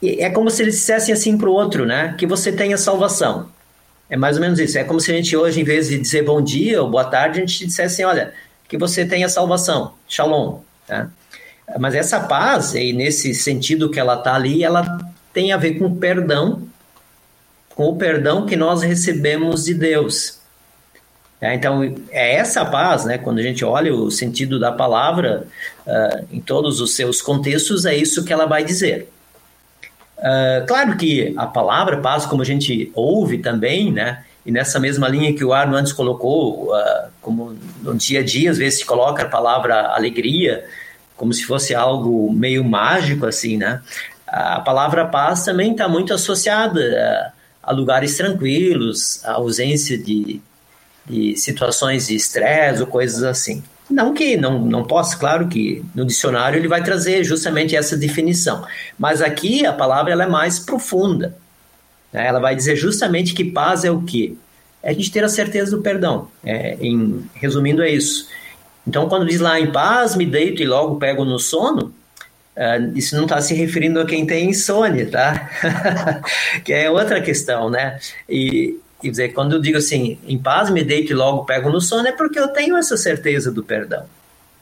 E 0.00 0.22
é 0.22 0.30
como 0.30 0.50
se 0.50 0.62
eles 0.62 0.76
dissessem 0.76 1.12
assim 1.12 1.36
para 1.36 1.48
o 1.48 1.52
outro, 1.52 1.84
né? 1.84 2.14
Que 2.16 2.26
você 2.26 2.52
tenha 2.52 2.76
salvação. 2.76 3.48
É 4.08 4.16
mais 4.16 4.36
ou 4.36 4.42
menos 4.42 4.58
isso. 4.58 4.78
É 4.78 4.84
como 4.84 5.00
se 5.00 5.10
a 5.10 5.14
gente 5.14 5.36
hoje, 5.36 5.60
em 5.60 5.64
vez 5.64 5.88
de 5.88 5.98
dizer 5.98 6.22
bom 6.22 6.40
dia 6.40 6.82
ou 6.82 6.90
boa 6.90 7.04
tarde, 7.04 7.38
a 7.38 7.40
gente 7.40 7.66
dissesse 7.66 8.02
assim, 8.02 8.04
olha, 8.04 8.32
que 8.68 8.78
você 8.78 9.04
tenha 9.04 9.28
salvação, 9.28 9.94
shalom. 10.08 10.60
Tá? 10.86 11.08
Mas 11.78 11.94
essa 11.94 12.20
paz, 12.20 12.74
e 12.74 12.92
nesse 12.92 13.34
sentido 13.34 13.90
que 13.90 13.98
ela 13.98 14.14
está 14.14 14.34
ali, 14.34 14.62
ela 14.62 14.98
tem 15.32 15.52
a 15.52 15.56
ver 15.56 15.74
com 15.74 15.96
perdão, 15.96 16.62
com 17.74 17.86
o 17.86 17.96
perdão 17.96 18.46
que 18.46 18.56
nós 18.56 18.82
recebemos 18.82 19.64
de 19.64 19.74
Deus. 19.74 20.38
É, 21.40 21.54
então, 21.54 21.82
é 22.10 22.36
essa 22.36 22.64
paz, 22.64 23.04
né, 23.04 23.18
quando 23.18 23.38
a 23.38 23.42
gente 23.42 23.62
olha 23.64 23.94
o 23.94 24.10
sentido 24.10 24.58
da 24.58 24.72
palavra 24.72 25.46
uh, 25.86 26.26
em 26.32 26.40
todos 26.40 26.80
os 26.80 26.94
seus 26.94 27.20
contextos, 27.20 27.84
é 27.84 27.94
isso 27.94 28.24
que 28.24 28.32
ela 28.32 28.46
vai 28.46 28.64
dizer. 28.64 29.08
Uh, 30.18 30.66
claro 30.66 30.96
que 30.96 31.34
a 31.36 31.46
palavra 31.46 31.98
paz, 31.98 32.24
como 32.24 32.42
a 32.42 32.44
gente 32.44 32.90
ouve 32.94 33.38
também, 33.38 33.92
né, 33.92 34.24
e 34.46 34.50
nessa 34.50 34.80
mesma 34.80 35.08
linha 35.08 35.34
que 35.34 35.44
o 35.44 35.52
Arno 35.52 35.76
antes 35.76 35.92
colocou, 35.92 36.72
uh, 36.72 37.08
como 37.20 37.56
no 37.82 37.94
dia 37.94 38.20
a 38.20 38.24
dia, 38.24 38.50
às 38.50 38.58
vezes 38.58 38.78
se 38.78 38.84
coloca 38.84 39.24
a 39.24 39.28
palavra 39.28 39.94
alegria, 39.94 40.64
como 41.16 41.32
se 41.32 41.44
fosse 41.44 41.74
algo 41.74 42.32
meio 42.32 42.62
mágico, 42.62 43.26
assim, 43.26 43.56
né? 43.56 43.82
A 44.26 44.60
palavra 44.60 45.06
paz 45.06 45.44
também 45.44 45.72
está 45.72 45.88
muito 45.88 46.12
associada 46.12 46.80
a, 47.62 47.70
a, 47.70 47.72
lugares 47.72 48.16
tranquilos, 48.16 49.24
a 49.24 49.32
ausência 49.32 49.96
de, 49.96 50.40
de 51.06 51.36
situações 51.36 52.06
de 52.08 52.16
estresse 52.16 52.80
ou 52.80 52.86
coisas 52.86 53.22
assim. 53.22 53.62
Não 53.88 54.12
que 54.12 54.36
não, 54.36 54.58
não 54.58 54.84
possa, 54.84 55.16
claro 55.16 55.46
que 55.46 55.84
no 55.94 56.04
dicionário 56.04 56.58
ele 56.58 56.68
vai 56.68 56.82
trazer 56.82 57.22
justamente 57.22 57.76
essa 57.76 57.96
definição, 57.96 58.66
mas 58.98 59.22
aqui 59.22 59.64
a 59.64 59.72
palavra 59.72 60.12
ela 60.12 60.24
é 60.24 60.28
mais 60.28 60.58
profunda. 60.58 61.36
Né? 62.12 62.26
Ela 62.26 62.40
vai 62.40 62.56
dizer 62.56 62.76
justamente 62.76 63.32
que 63.32 63.44
paz 63.44 63.84
é 63.84 63.90
o 63.90 64.02
quê? 64.02 64.34
É 64.82 64.90
a 64.90 64.92
gente 64.92 65.10
ter 65.10 65.22
a 65.22 65.28
certeza 65.28 65.76
do 65.76 65.82
perdão. 65.82 66.28
É, 66.44 66.76
em, 66.80 67.24
resumindo, 67.34 67.82
é 67.82 67.90
isso. 67.90 68.28
Então, 68.86 69.08
quando 69.08 69.26
diz 69.26 69.40
lá 69.40 69.58
em 69.58 69.70
paz, 69.70 70.16
me 70.16 70.26
deito 70.26 70.62
e 70.62 70.66
logo 70.66 70.96
pego 70.96 71.24
no 71.24 71.38
sono, 71.38 71.92
Uh, 72.56 72.96
isso 72.96 73.14
não 73.14 73.24
está 73.24 73.38
se 73.42 73.52
referindo 73.52 74.00
a 74.00 74.06
quem 74.06 74.26
tem 74.26 74.48
insônia, 74.48 75.10
tá? 75.10 75.50
que 76.64 76.72
é 76.72 76.90
outra 76.90 77.20
questão, 77.20 77.68
né? 77.68 77.98
E, 78.26 78.80
e 79.02 79.10
dizer, 79.10 79.30
quando 79.30 79.54
eu 79.54 79.60
digo 79.60 79.78
assim, 79.78 80.18
em 80.26 80.38
paz 80.38 80.70
me 80.70 80.82
deito 80.82 81.12
e 81.12 81.14
logo 81.14 81.44
pego 81.44 81.70
no 81.70 81.80
sono, 81.80 82.08
é 82.08 82.12
porque 82.12 82.38
eu 82.38 82.48
tenho 82.48 82.76
essa 82.76 82.96
certeza 82.96 83.50
do 83.50 83.62
perdão. 83.62 84.04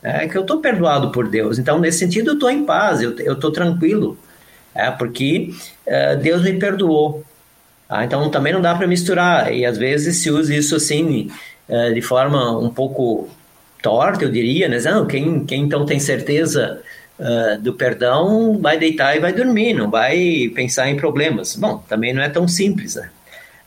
É 0.03 0.28
que 0.28 0.37
eu 0.37 0.43
estou 0.43 0.61
perdoado 0.61 1.11
por 1.11 1.28
Deus. 1.28 1.59
Então, 1.59 1.78
nesse 1.78 1.99
sentido, 1.99 2.30
eu 2.30 2.35
estou 2.35 2.51
em 2.51 2.64
paz, 2.64 3.01
eu 3.01 3.12
estou 3.32 3.51
tranquilo. 3.51 4.18
É, 4.74 4.91
porque 4.91 5.55
uh, 5.87 6.20
Deus 6.20 6.43
me 6.43 6.59
perdoou. 6.59 7.24
Ah, 7.89 8.05
então, 8.05 8.28
também 8.30 8.53
não 8.53 8.61
dá 8.61 8.74
para 8.74 8.87
misturar. 8.87 9.53
E 9.53 9.64
às 9.64 9.78
vezes 9.78 10.18
se 10.18 10.30
usa 10.30 10.55
isso 10.55 10.76
assim, 10.76 11.30
uh, 11.68 11.95
de 11.95 12.03
forma 12.03 12.59
um 12.59 12.68
pouco 12.68 13.30
torta, 13.80 14.24
eu 14.24 14.30
diria, 14.30 14.68
né? 14.68 14.78
Não, 14.80 15.07
quem, 15.07 15.45
quem 15.45 15.62
então 15.62 15.87
tem 15.87 16.01
certeza 16.01 16.82
uh, 17.18 17.61
do 17.62 17.72
perdão 17.72 18.59
vai 18.59 18.78
deitar 18.78 19.16
e 19.16 19.20
vai 19.20 19.32
dormir, 19.32 19.74
não 19.74 19.91
vai 19.91 20.51
pensar 20.55 20.91
em 20.91 20.97
problemas. 20.97 21.57
Bom, 21.57 21.82
também 21.89 22.12
não 22.12 22.22
é 22.22 22.28
tão 22.28 22.49
simples, 22.49 22.97
né? 22.97 23.11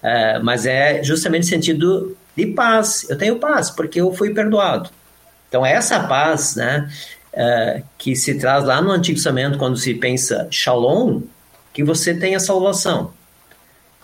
Uh, 0.04 0.44
mas 0.44 0.66
é 0.66 1.04
justamente 1.04 1.46
sentido 1.46 2.16
de 2.36 2.48
paz. 2.48 3.08
Eu 3.10 3.18
tenho 3.18 3.40
paz 3.40 3.70
porque 3.70 4.00
eu 4.00 4.14
fui 4.14 4.34
perdoado. 4.34 4.90
Então, 5.50 5.66
essa 5.66 6.00
paz, 6.02 6.56
né, 6.56 6.90
uh, 7.34 7.84
que 7.98 8.16
se 8.16 8.36
traz 8.36 8.64
lá 8.64 8.82
no 8.82 8.92
Antigo 8.92 9.16
Testamento, 9.16 9.58
quando 9.58 9.78
se 9.78 9.94
pensa 9.94 10.48
shalom, 10.52 11.22
que 11.74 11.84
você 11.84 12.14
tenha 12.14 12.40
salvação. 12.40 13.12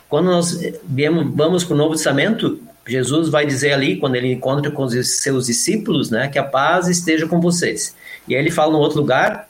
Quando 0.07 0.25
nós 0.25 0.57
viemos, 0.83 1.35
vamos 1.35 1.63
para 1.63 1.73
o 1.73 1.77
Novo 1.77 1.95
Testamento, 1.95 2.59
Jesus 2.85 3.29
vai 3.29 3.45
dizer 3.45 3.73
ali, 3.73 3.97
quando 3.97 4.15
ele 4.15 4.31
encontra 4.31 4.69
com 4.69 4.83
os 4.83 5.21
seus 5.21 5.47
discípulos, 5.47 6.09
né, 6.09 6.27
que 6.27 6.37
a 6.37 6.43
paz 6.43 6.87
esteja 6.87 7.27
com 7.27 7.39
vocês. 7.41 7.95
E 8.27 8.35
aí 8.35 8.41
ele 8.41 8.51
fala 8.51 8.73
no 8.73 8.79
outro 8.79 8.99
lugar, 8.99 9.49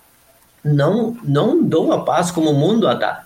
não, 0.63 1.17
não 1.23 1.61
dou 1.61 1.91
a 1.91 2.03
paz 2.03 2.31
como 2.31 2.51
o 2.51 2.53
mundo 2.53 2.87
a 2.87 2.93
dá. 2.93 3.25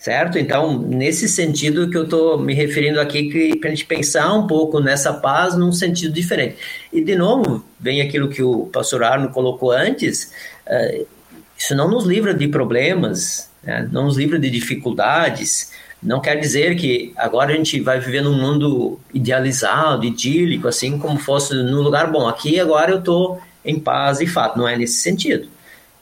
Certo? 0.00 0.38
Então, 0.38 0.78
nesse 0.78 1.28
sentido 1.28 1.90
que 1.90 1.96
eu 1.96 2.04
estou 2.04 2.40
me 2.40 2.54
referindo 2.54 2.98
aqui, 2.98 3.54
para 3.58 3.68
a 3.68 3.70
gente 3.70 3.84
pensar 3.84 4.32
um 4.32 4.46
pouco 4.46 4.80
nessa 4.80 5.12
paz 5.12 5.54
num 5.54 5.70
sentido 5.72 6.14
diferente. 6.14 6.56
E, 6.90 7.04
de 7.04 7.14
novo, 7.14 7.62
vem 7.78 8.00
aquilo 8.00 8.30
que 8.30 8.42
o 8.42 8.64
pastor 8.72 9.04
Arno 9.04 9.28
colocou 9.28 9.70
antes, 9.70 10.32
uh, 10.66 11.06
isso 11.54 11.74
não 11.74 11.86
nos 11.86 12.06
livra 12.06 12.32
de 12.32 12.48
problemas, 12.48 13.50
né? 13.62 13.86
não 13.92 14.06
nos 14.06 14.16
livra 14.16 14.38
de 14.38 14.48
dificuldades, 14.48 15.70
não 16.02 16.18
quer 16.18 16.36
dizer 16.40 16.76
que 16.76 17.12
agora 17.14 17.52
a 17.52 17.56
gente 17.56 17.78
vai 17.82 18.00
viver 18.00 18.22
num 18.22 18.32
mundo 18.32 18.98
idealizado, 19.12 20.06
idílico, 20.06 20.66
assim 20.66 20.98
como 20.98 21.18
fosse 21.18 21.52
num 21.52 21.82
lugar 21.82 22.10
bom. 22.10 22.26
Aqui 22.26 22.58
agora 22.58 22.90
eu 22.90 23.00
estou 23.00 23.38
em 23.62 23.78
paz 23.78 24.22
e 24.22 24.26
fato, 24.26 24.58
não 24.58 24.66
é 24.66 24.78
nesse 24.78 25.00
sentido. 25.02 25.46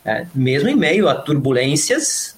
É, 0.05 0.25
mesmo 0.33 0.69
em 0.69 0.77
meio 0.77 1.09
a 1.09 1.17
turbulências, 1.17 2.38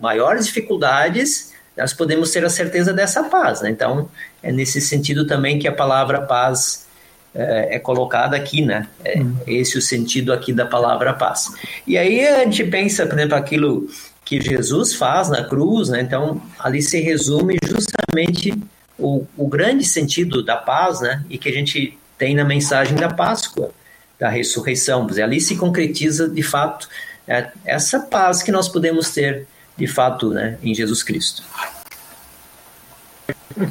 maiores 0.00 0.46
dificuldades, 0.46 1.52
nós 1.76 1.92
podemos 1.92 2.30
ter 2.30 2.44
a 2.44 2.50
certeza 2.50 2.92
dessa 2.92 3.24
paz. 3.24 3.60
Né? 3.60 3.70
Então, 3.70 4.08
é 4.42 4.50
nesse 4.50 4.80
sentido 4.80 5.26
também 5.26 5.58
que 5.58 5.68
a 5.68 5.72
palavra 5.72 6.22
paz 6.22 6.86
é, 7.34 7.76
é 7.76 7.78
colocada 7.78 8.36
aqui, 8.36 8.62
né? 8.62 8.88
É 9.04 9.20
hum. 9.20 9.36
esse 9.46 9.76
o 9.76 9.82
sentido 9.82 10.32
aqui 10.32 10.52
da 10.52 10.64
palavra 10.64 11.12
paz. 11.12 11.52
E 11.86 11.98
aí 11.98 12.26
a 12.26 12.44
gente 12.44 12.64
pensa, 12.64 13.06
por 13.06 13.18
exemplo, 13.18 13.36
aquilo 13.36 13.88
que 14.24 14.40
Jesus 14.40 14.94
faz 14.94 15.28
na 15.28 15.44
cruz, 15.44 15.90
né? 15.90 16.00
Então, 16.00 16.40
ali 16.58 16.80
se 16.80 16.98
resume 17.00 17.58
justamente 17.62 18.58
o, 18.98 19.24
o 19.36 19.46
grande 19.46 19.84
sentido 19.84 20.42
da 20.42 20.56
paz, 20.56 21.00
né? 21.00 21.22
E 21.28 21.36
que 21.36 21.48
a 21.48 21.52
gente 21.52 21.96
tem 22.16 22.34
na 22.34 22.44
mensagem 22.44 22.96
da 22.96 23.08
Páscoa, 23.08 23.70
da 24.18 24.30
ressurreição. 24.30 25.06
Ali 25.22 25.40
se 25.40 25.56
concretiza, 25.56 26.28
de 26.28 26.42
fato, 26.42 26.88
é, 27.26 27.50
essa 27.64 28.00
paz 28.00 28.42
que 28.42 28.52
nós 28.52 28.68
podemos 28.68 29.10
ter, 29.10 29.46
de 29.76 29.86
fato, 29.86 30.30
né? 30.30 30.58
Em 30.62 30.74
Jesus 30.74 31.02
Cristo. 31.02 31.42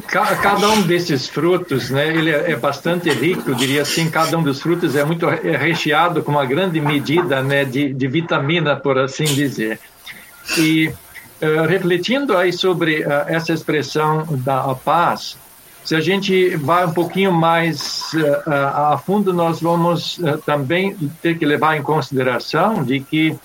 Cada 0.08 0.70
um 0.70 0.82
desses 0.82 1.28
frutos, 1.28 1.92
né, 1.92 2.08
ele 2.08 2.32
é, 2.32 2.52
é 2.52 2.56
bastante 2.56 3.10
rico, 3.10 3.52
eu 3.52 3.56
diria 3.56 3.84
assim, 3.84 4.10
cada 4.10 4.36
um 4.36 4.42
dos 4.42 4.60
frutos 4.60 4.96
é 4.96 5.06
muito 5.06 5.28
recheado 5.28 6.24
com 6.24 6.32
uma 6.32 6.46
grande 6.46 6.82
medida 6.82 7.44
né, 7.44 7.64
de, 7.64 7.94
de 7.94 8.08
vitamina, 8.08 8.76
por 8.76 8.98
assim 8.98 9.26
dizer. 9.26 9.80
E 10.58 10.88
uh, 10.88 11.68
refletindo 11.68 12.36
aí 12.36 12.52
sobre 12.52 13.02
uh, 13.02 13.12
essa 13.28 13.54
expressão 13.54 14.26
da 14.44 14.74
paz, 14.74 15.38
se 15.86 15.96
a 15.96 16.02
gente 16.02 16.56
vai 16.58 16.86
um 16.86 16.92
pouquinho 16.92 17.32
mais 17.32 18.12
uh, 18.14 18.50
a 18.94 18.98
fundo, 18.98 19.32
nós 19.32 19.62
vamos 19.62 20.20
também 20.46 20.96
ter 21.22 21.38
que 21.38 21.46
levar 21.46 21.78
em 21.78 21.84
consideração 21.84 22.84
de 22.84 23.00
que 23.00 23.38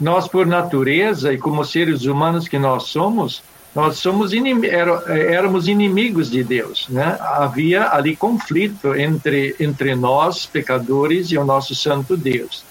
nós, 0.00 0.26
por 0.26 0.46
natureza 0.46 1.32
e 1.32 1.38
como 1.38 1.64
seres 1.64 2.04
humanos 2.04 2.48
que 2.48 2.58
nós 2.58 2.84
somos, 2.84 3.42
nós 3.74 3.98
somos 3.98 4.32
inim 4.32 4.60
éramos 4.64 5.66
inimigos 5.66 6.30
de 6.30 6.44
Deus, 6.44 6.86
né? 6.88 7.16
Havia 7.20 7.90
ali 7.90 8.14
conflito 8.14 8.94
entre 8.94 9.56
entre 9.58 9.94
nós 9.94 10.44
pecadores 10.46 11.30
e 11.30 11.38
o 11.38 11.44
nosso 11.44 11.74
santo 11.74 12.16
Deus 12.16 12.64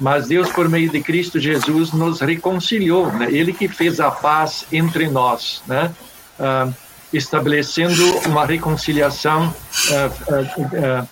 mas 0.00 0.28
Deus, 0.28 0.50
por 0.50 0.68
meio 0.68 0.88
de 0.88 1.00
Cristo 1.00 1.40
Jesus, 1.40 1.92
nos 1.92 2.20
reconciliou, 2.20 3.12
né? 3.12 3.28
Ele 3.30 3.52
que 3.52 3.66
fez 3.66 3.98
a 3.98 4.10
paz 4.10 4.64
entre 4.72 5.08
nós, 5.08 5.62
né? 5.66 5.92
Uh, 6.38 6.72
estabelecendo 7.12 8.02
uma 8.26 8.44
reconciliação 8.44 9.54
uh, 9.90 11.02
uh, 11.02 11.08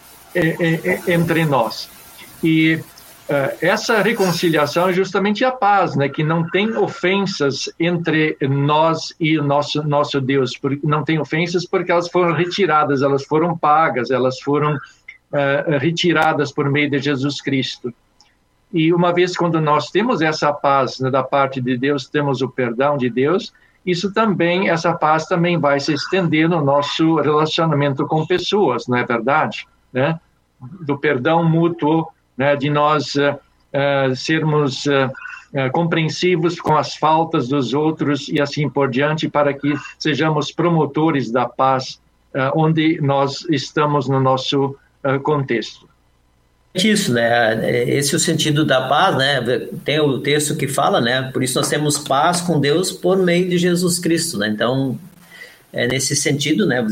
entre 1.09 1.45
nós. 1.45 1.89
E 2.43 2.79
essa 3.61 4.03
reconciliação 4.03 4.89
é 4.89 4.93
justamente 4.93 5.45
a 5.45 5.51
paz, 5.51 5.97
né? 5.97 6.09
Que 6.09 6.23
não 6.23 6.49
tem 6.49 6.77
ofensas 6.77 7.69
entre 7.81 8.37
nós 8.41 9.13
e 9.19 9.37
nosso 9.39 9.83
nosso 9.83 10.21
Deus, 10.21 10.53
não 10.85 11.03
tem 11.03 11.19
ofensas 11.19 11.67
porque 11.67 11.91
elas 11.91 12.09
foram 12.09 12.35
retiradas, 12.35 13.03
elas 13.03 13.25
foram 13.25 13.59
pagas, 13.59 14.13
elas 14.13 14.39
foram 14.41 14.79
retiradas 15.81 16.53
por 16.53 16.71
meio 16.71 16.89
de 16.89 17.01
Jesus 17.01 17.41
Cristo. 17.41 17.93
E 18.73 18.93
uma 18.93 19.13
vez 19.13 19.37
quando 19.37 19.61
nós 19.61 19.91
temos 19.91 20.21
essa 20.21 20.53
paz 20.53 20.99
né, 20.99 21.11
da 21.11 21.23
parte 21.23 21.61
de 21.61 21.77
Deus, 21.77 22.07
temos 22.07 22.43
o 22.43 22.49
perdão 22.49 22.97
de 22.97 23.09
Deus, 23.09 23.53
isso 23.87 24.13
também, 24.13 24.69
essa 24.69 24.93
paz 24.93 25.27
também 25.27 25.59
vai 25.59 25.79
se 25.79 25.93
estender 25.93 26.49
no 26.49 26.61
nosso 26.61 27.17
relacionamento 27.17 28.05
com 28.07 28.27
pessoas, 28.27 28.89
não 28.89 28.99
é 28.99 29.07
verdade? 29.07 29.65
Né? 29.93 30.19
Do 30.61 30.99
perdão 30.99 31.49
mútuo, 31.49 32.09
né, 32.37 32.57
de 32.57 32.69
nós 32.69 33.15
uh, 33.15 34.17
sermos 34.17 34.85
uh, 34.87 35.71
compreensivos 35.73 36.61
com 36.61 36.77
as 36.77 36.97
faltas 36.97 37.49
dos 37.49 37.73
outros 37.73 38.29
e 38.29 38.41
assim 38.41 38.69
por 38.69 38.91
diante, 38.91 39.29
para 39.29 39.55
que 39.55 39.75
sejamos 39.99 40.51
promotores 40.51 41.31
da 41.31 41.49
paz 41.49 42.05
onde 42.55 43.01
nós 43.01 43.47
estamos 43.49 44.07
no 44.11 44.21
nosso 44.21 44.77
contexto. 45.23 45.86
Isso, 46.77 47.13
né? 47.13 47.89
Esse 47.91 48.15
é 48.15 48.17
o 48.17 48.21
sentido 48.21 48.65
da 48.65 48.89
paz, 48.89 49.17
né? 49.17 49.41
Tem 49.85 49.99
o 50.01 50.19
texto 50.21 50.57
que 50.57 50.69
fala, 50.69 51.01
né? 51.01 51.31
Por 51.33 51.43
isso 51.43 51.59
nós 51.59 51.69
temos 51.69 51.99
paz 51.99 52.41
com 52.41 52.61
Deus 52.61 52.93
por 52.93 53.17
meio 53.17 53.49
de 53.49 53.59
Jesus 53.59 53.99
Cristo, 53.99 54.39
né? 54.39 54.49
Então, 54.49 54.99
é 55.73 55.87
nesse 55.87 56.15
sentido, 56.15 56.67
né? 56.67 56.85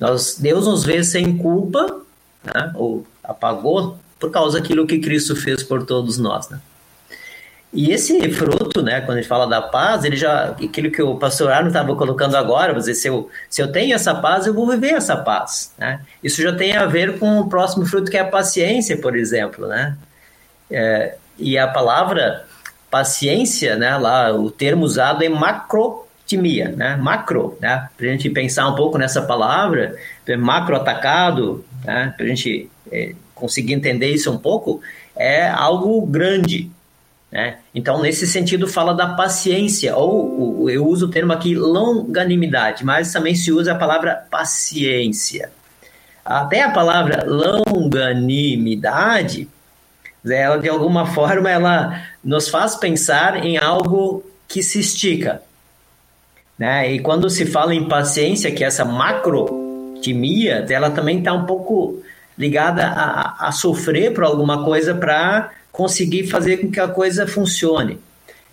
Nós, 0.00 0.38
Deus 0.38 0.66
nos 0.66 0.84
vê 0.84 1.02
sem 1.04 1.36
culpa, 1.36 2.02
né? 2.44 2.72
Ou 2.74 3.06
apagou 3.22 3.98
por 4.18 4.30
causa 4.30 4.60
daquilo 4.60 4.86
que 4.86 4.98
Cristo 4.98 5.36
fez 5.36 5.62
por 5.62 5.84
todos 5.86 6.18
nós, 6.18 6.48
né? 6.48 6.60
E 7.72 7.92
esse 7.92 8.30
fruto, 8.30 8.82
né, 8.82 9.02
quando 9.02 9.18
a 9.18 9.20
gente 9.20 9.28
fala 9.28 9.46
da 9.46 9.60
paz, 9.60 10.02
ele 10.02 10.16
já, 10.16 10.50
aquilo 10.50 10.90
que 10.90 11.02
o 11.02 11.16
pastor 11.16 11.52
Arno 11.52 11.68
estava 11.68 11.94
colocando 11.94 12.34
agora, 12.34 12.72
dizer, 12.72 12.94
se 12.94 13.08
eu, 13.08 13.28
se 13.48 13.60
eu 13.60 13.70
tenho 13.70 13.94
essa 13.94 14.14
paz, 14.14 14.46
eu 14.46 14.54
vou 14.54 14.66
viver 14.66 14.94
essa 14.94 15.16
paz, 15.16 15.74
né? 15.76 16.00
Isso 16.24 16.40
já 16.40 16.54
tem 16.54 16.74
a 16.74 16.86
ver 16.86 17.18
com 17.18 17.40
o 17.40 17.48
próximo 17.48 17.84
fruto 17.84 18.10
que 18.10 18.16
é 18.16 18.20
a 18.20 18.26
paciência, 18.26 18.96
por 18.96 19.14
exemplo, 19.14 19.66
né? 19.66 19.96
É, 20.70 21.16
e 21.38 21.58
a 21.58 21.68
palavra 21.68 22.46
paciência, 22.90 23.76
né, 23.76 23.96
lá 23.98 24.32
o 24.32 24.50
termo 24.50 24.84
usado 24.84 25.22
é 25.22 25.28
macrotimia, 25.28 26.70
né? 26.70 26.96
Macro, 26.96 27.58
né? 27.60 27.88
Para 27.98 28.06
a 28.06 28.10
gente 28.10 28.30
pensar 28.30 28.66
um 28.66 28.74
pouco 28.74 28.96
nessa 28.96 29.20
palavra, 29.20 29.94
macro 30.38 30.74
atacado, 30.74 31.62
né? 31.84 32.14
Para 32.16 32.24
a 32.24 32.28
gente 32.28 32.70
é, 32.90 33.14
conseguir 33.34 33.74
entender 33.74 34.08
isso 34.08 34.32
um 34.32 34.38
pouco, 34.38 34.80
é 35.14 35.48
algo 35.48 36.04
grande, 36.06 36.70
né? 37.30 37.58
Então, 37.74 38.00
nesse 38.00 38.26
sentido, 38.26 38.66
fala 38.66 38.94
da 38.94 39.08
paciência, 39.08 39.94
ou 39.94 40.70
eu 40.70 40.86
uso 40.86 41.06
o 41.06 41.10
termo 41.10 41.32
aqui 41.32 41.54
longanimidade, 41.54 42.84
mas 42.84 43.12
também 43.12 43.34
se 43.34 43.52
usa 43.52 43.72
a 43.72 43.78
palavra 43.78 44.26
paciência. 44.30 45.50
Até 46.24 46.62
a 46.62 46.70
palavra 46.70 47.24
longanimidade, 47.26 49.46
ela 50.26 50.58
de 50.58 50.68
alguma 50.68 51.06
forma 51.12 51.50
ela 51.50 52.02
nos 52.24 52.48
faz 52.48 52.76
pensar 52.76 53.44
em 53.44 53.58
algo 53.58 54.24
que 54.46 54.62
se 54.62 54.80
estica. 54.80 55.42
Né? 56.58 56.92
E 56.92 57.00
quando 57.00 57.30
se 57.30 57.46
fala 57.46 57.74
em 57.74 57.88
paciência, 57.88 58.50
que 58.50 58.64
é 58.64 58.66
essa 58.66 58.84
macrotimia, 58.84 60.66
ela 60.68 60.90
também 60.90 61.18
está 61.18 61.32
um 61.32 61.44
pouco 61.44 62.02
ligada 62.36 62.86
a, 62.86 63.48
a 63.48 63.52
sofrer 63.52 64.12
por 64.14 64.24
alguma 64.24 64.64
coisa 64.64 64.94
para 64.94 65.50
conseguir 65.78 66.26
fazer 66.26 66.56
com 66.56 66.72
que 66.72 66.80
a 66.80 66.88
coisa 66.88 67.24
funcione. 67.24 68.00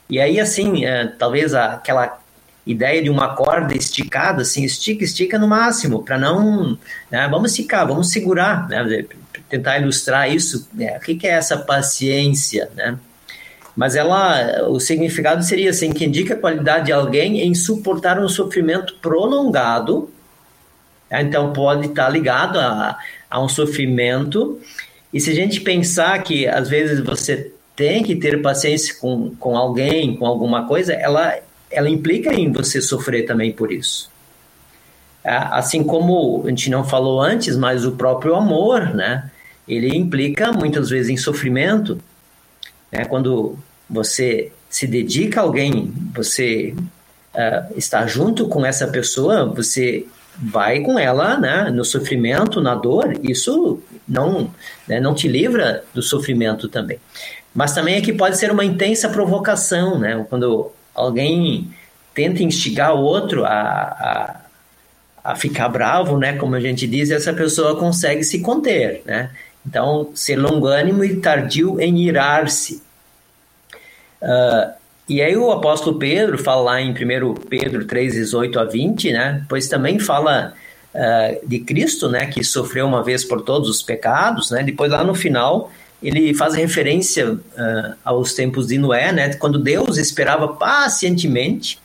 E 0.07 0.19
aí, 0.19 0.39
assim, 0.39 0.85
é, 0.85 1.07
talvez 1.07 1.55
aquela 1.55 2.19
ideia 2.67 3.01
de 3.01 3.09
uma 3.09 3.35
corda 3.35 3.75
esticada, 3.75 4.43
assim, 4.43 4.63
estica, 4.63 5.03
estica 5.03 5.39
no 5.39 5.47
máximo, 5.47 6.03
para 6.03 6.19
não. 6.19 6.77
Né, 7.09 7.27
vamos 7.27 7.49
esticar, 7.49 7.87
vamos 7.87 8.11
segurar, 8.11 8.69
né, 8.69 9.05
tentar 9.49 9.79
ilustrar 9.79 10.31
isso. 10.31 10.69
Né, 10.71 10.95
o 10.97 10.99
que, 10.99 11.15
que 11.15 11.25
é 11.25 11.31
essa 11.31 11.57
paciência, 11.57 12.69
né? 12.75 12.95
Mas 13.75 13.95
ela, 13.95 14.69
o 14.69 14.79
significado 14.79 15.43
seria 15.43 15.71
assim, 15.71 15.91
que 15.91 16.05
indica 16.05 16.35
a 16.35 16.37
qualidade 16.37 16.85
de 16.85 16.91
alguém 16.93 17.41
em 17.41 17.55
suportar 17.55 18.19
um 18.19 18.29
sofrimento 18.29 18.97
prolongado. 19.01 20.11
Né, 21.09 21.23
então, 21.23 21.51
pode 21.53 21.87
estar 21.87 22.07
ligado 22.07 22.59
a, 22.59 22.99
a 23.27 23.41
um 23.41 23.49
sofrimento 23.49 24.61
e 25.15 25.19
se 25.21 25.31
a 25.31 25.33
gente 25.33 25.61
pensar 25.61 26.21
que 26.23 26.45
às 26.45 26.67
vezes 26.67 26.99
você 26.99 27.49
tem 27.73 28.03
que 28.03 28.17
ter 28.17 28.41
paciência 28.41 28.95
com, 28.99 29.33
com 29.39 29.55
alguém, 29.55 30.17
com 30.17 30.25
alguma 30.25 30.67
coisa, 30.67 30.91
ela, 30.91 31.39
ela 31.71 31.89
implica 31.89 32.33
em 32.33 32.51
você 32.51 32.81
sofrer 32.81 33.25
também 33.25 33.53
por 33.53 33.71
isso. 33.71 34.11
É, 35.23 35.37
assim 35.37 35.85
como 35.85 36.43
a 36.45 36.49
gente 36.49 36.69
não 36.69 36.83
falou 36.83 37.21
antes, 37.21 37.55
mas 37.55 37.85
o 37.85 37.93
próprio 37.93 38.35
amor, 38.35 38.93
né? 38.93 39.31
Ele 39.65 39.95
implica 39.95 40.51
muitas 40.51 40.89
vezes 40.89 41.09
em 41.09 41.15
sofrimento. 41.15 41.97
Né? 42.91 43.05
Quando 43.05 43.57
você 43.89 44.51
se 44.69 44.85
dedica 44.85 45.39
a 45.39 45.43
alguém, 45.43 45.93
você 46.13 46.75
uh, 47.33 47.73
está 47.77 48.05
junto 48.05 48.49
com 48.49 48.65
essa 48.65 48.85
pessoa, 48.85 49.45
você 49.45 50.05
vai 50.37 50.81
com 50.81 50.99
ela 50.99 51.37
né, 51.37 51.71
no 51.71 51.85
sofrimento, 51.85 52.59
na 52.59 52.75
dor, 52.75 53.13
isso 53.23 53.81
não, 54.07 54.53
né, 54.87 54.99
não 54.99 55.13
te 55.13 55.27
livra 55.27 55.83
do 55.93 56.01
sofrimento 56.01 56.67
também. 56.67 56.99
Mas 57.53 57.73
também 57.73 57.95
é 57.95 58.01
que 58.01 58.11
pode 58.11 58.37
ser 58.37 58.51
uma 58.51 58.65
intensa 58.65 59.07
provocação, 59.09 59.97
né? 59.97 60.25
Quando 60.29 60.71
alguém 60.93 61.73
tenta 62.13 62.43
instigar 62.43 62.93
o 62.93 62.99
outro 62.99 63.45
a, 63.45 63.51
a, 63.51 64.41
a 65.31 65.35
ficar 65.35 65.69
bravo, 65.69 66.17
né? 66.17 66.37
Como 66.37 66.55
a 66.55 66.59
gente 66.59 66.85
diz, 66.85 67.11
essa 67.11 67.33
pessoa 67.33 67.77
consegue 67.77 68.23
se 68.25 68.41
conter, 68.41 69.01
né? 69.05 69.31
Então, 69.65 70.11
ser 70.13 70.35
longânimo 70.35 71.03
e 71.03 71.15
tardio 71.21 71.79
em 71.79 71.97
irar-se. 72.03 72.83
Uh, 74.21 74.73
e 75.07 75.21
aí 75.21 75.37
o 75.37 75.51
apóstolo 75.51 75.97
Pedro 75.97 76.37
fala 76.37 76.61
lá 76.61 76.81
em 76.81 76.91
1 76.91 77.35
Pedro 77.49 77.85
3, 77.85 78.13
18 78.13 78.59
a 78.59 78.65
20, 78.65 79.11
né? 79.11 79.45
Pois 79.47 79.67
também 79.67 79.97
fala 79.97 80.53
uh, 80.95 81.47
de 81.47 81.59
Cristo, 81.59 82.09
né? 82.09 82.25
Que 82.25 82.43
sofreu 82.43 82.87
uma 82.87 83.03
vez 83.03 83.23
por 83.23 83.41
todos 83.41 83.69
os 83.69 83.83
pecados, 83.83 84.49
né? 84.49 84.63
Depois 84.63 84.91
lá 84.91 85.03
no 85.03 85.13
final 85.13 85.71
ele 86.01 86.33
faz 86.33 86.53
referência 86.53 87.33
uh, 87.33 87.39
aos 88.03 88.33
tempos 88.33 88.67
de 88.67 88.77
Noé, 88.77 89.11
né? 89.11 89.33
Quando 89.35 89.59
Deus 89.59 89.97
esperava 89.97 90.47
pacientemente, 90.47 91.79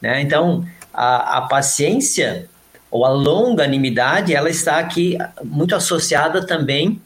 né? 0.00 0.20
Então 0.20 0.66
a, 0.92 1.38
a 1.38 1.40
paciência 1.42 2.48
ou 2.90 3.04
a 3.04 3.10
longanimidade, 3.10 4.34
ela 4.34 4.48
está 4.48 4.78
aqui 4.78 5.18
muito 5.44 5.74
associada 5.74 6.46
também 6.46 7.00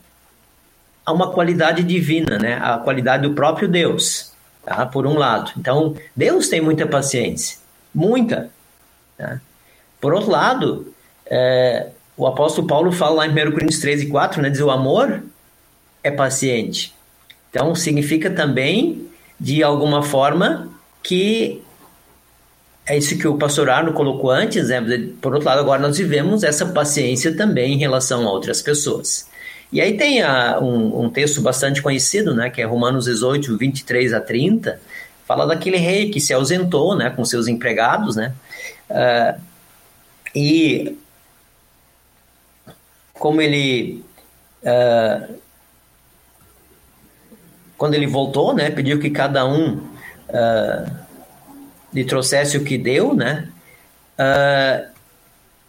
a 1.05 1.13
uma 1.13 1.31
qualidade 1.31 1.83
divina, 1.83 2.39
né? 2.39 2.59
A 2.63 2.79
qualidade 2.79 3.23
do 3.29 3.35
próprio 3.35 3.69
Deus 3.69 4.33
tá? 4.65 4.87
por 4.87 5.07
um 5.07 5.15
lado. 5.15 5.53
Então, 5.57 5.97
Deus 6.15 6.49
tem 6.49 6.61
muita 6.61 6.87
paciência, 6.87 7.59
muita. 7.95 8.51
Tá? 9.17 9.41
Por 10.01 10.15
outro 10.15 10.31
lado, 10.31 10.95
é, 11.31 11.87
o 12.17 12.27
apóstolo 12.27 12.67
Paulo 12.67 12.91
fala 12.93 13.17
lá 13.17 13.27
em 13.27 13.31
1 13.31 13.53
Coríntios 13.53 13.81
13, 13.81 14.07
4, 14.09 14.43
né, 14.43 14.51
diz 14.51 14.61
o 14.61 14.71
amor 14.71 15.23
é 16.03 16.11
paciente. 16.11 16.95
Então, 17.51 17.75
significa 17.75 18.31
também, 18.31 19.09
de 19.39 19.63
alguma 19.63 20.03
forma, 20.03 20.69
que 21.03 21.63
é 22.87 22.97
isso 22.97 23.17
que 23.19 23.29
o 23.29 23.37
pastor 23.37 23.71
Arno 23.71 23.93
colocou 23.93 24.31
antes, 24.31 24.69
né? 24.69 24.81
Por 25.21 25.35
outro 25.35 25.49
lado, 25.49 25.61
agora 25.61 25.81
nós 25.81 25.99
vivemos 25.99 26.43
essa 26.43 26.67
paciência 26.67 27.37
também 27.37 27.75
em 27.75 27.79
relação 27.79 28.27
a 28.27 28.33
outras 28.33 28.63
pessoas. 28.63 29.29
E 29.73 29.81
aí 29.81 29.97
tem 29.97 30.23
a, 30.23 30.59
um, 30.59 31.05
um, 31.05 31.11
texto 31.11 31.41
bastante 31.41 31.81
conhecido, 31.81 32.35
né, 32.35 32.51
que 32.51 32.61
é 32.61 32.65
Romanos 32.65 33.05
18, 33.05 33.57
23 33.57 34.13
a 34.13 34.21
30, 34.21 34.81
fala 35.25 35.47
daquele 35.47 35.77
rei 35.77 36.11
que 36.11 36.21
se 36.21 36.35
ausentou, 36.35 36.97
né, 36.97 37.11
com 37.11 37.25
seus 37.25 37.47
empregados, 37.47 38.17
né, 38.17 38.35
uh, 38.91 39.41
e 40.35 40.99
como 43.21 43.41
ele, 43.41 44.03
uh, 44.65 45.35
quando 47.79 47.95
ele 47.95 48.07
voltou, 48.07 48.55
né, 48.55 48.71
pediu 48.71 48.99
que 48.99 49.11
cada 49.11 49.47
um 49.47 49.75
uh, 49.75 50.93
lhe 51.95 52.05
trouxesse 52.05 52.57
o 52.57 52.65
que 52.65 52.77
deu, 52.77 53.15
né, 53.15 53.49
uh, 54.19 54.91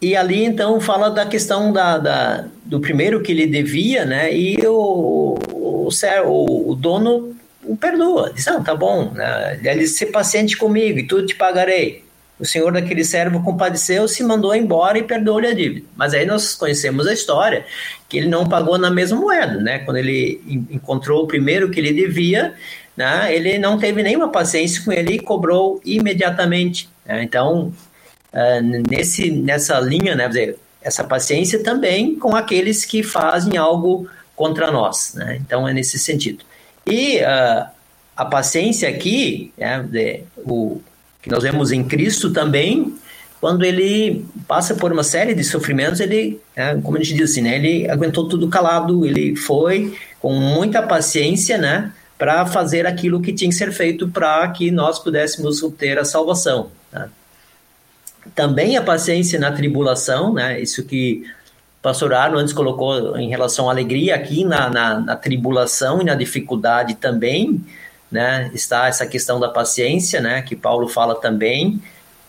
e 0.00 0.16
ali, 0.16 0.44
então, 0.44 0.80
fala 0.80 1.10
da 1.10 1.24
questão 1.24 1.72
da, 1.72 1.96
da 1.96 2.44
do 2.64 2.80
primeiro 2.80 3.22
que 3.22 3.30
ele 3.30 3.46
devia, 3.46 4.04
né? 4.04 4.34
E 4.34 4.56
o, 4.66 5.38
o, 5.52 5.88
o, 6.24 6.70
o 6.70 6.74
dono 6.74 7.36
o 7.64 7.76
perdoa. 7.76 8.32
Diz, 8.34 8.44
não, 8.46 8.64
tá 8.64 8.74
bom. 8.74 9.12
Né? 9.12 9.60
Ele 9.62 9.86
ser 9.86 10.06
paciente 10.06 10.56
comigo 10.56 10.98
e 10.98 11.06
tudo 11.06 11.26
te 11.26 11.36
pagarei. 11.36 12.04
O 12.42 12.44
senhor 12.44 12.72
daquele 12.72 13.04
servo 13.04 13.40
compadeceu, 13.40 14.08
se 14.08 14.24
mandou 14.24 14.52
embora 14.52 14.98
e 14.98 15.04
perdoou-lhe 15.04 15.46
a 15.46 15.54
dívida. 15.54 15.86
Mas 15.94 16.12
aí 16.12 16.26
nós 16.26 16.56
conhecemos 16.56 17.06
a 17.06 17.12
história, 17.12 17.64
que 18.08 18.16
ele 18.16 18.26
não 18.26 18.48
pagou 18.48 18.76
na 18.76 18.90
mesma 18.90 19.20
moeda, 19.20 19.60
né? 19.60 19.78
Quando 19.78 19.98
ele 19.98 20.42
encontrou 20.68 21.22
o 21.22 21.26
primeiro 21.28 21.70
que 21.70 21.78
ele 21.78 21.92
devia, 21.92 22.52
né? 22.96 23.32
ele 23.32 23.60
não 23.60 23.78
teve 23.78 24.02
nenhuma 24.02 24.28
paciência 24.28 24.82
com 24.84 24.90
ele 24.90 25.14
e 25.14 25.18
cobrou 25.20 25.80
imediatamente. 25.84 26.88
Né? 27.06 27.22
Então, 27.22 27.72
uh, 28.32 28.90
nesse, 28.90 29.30
nessa 29.30 29.78
linha, 29.78 30.16
né, 30.16 30.28
essa 30.82 31.04
paciência 31.04 31.62
também 31.62 32.16
com 32.16 32.34
aqueles 32.34 32.84
que 32.84 33.04
fazem 33.04 33.56
algo 33.56 34.10
contra 34.34 34.68
nós. 34.72 35.14
Né? 35.14 35.38
Então, 35.40 35.68
é 35.68 35.72
nesse 35.72 35.96
sentido. 35.96 36.44
E 36.84 37.18
uh, 37.18 37.70
a 38.16 38.24
paciência 38.24 38.88
aqui, 38.88 39.52
né, 39.56 40.24
o, 40.38 40.82
que 41.22 41.30
nós 41.30 41.42
vemos 41.42 41.72
em 41.72 41.84
Cristo 41.84 42.32
também, 42.32 42.94
quando 43.40 43.64
ele 43.64 44.26
passa 44.46 44.74
por 44.74 44.92
uma 44.92 45.02
série 45.02 45.34
de 45.34 45.44
sofrimentos, 45.44 46.00
ele, 46.00 46.40
né, 46.54 46.78
como 46.82 46.96
a 46.96 47.00
gente 47.00 47.14
diz 47.14 47.30
assim, 47.30 47.40
né, 47.40 47.56
ele 47.56 47.88
aguentou 47.88 48.28
tudo 48.28 48.48
calado, 48.48 49.06
ele 49.06 49.34
foi 49.36 49.96
com 50.20 50.34
muita 50.34 50.82
paciência, 50.82 51.56
né, 51.56 51.92
para 52.18 52.44
fazer 52.44 52.86
aquilo 52.86 53.22
que 53.22 53.32
tinha 53.32 53.48
que 53.48 53.56
ser 53.56 53.72
feito 53.72 54.08
para 54.08 54.46
que 54.48 54.70
nós 54.70 54.98
pudéssemos 54.98 55.62
obter 55.62 55.98
a 55.98 56.04
salvação. 56.04 56.70
Né? 56.92 57.08
também 58.34 58.76
a 58.76 58.82
paciência 58.82 59.38
na 59.38 59.52
tribulação, 59.52 60.32
né? 60.32 60.60
Isso 60.60 60.84
que 60.84 61.24
o 61.80 61.82
pastor 61.82 62.14
Arno 62.14 62.38
antes 62.38 62.52
colocou 62.52 63.16
em 63.16 63.28
relação 63.28 63.68
à 63.68 63.72
alegria 63.72 64.14
aqui 64.14 64.44
na, 64.44 64.70
na, 64.70 65.00
na 65.00 65.16
tribulação 65.16 66.00
e 66.00 66.04
na 66.04 66.14
dificuldade 66.14 66.94
também, 66.94 67.64
né? 68.12 68.50
Está 68.52 68.86
essa 68.86 69.06
questão 69.06 69.40
da 69.40 69.48
paciência, 69.48 70.20
né? 70.20 70.42
Que 70.42 70.54
Paulo 70.54 70.86
fala 70.86 71.14
também 71.14 71.80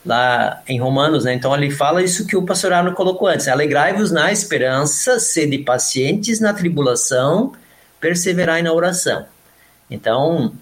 lá 0.06 0.62
em 0.68 0.80
Romanos, 0.80 1.26
né? 1.26 1.34
Então 1.34 1.54
ele 1.54 1.70
fala 1.70 2.02
isso 2.02 2.26
que 2.26 2.36
o 2.36 2.44
pastor 2.44 2.72
Arno 2.72 2.94
colocou 2.94 3.28
antes: 3.28 3.48
alegrai-vos 3.48 4.12
na 4.12 4.32
esperança, 4.32 5.20
sede 5.20 5.58
pacientes 5.60 6.40
na 6.40 6.54
tribulação, 6.54 7.52
perseverai 8.00 8.62
na 8.62 8.72
oração. 8.72 9.26
Então, 9.92 10.54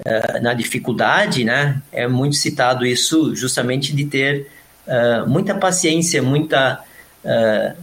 uh, 0.00 0.42
na 0.42 0.54
dificuldade, 0.54 1.44
né? 1.44 1.80
É 1.92 2.08
muito 2.08 2.36
citado 2.36 2.86
isso 2.86 3.36
justamente 3.36 3.94
de 3.94 4.06
ter 4.06 4.48
uh, 4.86 5.28
muita 5.28 5.54
paciência, 5.54 6.22
muita 6.22 6.82
uh, 7.22 7.76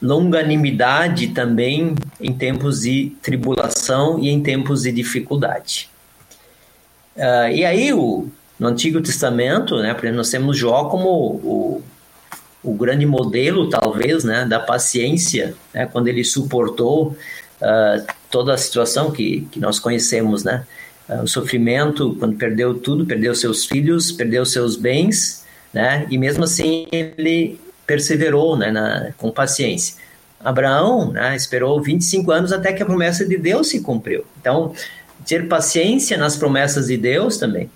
longanimidade 0.00 1.28
também 1.28 1.94
em 2.20 2.34
tempos 2.34 2.82
de 2.82 3.16
tribulação 3.22 4.18
e 4.18 4.28
em 4.28 4.42
tempos 4.42 4.82
de 4.82 4.92
dificuldade. 4.92 5.93
Uh, 7.16 7.48
e 7.52 7.64
aí, 7.64 7.92
o, 7.92 8.28
no 8.58 8.68
Antigo 8.68 9.00
Testamento, 9.00 9.76
né, 9.78 9.96
nós 10.12 10.30
temos 10.30 10.56
Jó 10.56 10.84
como 10.84 11.08
o, 11.08 11.82
o 12.62 12.74
grande 12.74 13.06
modelo, 13.06 13.68
talvez, 13.68 14.24
né, 14.24 14.44
da 14.44 14.58
paciência, 14.58 15.54
né, 15.72 15.86
quando 15.86 16.08
ele 16.08 16.24
suportou 16.24 17.16
uh, 17.60 18.06
toda 18.30 18.54
a 18.54 18.58
situação 18.58 19.10
que, 19.10 19.46
que 19.50 19.60
nós 19.60 19.78
conhecemos, 19.78 20.44
né, 20.44 20.64
uh, 21.08 21.22
o 21.22 21.28
sofrimento, 21.28 22.16
quando 22.18 22.36
perdeu 22.36 22.74
tudo, 22.74 23.04
perdeu 23.06 23.34
seus 23.34 23.64
filhos, 23.64 24.10
perdeu 24.10 24.44
seus 24.46 24.76
bens, 24.76 25.44
né, 25.72 26.06
e 26.10 26.16
mesmo 26.16 26.44
assim 26.44 26.86
ele 26.90 27.60
perseverou 27.86 28.56
né, 28.56 28.70
na, 28.70 29.12
com 29.18 29.30
paciência. 29.30 29.96
Abraão 30.40 31.10
né, 31.10 31.34
esperou 31.34 31.82
25 31.82 32.30
anos 32.30 32.52
até 32.52 32.72
que 32.72 32.82
a 32.82 32.86
promessa 32.86 33.24
de 33.24 33.36
Deus 33.36 33.68
se 33.68 33.80
cumpriu. 33.80 34.24
Então, 34.40 34.74
ter 35.26 35.48
paciência 35.48 36.16
nas 36.16 36.36
promessas 36.36 36.86
de 36.86 36.96
Deus 36.96 37.36
também. 37.36 37.70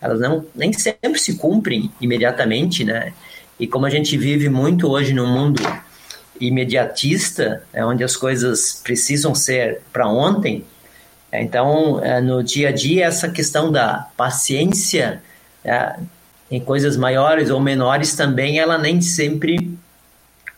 Elas 0.00 0.20
não, 0.20 0.44
nem 0.54 0.72
sempre 0.72 1.18
se 1.18 1.36
cumprem 1.36 1.90
imediatamente, 2.00 2.84
né? 2.84 3.12
E 3.58 3.66
como 3.66 3.86
a 3.86 3.90
gente 3.90 4.16
vive 4.16 4.48
muito 4.48 4.88
hoje 4.88 5.12
no 5.12 5.26
mundo 5.26 5.62
imediatista, 6.40 7.62
é 7.72 7.84
onde 7.84 8.02
as 8.02 8.16
coisas 8.16 8.80
precisam 8.82 9.34
ser 9.34 9.82
para 9.92 10.08
ontem, 10.08 10.64
então, 11.32 12.02
é, 12.02 12.20
no 12.20 12.42
dia 12.42 12.70
a 12.70 12.72
dia, 12.72 13.06
essa 13.06 13.28
questão 13.28 13.70
da 13.70 14.08
paciência 14.16 15.22
é, 15.64 15.94
em 16.50 16.58
coisas 16.58 16.96
maiores 16.96 17.50
ou 17.50 17.60
menores 17.60 18.16
também, 18.16 18.58
ela 18.58 18.76
nem 18.76 19.00
sempre 19.00 19.78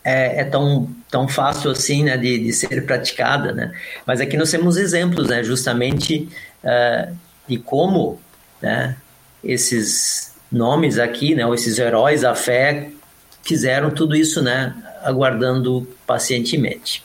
é, 0.04 0.40
é, 0.40 0.44
tão, 0.44 0.88
tão 1.10 1.28
fácil 1.28 1.70
assim 1.70 2.04
né, 2.04 2.16
de, 2.16 2.38
de 2.38 2.52
ser 2.52 2.84
praticada. 2.84 3.52
Né? 3.52 3.72
Mas 4.06 4.20
aqui 4.20 4.36
nós 4.36 4.50
temos 4.50 4.76
exemplos 4.76 5.28
né, 5.28 5.42
justamente 5.42 6.28
uh, 6.64 7.16
de 7.46 7.58
como 7.58 8.20
né, 8.60 8.96
esses 9.42 10.34
nomes 10.50 10.98
aqui, 10.98 11.34
né, 11.34 11.46
ou 11.46 11.54
esses 11.54 11.78
heróis 11.78 12.22
da 12.22 12.34
fé, 12.34 12.90
fizeram 13.42 13.90
tudo 13.90 14.14
isso 14.14 14.42
né, 14.42 14.74
aguardando 15.02 15.88
pacientemente. 16.06 17.04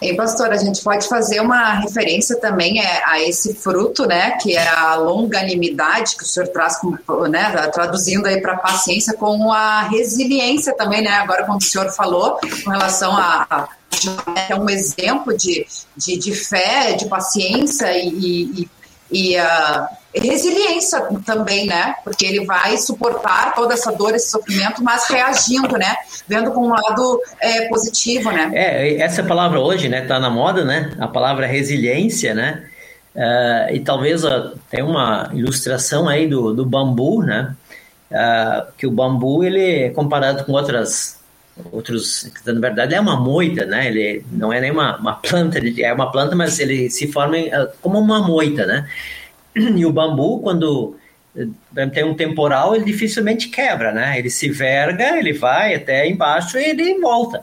E 0.00 0.14
pastor, 0.14 0.50
a 0.50 0.56
gente 0.56 0.82
pode 0.82 1.08
fazer 1.08 1.40
uma 1.40 1.74
referência 1.74 2.36
também 2.36 2.80
é, 2.80 3.02
a 3.04 3.20
esse 3.20 3.54
fruto, 3.54 4.06
né, 4.06 4.32
que 4.32 4.56
é 4.56 4.68
a 4.68 4.94
longanimidade 4.94 6.16
que 6.16 6.22
o 6.22 6.26
senhor 6.26 6.48
traz, 6.48 6.78
como, 6.78 6.96
né, 7.28 7.50
traduzindo 7.72 8.26
aí 8.26 8.40
para 8.40 8.56
paciência, 8.56 9.14
com 9.14 9.52
a 9.52 9.82
resiliência 9.82 10.72
também, 10.76 11.02
né, 11.02 11.10
agora 11.10 11.44
como 11.44 11.58
o 11.58 11.62
senhor 11.62 11.90
falou, 11.90 12.38
com 12.64 12.70
relação 12.70 13.16
a, 13.16 13.68
é 14.48 14.54
um 14.54 14.68
exemplo 14.70 15.36
de, 15.36 15.66
de, 15.96 16.16
de 16.16 16.32
fé, 16.32 16.92
de 16.92 17.06
paciência 17.06 17.90
e, 17.96 18.08
e, 18.08 18.68
e 19.10 19.36
uh, 19.36 19.86
resiliência 20.14 21.00
também, 21.24 21.66
né? 21.66 21.94
Porque 22.04 22.26
ele 22.26 22.44
vai 22.44 22.76
suportar 22.76 23.54
toda 23.54 23.74
essa 23.74 23.92
dor, 23.92 24.14
esse 24.14 24.30
sofrimento, 24.30 24.82
mas 24.82 25.08
reagindo, 25.08 25.76
né? 25.76 25.96
Vendo 26.26 26.50
com 26.52 26.66
um 26.66 26.70
lado 26.70 27.20
é, 27.40 27.68
positivo, 27.68 28.30
né? 28.30 28.50
É, 28.54 29.00
essa 29.00 29.22
palavra 29.22 29.60
hoje, 29.60 29.88
né? 29.88 30.02
Tá 30.02 30.18
na 30.18 30.30
moda, 30.30 30.64
né? 30.64 30.92
A 30.98 31.08
palavra 31.08 31.46
resiliência, 31.46 32.34
né? 32.34 32.68
Uh, 33.14 33.74
e 33.74 33.80
talvez 33.80 34.22
uh, 34.24 34.56
tem 34.70 34.82
uma 34.82 35.30
ilustração 35.32 36.08
aí 36.08 36.28
do, 36.28 36.54
do 36.54 36.64
bambu, 36.64 37.22
né? 37.22 37.54
Uh, 38.10 38.72
que 38.76 38.86
o 38.86 38.90
bambu 38.90 39.42
ele 39.42 39.84
é 39.84 39.90
comparado 39.90 40.44
com 40.44 40.52
outras 40.52 41.17
outros 41.72 42.30
na 42.44 42.60
verdade 42.60 42.94
é 42.94 43.00
uma 43.00 43.18
moita 43.18 43.66
né 43.66 43.88
ele 43.88 44.24
não 44.30 44.52
é 44.52 44.60
nem 44.60 44.70
uma, 44.70 44.96
uma 44.96 45.14
planta 45.14 45.58
é 45.58 45.92
uma 45.92 46.10
planta 46.10 46.36
mas 46.36 46.58
ele 46.58 46.88
se 46.90 47.10
forma 47.10 47.36
como 47.80 47.98
uma 47.98 48.20
moita 48.20 48.66
né 48.66 48.88
e 49.76 49.84
o 49.84 49.92
bambu, 49.92 50.40
quando 50.40 50.96
eh, 51.36 51.86
tem 51.86 52.04
um 52.04 52.14
temporal, 52.14 52.74
ele 52.74 52.84
dificilmente 52.84 53.48
quebra, 53.48 53.92
né? 53.92 54.18
Ele 54.18 54.30
se 54.30 54.48
verga, 54.48 55.18
ele 55.18 55.32
vai 55.32 55.74
até 55.74 56.08
embaixo 56.08 56.58
e 56.58 56.64
ele 56.64 56.98
volta. 57.00 57.42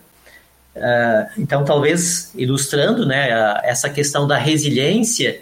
Uh, 0.76 1.42
então, 1.42 1.64
talvez 1.64 2.34
ilustrando, 2.36 3.06
né, 3.06 3.30
essa 3.64 3.90
questão 3.90 4.28
da 4.28 4.38
resiliência, 4.38 5.40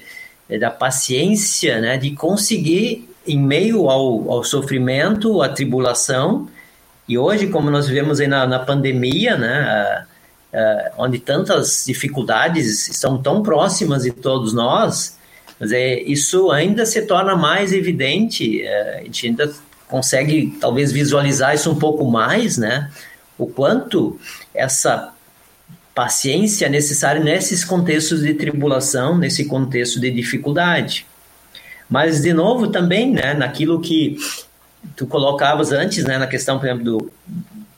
eh, 0.47 0.59
da 0.59 0.69
paciência, 0.69 1.81
né, 1.81 1.97
de 1.97 2.11
conseguir 2.11 3.09
em 3.25 3.39
meio 3.39 3.89
ao, 3.89 4.29
ao 4.29 4.43
sofrimento, 4.43 5.41
à 5.41 5.49
tribulação, 5.49 6.47
e 7.07 7.17
hoje, 7.17 7.47
como 7.47 7.69
nós 7.69 7.87
vivemos 7.87 8.19
aí 8.19 8.27
na, 8.27 8.47
na 8.47 8.59
pandemia, 8.59 9.37
né, 9.37 10.05
uh, 10.53 10.57
uh, 10.57 10.91
onde 10.97 11.19
tantas 11.19 11.83
dificuldades 11.85 12.87
estão 12.87 13.21
tão 13.21 13.43
próximas 13.43 14.03
de 14.03 14.11
todos 14.11 14.53
nós, 14.53 15.17
mas 15.59 15.71
é, 15.71 16.01
isso 16.01 16.51
ainda 16.51 16.85
se 16.85 17.01
torna 17.03 17.35
mais 17.35 17.73
evidente, 17.73 18.61
é, 18.61 18.99
a 18.99 19.03
gente 19.03 19.27
ainda 19.27 19.53
consegue 19.87 20.57
talvez 20.59 20.91
visualizar 20.91 21.53
isso 21.53 21.71
um 21.71 21.75
pouco 21.75 22.03
mais, 22.09 22.57
né? 22.57 22.89
O 23.37 23.47
quanto 23.47 24.19
essa 24.53 25.13
paciência 25.93 26.65
é 26.65 26.69
necessária 26.69 27.23
nesses 27.23 27.63
contextos 27.63 28.21
de 28.23 28.33
tribulação, 28.33 29.17
nesse 29.17 29.45
contexto 29.45 29.99
de 29.99 30.09
dificuldade. 30.09 31.05
Mas, 31.89 32.21
de 32.21 32.33
novo, 32.33 32.67
também, 32.67 33.11
né, 33.11 33.33
naquilo 33.33 33.79
que 33.79 34.17
tu 34.95 35.07
colocavas 35.07 35.71
antes, 35.71 36.03
né, 36.03 36.17
na 36.17 36.27
questão, 36.27 36.59
por 36.59 36.65
exemplo, 36.65 36.83
do, 36.83 37.11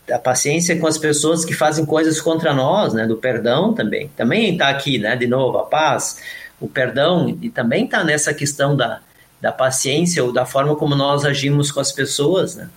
da 0.08 0.20
paciência 0.20 0.78
com 0.80 0.88
as 0.88 0.98
pessoas 0.98 1.44
que 1.44 1.54
fazem 1.54 1.86
coisas 1.86 2.22
contra 2.22 2.54
nós, 2.54 2.94
né, 2.94 3.08
do 3.08 3.18
perdão 3.18 3.74
também. 3.74 4.10
Também 4.16 4.54
está 4.54 4.70
aqui, 4.70 4.98
né, 4.98 5.16
de 5.16 5.28
novo, 5.28 5.58
a 5.58 5.64
paz, 5.64 6.20
o 6.60 6.68
perdão 6.68 7.38
e 7.42 7.50
também 7.50 7.86
está 7.86 8.04
nessa 8.04 8.34
questão 8.34 8.76
da, 8.76 9.00
da 9.42 9.52
paciência 9.52 10.24
ou 10.24 10.32
da 10.32 10.46
forma 10.46 10.76
como 10.76 10.96
nós 10.96 11.26
agimos 11.26 11.72
com 11.72 11.80
as 11.80 11.92
pessoas, 11.92 12.56
né? 12.56 12.70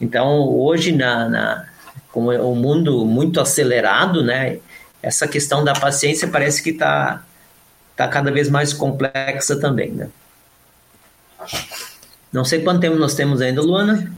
Então, 0.00 0.48
hoje, 0.48 0.92
na, 0.92 1.28
na, 1.28 1.68
com 2.12 2.26
o 2.28 2.54
mundo 2.54 3.04
muito 3.04 3.40
acelerado, 3.40 4.22
né, 4.22 4.58
essa 5.02 5.26
questão 5.26 5.64
da 5.64 5.72
paciência 5.72 6.28
parece 6.28 6.62
que 6.62 6.70
está 6.70 7.24
tá 7.96 8.06
cada 8.06 8.30
vez 8.30 8.48
mais 8.48 8.72
complexa 8.72 9.58
também, 9.58 9.90
né? 9.90 10.08
Não 12.32 12.44
sei 12.44 12.62
quanto 12.62 12.80
tempo 12.80 12.96
nós 12.96 13.14
temos 13.14 13.40
ainda, 13.40 13.62
Luana. 13.62 14.10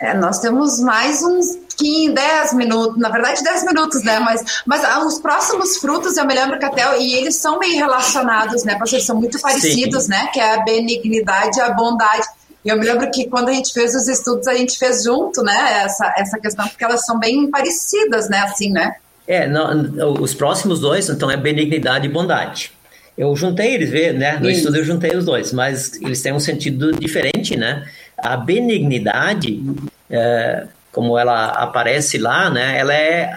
É, 0.00 0.14
nós 0.14 0.38
temos 0.38 0.78
mais 0.78 1.22
uns 1.22 1.58
15, 1.76 2.12
10 2.12 2.52
minutos, 2.54 2.98
na 2.98 3.08
verdade 3.08 3.42
10 3.42 3.64
minutos, 3.64 4.02
né? 4.04 4.18
Mas, 4.20 4.62
mas 4.64 4.84
ah, 4.84 5.04
os 5.04 5.18
próximos 5.18 5.76
frutos, 5.78 6.16
eu 6.16 6.26
me 6.26 6.34
lembro 6.34 6.58
que 6.58 6.64
até, 6.64 7.00
e 7.00 7.14
eles 7.14 7.36
são 7.36 7.58
bem 7.58 7.74
relacionados, 7.76 8.64
né? 8.64 8.76
Porque 8.76 8.96
eles 8.96 9.06
são 9.06 9.16
muito 9.16 9.40
parecidos, 9.40 10.04
Sim. 10.04 10.10
né? 10.10 10.28
Que 10.32 10.40
é 10.40 10.54
a 10.54 10.64
benignidade 10.64 11.58
e 11.58 11.60
a 11.60 11.70
bondade. 11.70 12.26
E 12.64 12.68
eu 12.68 12.76
me 12.76 12.84
lembro 12.84 13.10
que 13.10 13.28
quando 13.28 13.48
a 13.48 13.52
gente 13.52 13.72
fez 13.72 13.94
os 13.94 14.08
estudos, 14.08 14.46
a 14.46 14.54
gente 14.54 14.78
fez 14.78 15.04
junto, 15.04 15.42
né? 15.42 15.82
Essa, 15.84 16.12
essa 16.16 16.38
questão, 16.38 16.66
porque 16.68 16.84
elas 16.84 17.04
são 17.04 17.18
bem 17.18 17.50
parecidas, 17.50 18.28
né? 18.28 18.40
Assim, 18.40 18.70
né? 18.70 18.94
É, 19.26 19.46
não, 19.46 20.14
os 20.20 20.32
próximos 20.32 20.80
dois, 20.80 21.08
então, 21.08 21.30
é 21.30 21.36
benignidade 21.36 22.06
e 22.06 22.10
bondade. 22.10 22.72
Eu 23.18 23.34
juntei 23.34 23.74
eles, 23.74 23.90
né? 24.14 24.38
No 24.38 24.48
Isso. 24.48 24.60
estudo 24.60 24.76
eu 24.76 24.84
juntei 24.84 25.16
os 25.16 25.24
dois, 25.24 25.52
mas 25.52 26.00
eles 26.00 26.22
têm 26.22 26.32
um 26.32 26.38
sentido 26.38 26.92
diferente, 26.92 27.56
né? 27.56 27.84
A 28.16 28.36
benignidade, 28.36 29.60
é, 30.08 30.68
como 30.92 31.18
ela 31.18 31.46
aparece 31.48 32.16
lá, 32.16 32.48
né, 32.48 32.78
ela 32.78 32.94
é, 32.94 33.30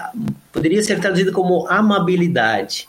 poderia 0.51 0.81
ser 0.83 0.99
traduzida 0.99 1.31
como 1.31 1.67
amabilidade. 1.67 2.87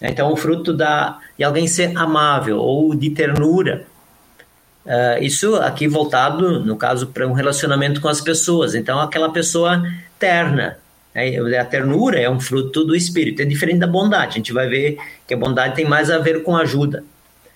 Então, 0.00 0.30
o 0.30 0.36
fruto 0.36 0.74
da, 0.74 1.18
de 1.38 1.44
alguém 1.44 1.66
ser 1.66 1.96
amável 1.96 2.58
ou 2.58 2.94
de 2.94 3.10
ternura. 3.10 3.86
Uh, 4.84 5.22
isso 5.22 5.56
aqui 5.56 5.88
voltado, 5.88 6.60
no 6.60 6.76
caso, 6.76 7.06
para 7.06 7.26
um 7.26 7.32
relacionamento 7.32 8.02
com 8.02 8.08
as 8.08 8.20
pessoas. 8.20 8.74
Então, 8.74 9.00
aquela 9.00 9.32
pessoa 9.32 9.82
terna. 10.18 10.76
Né? 11.14 11.58
A 11.58 11.64
ternura 11.64 12.18
é 12.18 12.28
um 12.28 12.40
fruto 12.40 12.84
do 12.84 12.94
espírito, 12.94 13.40
é 13.40 13.44
diferente 13.44 13.78
da 13.78 13.86
bondade. 13.86 14.32
A 14.32 14.36
gente 14.36 14.52
vai 14.52 14.68
ver 14.68 14.98
que 15.26 15.34
a 15.34 15.36
bondade 15.36 15.76
tem 15.76 15.84
mais 15.84 16.10
a 16.10 16.18
ver 16.18 16.42
com 16.42 16.56
ajuda. 16.56 17.04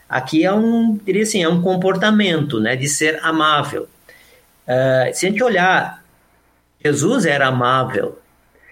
Aqui 0.09 0.45
é 0.45 0.53
um, 0.53 0.99
diria 1.05 1.23
assim, 1.23 1.43
é 1.43 1.49
um 1.49 1.61
comportamento, 1.61 2.61
né, 2.61 2.77
de 2.77 2.89
ser 2.89 3.19
amável. 3.23 3.89
Uh, 4.67 5.13
se 5.13 5.27
a 5.27 5.31
gente 5.31 5.43
olhar, 5.43 6.03
Jesus 6.83 7.27
era 7.27 7.49
amável, 7.49 8.19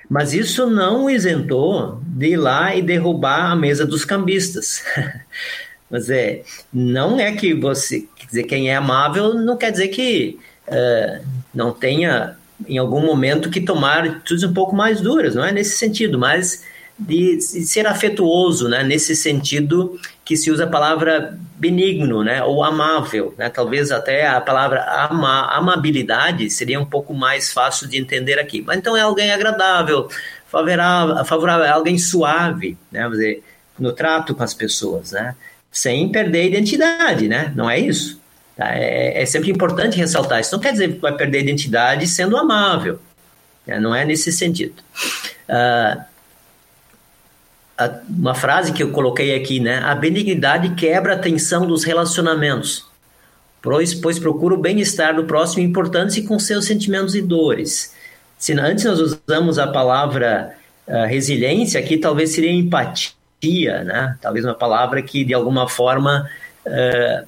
mas 0.09 0.33
isso 0.33 0.67
não 0.71 1.05
o 1.05 1.11
isentou 1.11 2.01
de 2.03 2.29
ir 2.29 2.37
lá 2.37 2.75
e 2.75 2.81
derrubar 2.81 3.51
a 3.51 3.57
mesa 3.57 3.85
dos 3.85 4.05
cambistas. 4.05 4.83
mas 5.91 6.09
é, 6.09 6.43
não 6.73 7.19
é 7.19 7.33
que 7.33 7.53
você, 7.53 8.07
quer 8.17 8.27
dizer, 8.27 8.43
quem 8.45 8.71
é 8.71 8.77
amável 8.77 9.35
não 9.35 9.57
quer 9.57 9.73
dizer 9.73 9.89
que 9.89 10.39
uh, 10.69 11.25
não 11.53 11.73
tenha 11.73 12.37
em 12.67 12.79
algum 12.79 13.05
momento 13.05 13.51
que 13.51 13.61
tomar 13.61 14.05
atitudes 14.05 14.45
um 14.45 14.53
pouco 14.53 14.75
mais 14.75 15.01
duras, 15.01 15.35
não 15.35 15.45
é? 15.45 15.53
Nesse 15.53 15.77
sentido, 15.77 16.19
mas 16.19 16.65
de, 16.99 17.41
ser 17.41 17.87
afetuoso, 17.87 18.69
né, 18.69 18.83
nesse 18.83 19.15
sentido 19.15 20.01
que 20.25 20.37
se 20.37 20.51
usa 20.51 20.65
a 20.65 20.69
palavra 20.69 21.39
benigno, 21.57 22.25
né, 22.25 22.43
ou 22.43 22.65
amável, 22.65 23.35
né, 23.37 23.51
talvez 23.51 23.91
até 23.91 24.27
a 24.27 24.41
palavra 24.41 24.85
ama, 25.11 25.47
amabilidade 25.55 26.49
seria 26.49 26.81
um 26.81 26.87
pouco 26.87 27.13
mais 27.13 27.53
fácil 27.53 27.87
de 27.87 27.99
entender 27.99 28.39
aqui. 28.39 28.63
Mas 28.67 28.79
então 28.79 28.97
é 28.97 29.03
alguém 29.03 29.31
agradável, 29.31 30.09
favorável, 30.47 31.25
favorável 31.25 31.73
alguém 31.73 31.99
suave, 31.99 32.79
né, 32.91 33.09
dizer, 33.11 33.43
no 33.79 33.93
trato 33.93 34.35
com 34.35 34.43
as 34.43 34.55
pessoas, 34.55 35.13
né, 35.13 35.37
sem 35.71 36.09
perder 36.11 36.41
a 36.41 36.45
identidade, 36.45 37.29
né, 37.29 37.53
não 37.55 37.69
é 37.69 37.79
isso? 37.79 38.19
Tá? 38.57 38.75
É, 38.75 39.23
é, 39.23 39.27
sempre 39.27 39.51
importante 39.51 39.99
ressaltar 39.99 40.41
isso. 40.41 40.53
Não 40.53 40.61
quer 40.61 40.73
dizer 40.73 40.95
que 40.95 40.99
vai 40.99 41.15
perder 41.15 41.39
a 41.39 41.43
identidade 41.43 42.07
sendo 42.07 42.37
amável, 42.37 42.99
né? 43.67 43.79
não 43.79 43.95
é 43.95 44.05
nesse 44.05 44.33
sentido. 44.33 44.83
Uh, 45.49 46.03
uma 48.09 48.35
frase 48.35 48.73
que 48.73 48.83
eu 48.83 48.91
coloquei 48.91 49.35
aqui, 49.35 49.61
né? 49.61 49.81
A 49.81 49.95
benignidade 49.95 50.75
quebra 50.75 51.13
a 51.13 51.19
tensão 51.19 51.67
dos 51.67 51.85
relacionamentos, 51.85 52.87
pois, 53.61 53.93
pois 53.93 54.19
procura 54.19 54.55
o 54.55 54.59
bem-estar 54.59 55.15
do 55.15 55.25
próximo 55.25 55.63
importante 55.63 56.23
com 56.23 56.39
seus 56.39 56.65
sentimentos 56.65 57.15
e 57.15 57.21
dores. 57.21 57.95
Se 58.39 58.55
antes 58.59 58.87
nós 58.87 58.99
usamos 58.99 59.59
a 59.59 59.67
palavra 59.67 60.57
uh, 60.89 61.07
resiliência, 61.07 61.79
aqui 61.79 61.99
talvez 61.99 62.31
seria 62.31 62.51
empatia, 62.51 63.85
né? 63.85 64.17
Talvez 64.23 64.47
uma 64.47 64.55
palavra 64.55 65.03
que 65.03 65.23
de 65.23 65.35
alguma 65.35 65.69
forma 65.69 66.31
uh, 66.67 67.27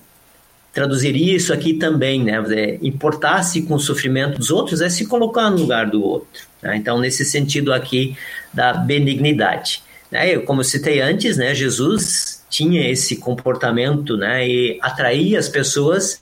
traduziria 0.78 1.34
isso 1.34 1.52
aqui 1.52 1.74
também, 1.74 2.22
né? 2.22 2.38
Importar-se 2.80 3.62
com 3.62 3.74
o 3.74 3.80
sofrimento 3.80 4.38
dos 4.38 4.50
outros 4.50 4.80
é 4.80 4.88
se 4.88 5.06
colocar 5.06 5.50
no 5.50 5.58
lugar 5.58 5.90
do 5.90 6.00
outro. 6.00 6.46
Né? 6.62 6.76
Então, 6.76 7.00
nesse 7.00 7.24
sentido 7.24 7.72
aqui 7.72 8.16
da 8.54 8.72
benignidade. 8.74 9.82
Né? 10.08 10.38
Como 10.38 10.60
eu 10.60 10.64
citei 10.64 11.00
antes, 11.00 11.36
né, 11.36 11.52
Jesus 11.52 12.44
tinha 12.48 12.88
esse 12.88 13.16
comportamento 13.16 14.16
né, 14.16 14.48
e 14.48 14.78
atraía 14.80 15.38
as 15.38 15.48
pessoas 15.48 16.20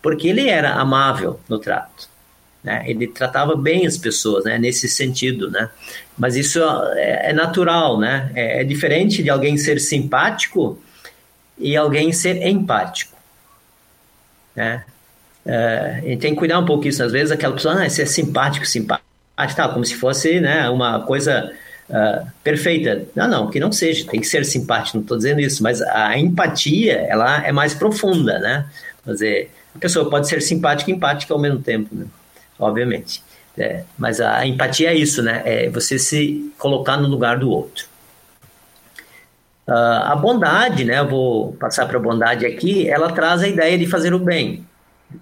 porque 0.00 0.28
ele 0.28 0.48
era 0.48 0.74
amável 0.74 1.40
no 1.48 1.58
trato. 1.58 2.08
Né? 2.62 2.84
Ele 2.86 3.08
tratava 3.08 3.56
bem 3.56 3.86
as 3.86 3.98
pessoas, 3.98 4.44
né, 4.44 4.56
nesse 4.56 4.88
sentido, 4.88 5.50
né? 5.50 5.68
Mas 6.16 6.36
isso 6.36 6.60
é, 6.94 7.30
é 7.30 7.32
natural, 7.32 7.98
né? 7.98 8.30
É, 8.34 8.60
é, 8.60 8.64
diferente 8.64 9.22
de 9.22 9.30
alguém 9.30 9.56
ser 9.58 9.80
simpático 9.80 10.80
e 11.58 11.76
alguém 11.76 12.12
ser 12.12 12.46
empático, 12.46 13.15
né? 14.56 14.84
É, 15.44 16.00
gente 16.02 16.20
tem 16.20 16.32
que 16.32 16.38
cuidar 16.38 16.58
um 16.58 16.64
pouco 16.64 16.88
isso. 16.88 17.02
Às 17.02 17.12
vezes 17.12 17.30
aquela 17.30 17.54
pessoa, 17.54 17.74
ah, 17.74 17.88
você 17.88 18.02
é 18.02 18.06
simpático, 18.06 18.66
simpático, 18.66 19.04
tá, 19.36 19.68
como 19.68 19.84
se 19.84 19.94
fosse, 19.94 20.40
né, 20.40 20.68
uma 20.68 21.00
coisa 21.00 21.52
uh, 21.88 22.26
perfeita. 22.42 23.06
Não, 23.14 23.28
não, 23.28 23.50
que 23.50 23.60
não 23.60 23.70
seja, 23.70 24.06
tem 24.06 24.20
que 24.20 24.26
ser 24.26 24.44
simpático, 24.44 24.96
não 24.96 25.02
estou 25.02 25.16
dizendo 25.16 25.40
isso, 25.40 25.62
mas 25.62 25.80
a 25.82 26.18
empatia, 26.18 27.06
ela 27.08 27.46
é 27.46 27.52
mais 27.52 27.74
profunda, 27.74 28.38
né? 28.38 28.66
Quer 29.04 29.12
dizer, 29.12 29.50
a 29.74 29.78
pessoa 29.78 30.10
pode 30.10 30.26
ser 30.26 30.42
simpática 30.42 30.90
e 30.90 30.94
empática 30.94 31.32
ao 31.32 31.38
mesmo 31.38 31.60
tempo, 31.60 31.94
né? 31.94 32.06
obviamente. 32.58 33.22
É, 33.58 33.84
mas 33.96 34.20
a 34.20 34.46
empatia 34.46 34.90
é 34.90 34.94
isso, 34.94 35.22
né? 35.22 35.42
É 35.44 35.70
você 35.70 35.98
se 35.98 36.52
colocar 36.58 36.96
no 36.98 37.08
lugar 37.08 37.38
do 37.38 37.50
outro. 37.50 37.86
Uh, 39.66 39.72
a 39.72 40.14
bondade, 40.14 40.84
né? 40.84 41.02
Vou 41.02 41.52
passar 41.54 41.86
para 41.86 41.96
a 41.96 42.00
bondade 42.00 42.46
aqui. 42.46 42.88
Ela 42.88 43.10
traz 43.10 43.42
a 43.42 43.48
ideia 43.48 43.76
de 43.76 43.86
fazer 43.86 44.14
o 44.14 44.18
bem 44.18 44.64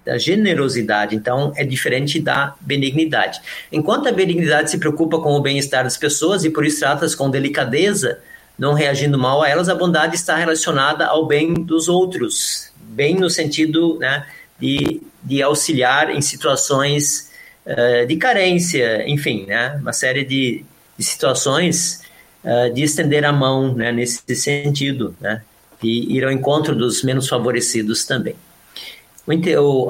da 0.03 0.17
generosidade, 0.17 1.15
então 1.15 1.53
é 1.55 1.63
diferente 1.63 2.19
da 2.19 2.55
benignidade. 2.61 3.39
Enquanto 3.71 4.07
a 4.07 4.11
benignidade 4.11 4.71
se 4.71 4.77
preocupa 4.77 5.19
com 5.19 5.33
o 5.33 5.41
bem-estar 5.41 5.83
das 5.83 5.97
pessoas 5.97 6.43
e 6.43 6.49
por 6.49 6.65
isso 6.65 6.79
trata-as 6.79 7.15
com 7.15 7.29
delicadeza, 7.29 8.19
não 8.57 8.73
reagindo 8.73 9.17
mal 9.17 9.43
a 9.43 9.49
elas, 9.49 9.69
a 9.69 9.75
bondade 9.75 10.15
está 10.15 10.35
relacionada 10.35 11.05
ao 11.05 11.25
bem 11.25 11.53
dos 11.53 11.87
outros, 11.87 12.71
bem 12.77 13.15
no 13.15 13.29
sentido 13.29 13.97
né, 13.99 14.25
de, 14.59 15.01
de 15.23 15.41
auxiliar 15.41 16.09
em 16.09 16.21
situações 16.21 17.31
uh, 17.65 18.07
de 18.07 18.15
carência, 18.15 19.07
enfim, 19.07 19.45
né, 19.45 19.77
uma 19.81 19.93
série 19.93 20.23
de, 20.23 20.65
de 20.97 21.03
situações 21.03 22.01
uh, 22.45 22.73
de 22.73 22.83
estender 22.83 23.25
a 23.25 23.33
mão 23.33 23.73
né, 23.73 23.91
nesse 23.91 24.23
sentido, 24.35 25.15
né, 25.19 25.41
e 25.83 26.15
ir 26.15 26.23
ao 26.23 26.31
encontro 26.31 26.75
dos 26.75 27.03
menos 27.03 27.27
favorecidos 27.27 28.05
também. 28.05 28.35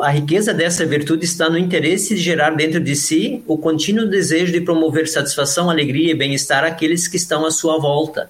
A 0.02 0.10
riqueza 0.12 0.54
dessa 0.54 0.86
virtude 0.86 1.26
está 1.26 1.50
no 1.50 1.58
interesse 1.58 2.16
de 2.16 2.22
gerar 2.22 2.52
dentro 2.52 2.80
de 2.80 2.96
si 2.96 3.44
o 3.46 3.58
contínuo 3.58 4.08
desejo 4.08 4.54
de 4.54 4.62
promover 4.62 5.10
satisfação, 5.10 5.70
alegria 5.70 6.12
e 6.12 6.16
bem-estar 6.16 6.64
àqueles 6.64 7.06
que 7.06 7.18
estão 7.18 7.46
à 7.46 7.52
sua 7.52 7.78
volta, 7.78 8.30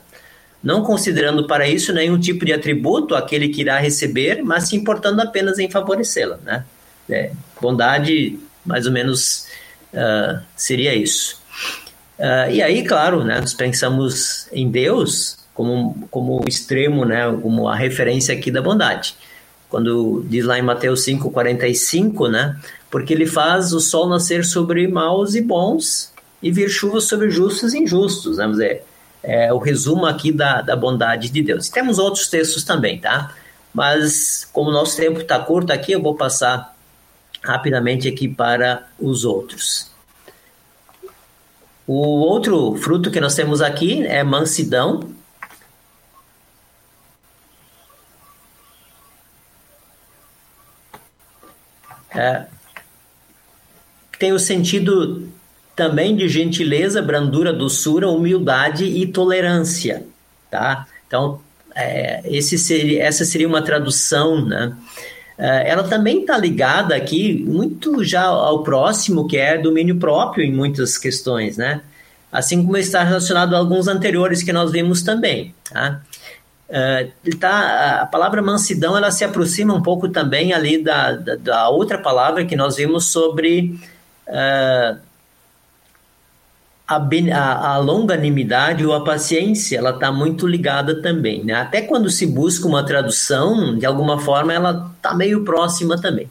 não 0.63 0.83
considerando 0.83 1.45
para 1.45 1.69
isso 1.69 1.93
nenhum 1.93 2.19
tipo 2.19 2.43
de 2.43 2.51
atributo 2.51 3.13
aquele 3.13 3.49
que 3.49 3.61
irá 3.61 3.77
receber, 3.77 4.41
mas 4.43 4.69
se 4.69 4.75
importando 4.75 5.21
apenas 5.21 5.59
em 5.59 5.69
favorecê-la. 5.69 6.39
Né? 6.43 6.65
É, 7.07 7.31
bondade, 7.61 8.39
mais 8.65 8.87
ou 8.87 8.91
menos, 8.91 9.45
uh, 9.93 10.41
seria 10.55 10.95
isso. 10.95 11.39
Uh, 12.17 12.51
e 12.51 12.61
aí, 12.61 12.83
claro, 12.83 13.23
né, 13.23 13.39
nós 13.41 13.53
pensamos 13.53 14.47
em 14.51 14.69
Deus 14.69 15.37
como, 15.53 16.07
como 16.09 16.41
o 16.41 16.47
extremo, 16.47 17.03
né, 17.05 17.23
como 17.41 17.67
a 17.67 17.75
referência 17.75 18.33
aqui 18.33 18.49
da 18.49 18.61
bondade 18.61 19.15
quando 19.75 20.23
diz 20.29 20.45
lá 20.45 20.57
em 20.57 20.61
Mateus 20.61 21.01
5:45, 21.01 22.29
né? 22.29 22.57
Porque 22.89 23.13
ele 23.13 23.25
faz 23.25 23.73
o 23.73 23.79
sol 23.81 24.07
nascer 24.07 24.45
sobre 24.45 24.87
maus 24.87 25.35
e 25.35 25.41
bons 25.41 26.13
e 26.41 26.49
vir 26.49 26.69
chuva 26.69 27.01
sobre 27.01 27.29
justos 27.29 27.73
e 27.73 27.79
injustos? 27.79 28.37
Vamos 28.37 28.57
dizer, 28.57 28.83
é 29.21 29.51
o 29.51 29.57
resumo 29.57 30.05
aqui 30.05 30.31
da, 30.31 30.61
da 30.61 30.75
bondade 30.75 31.29
de 31.29 31.41
Deus. 31.41 31.67
temos 31.67 31.99
outros 31.99 32.29
textos 32.29 32.63
também, 32.63 32.99
tá? 32.99 33.33
Mas 33.73 34.47
como 34.53 34.69
o 34.69 34.73
nosso 34.73 34.95
tempo 34.95 35.19
está 35.19 35.39
curto 35.39 35.73
aqui, 35.73 35.91
eu 35.91 36.01
vou 36.01 36.15
passar 36.15 36.73
rapidamente 37.43 38.07
aqui 38.07 38.29
para 38.29 38.87
os 38.97 39.25
outros. 39.25 39.91
O 41.87 41.93
outro 41.93 42.75
fruto 42.75 43.11
que 43.11 43.19
nós 43.19 43.35
temos 43.35 43.61
aqui 43.61 44.05
é 44.05 44.23
mansidão, 44.23 45.09
é, 52.09 52.47
tem 54.17 54.33
o 54.33 54.39
sentido 54.39 55.29
também 55.75 56.15
de 56.15 56.27
gentileza, 56.27 57.01
brandura, 57.01 57.53
doçura, 57.53 58.09
humildade 58.09 58.85
e 58.85 59.05
tolerância, 59.05 60.05
tá? 60.49 60.87
Então, 61.05 61.41
é, 61.75 62.21
esse 62.25 62.57
seria, 62.57 63.03
essa 63.03 63.25
seria 63.25 63.47
uma 63.47 63.61
tradução, 63.61 64.43
né? 64.43 64.75
É, 65.37 65.69
ela 65.69 65.83
também 65.83 66.21
está 66.21 66.37
ligada 66.37 66.95
aqui 66.95 67.43
muito 67.45 68.03
já 68.03 68.23
ao 68.23 68.63
próximo, 68.63 69.27
que 69.27 69.37
é 69.37 69.57
domínio 69.57 69.97
próprio 69.97 70.45
em 70.45 70.51
muitas 70.51 70.97
questões, 70.97 71.57
né? 71.57 71.81
Assim 72.31 72.63
como 72.63 72.77
está 72.77 73.03
relacionado 73.03 73.53
a 73.55 73.59
alguns 73.59 73.87
anteriores 73.87 74.43
que 74.43 74.53
nós 74.53 74.71
vimos 74.71 75.03
também, 75.03 75.53
tá? 75.69 76.01
Uh, 76.67 77.37
tá, 77.37 78.01
a 78.01 78.05
palavra 78.07 78.41
mansidão 78.41 78.97
ela 78.97 79.11
se 79.11 79.23
aproxima 79.23 79.73
um 79.73 79.83
pouco 79.83 80.09
também 80.09 80.51
ali 80.51 80.81
da, 80.81 81.11
da, 81.11 81.35
da 81.35 81.69
outra 81.69 81.99
palavra 81.99 82.43
que 82.43 82.55
nós 82.55 82.77
vimos 82.77 83.11
sobre 83.11 83.79
uh, 84.27 84.99
a, 86.87 86.97
a, 86.97 87.73
a, 87.73 87.77
longanimidade 87.77 88.85
ou 88.85 88.93
a 88.93 89.03
paciência, 89.03 89.77
ela 89.77 89.89
está 89.91 90.11
muito 90.11 90.47
ligada 90.47 91.01
também. 91.01 91.43
Né? 91.43 91.53
Até 91.53 91.81
quando 91.81 92.09
se 92.09 92.25
busca 92.25 92.67
uma 92.67 92.85
tradução, 92.85 93.77
de 93.77 93.85
alguma 93.85 94.19
forma 94.19 94.53
ela 94.53 94.91
está 94.95 95.13
meio 95.15 95.43
próxima 95.43 95.99
também. 95.99 96.29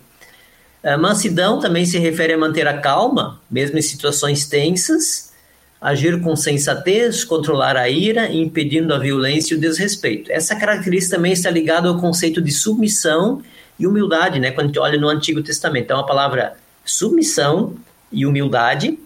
Uh, 0.82 0.98
mansidão 0.98 1.58
também 1.58 1.84
se 1.84 1.98
refere 1.98 2.34
a 2.34 2.38
manter 2.38 2.68
a 2.68 2.78
calma, 2.78 3.40
mesmo 3.50 3.78
em 3.78 3.82
situações 3.82 4.46
tensas, 4.46 5.32
agir 5.80 6.20
com 6.20 6.36
sensatez, 6.36 7.24
controlar 7.24 7.76
a 7.76 7.88
ira, 7.88 8.32
impedindo 8.32 8.94
a 8.94 8.98
violência 8.98 9.54
e 9.54 9.56
o 9.56 9.60
desrespeito. 9.60 10.30
Essa 10.30 10.54
característica 10.54 11.16
também 11.16 11.32
está 11.32 11.50
ligada 11.50 11.88
ao 11.88 11.98
conceito 11.98 12.40
de 12.40 12.52
submissão 12.52 13.42
e 13.78 13.86
humildade, 13.86 14.38
né? 14.38 14.50
Quando 14.50 14.66
a 14.66 14.68
gente 14.68 14.78
olha 14.78 14.98
no 14.98 15.08
Antigo 15.08 15.42
Testamento, 15.42 15.84
então 15.84 15.98
a 15.98 16.06
palavra 16.06 16.54
submissão 16.84 17.74
e 18.12 18.24
humildade, 18.24 18.98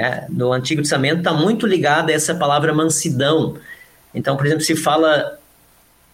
né? 0.00 0.26
no 0.30 0.50
Antigo 0.50 0.80
Testamento 0.80 1.18
está 1.18 1.34
muito 1.34 1.66
ligada 1.66 2.10
a 2.10 2.14
essa 2.14 2.34
palavra 2.34 2.72
mansidão. 2.72 3.58
Então, 4.14 4.34
por 4.34 4.46
exemplo, 4.46 4.64
se 4.64 4.74
fala 4.74 5.38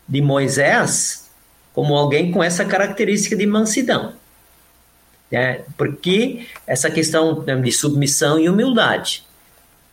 de 0.09 0.21
Moisés 0.21 1.31
como 1.73 1.95
alguém 1.95 2.33
com 2.33 2.43
essa 2.43 2.65
característica 2.65 3.37
de 3.37 3.47
mansidão. 3.47 4.15
Né? 5.31 5.61
Porque 5.77 6.47
essa 6.67 6.91
questão 6.91 7.45
de 7.45 7.73
submissão 7.73 8.41
e 8.41 8.49
humildade. 8.49 9.25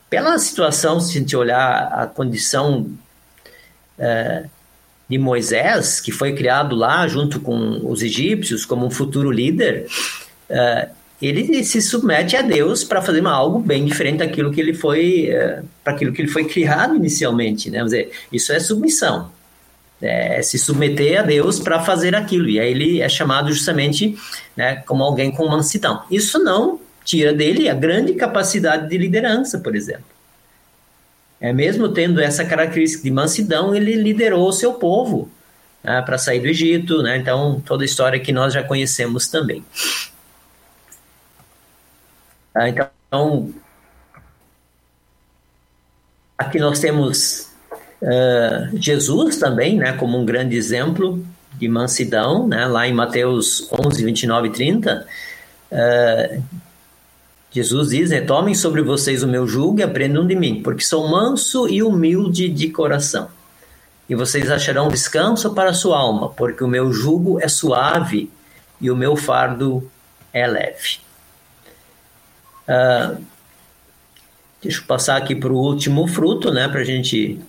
Pela 0.10 0.40
situação, 0.40 1.00
se 1.00 1.18
a 1.18 1.22
gente 1.22 1.36
olhar 1.36 1.92
a 1.94 2.08
condição 2.08 2.90
é, 4.00 4.46
de 5.08 5.18
Moisés, 5.20 6.00
que 6.00 6.12
foi 6.12 6.34
criado 6.34 6.76
lá 6.76 7.08
junto 7.08 7.40
com 7.40 7.82
os 7.88 8.02
egípcios 8.02 8.66
como 8.66 8.86
um 8.86 8.92
futuro 8.92 9.30
líder, 9.30 9.88
é, 10.50 10.90
ele 11.28 11.64
se 11.64 11.82
submete 11.82 12.36
a 12.36 12.42
Deus 12.42 12.84
para 12.84 13.02
fazer 13.02 13.26
algo 13.26 13.60
bem 13.60 13.86
diferente 13.86 14.18
daquilo 14.18 14.52
que 14.52 14.60
ele 14.60 14.74
foi 14.74 15.28
é, 15.30 15.62
para 15.84 15.94
aquilo 15.94 16.12
que 16.12 16.22
ele 16.22 16.30
foi 16.30 16.46
criado 16.46 16.96
inicialmente, 16.96 17.70
né? 17.70 17.84
Dizer, 17.84 18.12
isso 18.32 18.52
é 18.52 18.60
submissão, 18.60 19.32
é 20.02 20.42
se 20.42 20.58
submeter 20.58 21.20
a 21.20 21.24
Deus 21.24 21.60
para 21.60 21.82
fazer 21.82 22.16
aquilo 22.16 22.50
e 22.50 22.60
aí 22.60 22.72
ele 22.72 23.02
é 23.02 23.08
chamado 23.08 23.52
justamente, 23.54 24.18
né, 24.56 24.78
como 24.86 25.04
alguém 25.04 25.32
com 25.32 25.48
mansidão. 25.48 26.04
Isso 26.12 26.40
não 26.40 26.80
tira 27.06 27.34
dele 27.34 27.70
a 27.70 27.74
grande 27.74 28.14
capacidade 28.14 28.90
de 28.90 28.98
liderança, 28.98 29.60
por 29.60 29.76
exemplo. 29.76 30.06
É 31.40 31.52
mesmo 31.52 31.90
tendo 31.90 32.22
essa 32.22 32.46
característica 32.46 33.04
de 33.04 33.12
mansidão, 33.12 33.76
ele 33.76 33.96
liderou 33.96 34.48
o 34.48 34.54
seu 34.54 34.74
povo 34.74 35.30
né, 35.84 36.02
para 36.02 36.18
sair 36.18 36.40
do 36.40 36.48
Egito, 36.48 37.02
né? 37.04 37.18
Então 37.18 37.62
toda 37.66 37.84
a 37.84 37.86
história 37.86 38.20
que 38.20 38.32
nós 38.32 38.54
já 38.54 38.64
conhecemos 38.64 39.28
também. 39.28 39.64
Ah, 42.56 42.70
então, 42.70 43.52
aqui 46.38 46.60
nós 46.60 46.80
temos 46.80 47.50
uh, 48.02 48.78
Jesus 48.78 49.38
também, 49.38 49.78
né, 49.78 49.94
como 49.94 50.20
um 50.20 50.26
grande 50.26 50.56
exemplo 50.56 51.26
de 51.54 51.68
mansidão, 51.68 52.48
né, 52.48 52.66
lá 52.68 52.88
em 52.88 52.94
Mateus 52.94 53.68
11, 53.72 54.06
29 54.06 54.48
e 54.48 54.52
30. 54.52 55.08
Uh, 55.72 56.44
Jesus 57.52 57.90
diz: 57.90 58.10
Tomem 58.26 58.54
sobre 58.54 58.82
vocês 58.82 59.24
o 59.24 59.28
meu 59.28 59.48
jugo 59.48 59.80
e 59.80 59.84
aprendam 59.84 60.26
de 60.26 60.36
mim, 60.36 60.62
porque 60.62 60.84
sou 60.84 61.08
manso 61.08 61.68
e 61.68 61.82
humilde 61.82 62.50
de 62.50 62.70
coração. 62.70 63.30
E 64.10 64.16
vocês 64.16 64.52
acharão 64.52 64.90
descanso 64.90 65.54
para 65.54 65.70
a 65.70 65.74
sua 65.74 65.98
alma, 65.98 66.30
porque 66.30 66.64
o 66.64 66.68
meu 66.68 66.92
jugo 66.92 67.40
é 67.42 67.48
suave 67.48 68.30
e 68.82 68.92
o 68.92 68.96
meu 68.96 69.16
fardo 69.16 69.90
é 70.34 70.46
leve. 70.46 71.00
Uh, 72.68 73.24
deixa 74.62 74.80
eu 74.80 74.86
passar 74.86 75.18
aqui 75.18 75.36
para 75.36 75.52
o 75.52 75.58
último 75.58 76.08
fruto, 76.08 76.52
né, 76.52 76.68
para 76.68 76.82
a 76.82 76.86
gente 76.86 77.40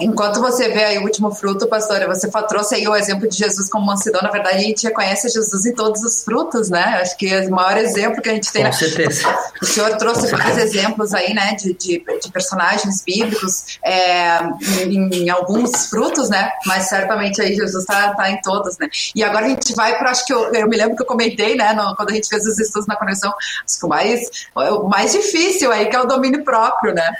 Enquanto 0.00 0.40
você 0.40 0.68
vê 0.68 0.84
aí 0.84 0.98
o 0.98 1.02
último 1.02 1.30
fruto, 1.30 1.66
pastora, 1.66 2.06
você 2.06 2.28
trouxe 2.48 2.74
aí 2.74 2.88
o 2.88 2.96
exemplo 2.96 3.28
de 3.28 3.36
Jesus 3.36 3.68
como 3.68 3.86
mansidão. 3.86 4.20
Na 4.22 4.30
verdade, 4.30 4.56
a 4.56 4.60
gente 4.60 4.86
reconhece 4.86 5.28
Jesus 5.28 5.66
em 5.66 5.74
todos 5.74 6.02
os 6.02 6.24
frutos, 6.24 6.70
né? 6.70 6.98
Acho 7.00 7.16
que 7.16 7.32
é 7.32 7.40
o 7.46 7.50
maior 7.50 7.76
exemplo 7.76 8.22
que 8.22 8.28
a 8.28 8.34
gente 8.34 8.50
tem. 8.52 8.64
Com 8.64 8.72
certeza. 8.72 9.28
O 9.60 9.66
senhor 9.66 9.96
trouxe 9.96 10.26
vários 10.28 10.56
exemplos 10.58 11.12
aí, 11.14 11.34
né, 11.34 11.54
de, 11.54 11.74
de, 11.74 12.02
de 12.22 12.32
personagens 12.32 13.02
bíblicos 13.04 13.78
é, 13.84 14.40
em, 14.84 15.24
em, 15.24 15.30
alguns 15.30 15.86
frutos, 15.86 16.28
né? 16.28 16.50
Mas 16.66 16.84
certamente 16.84 17.40
aí 17.40 17.54
Jesus 17.54 17.82
está 17.82 18.14
tá 18.14 18.30
em 18.30 18.40
todos, 18.40 18.78
né? 18.78 18.88
E 19.14 19.22
agora 19.22 19.46
a 19.46 19.48
gente 19.48 19.74
vai 19.74 19.98
para, 19.98 20.10
acho 20.10 20.24
que 20.24 20.32
eu, 20.32 20.52
eu, 20.54 20.68
me 20.68 20.76
lembro 20.76 20.96
que 20.96 21.02
eu 21.02 21.06
comentei, 21.06 21.54
né, 21.56 21.72
no, 21.72 21.94
quando 21.96 22.10
a 22.10 22.14
gente 22.14 22.28
fez 22.28 22.44
os 22.46 22.58
estudos 22.58 22.86
na 22.86 22.96
conexão, 22.96 23.32
acho 23.64 23.78
que 23.78 23.86
o 23.86 23.88
mais, 23.88 24.20
o 24.54 24.88
mais 24.88 25.12
difícil 25.12 25.70
aí, 25.70 25.86
que 25.86 25.96
é 25.96 26.00
o 26.00 26.06
domínio 26.06 26.44
próprio, 26.44 26.94
né? 26.94 27.14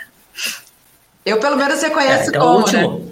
Eu, 1.25 1.39
pelo 1.39 1.55
menos, 1.55 1.81
reconheço 1.81 2.23
é, 2.23 2.27
então, 2.27 2.41
como, 2.41 2.57
último, 2.57 2.99
né? 2.99 3.11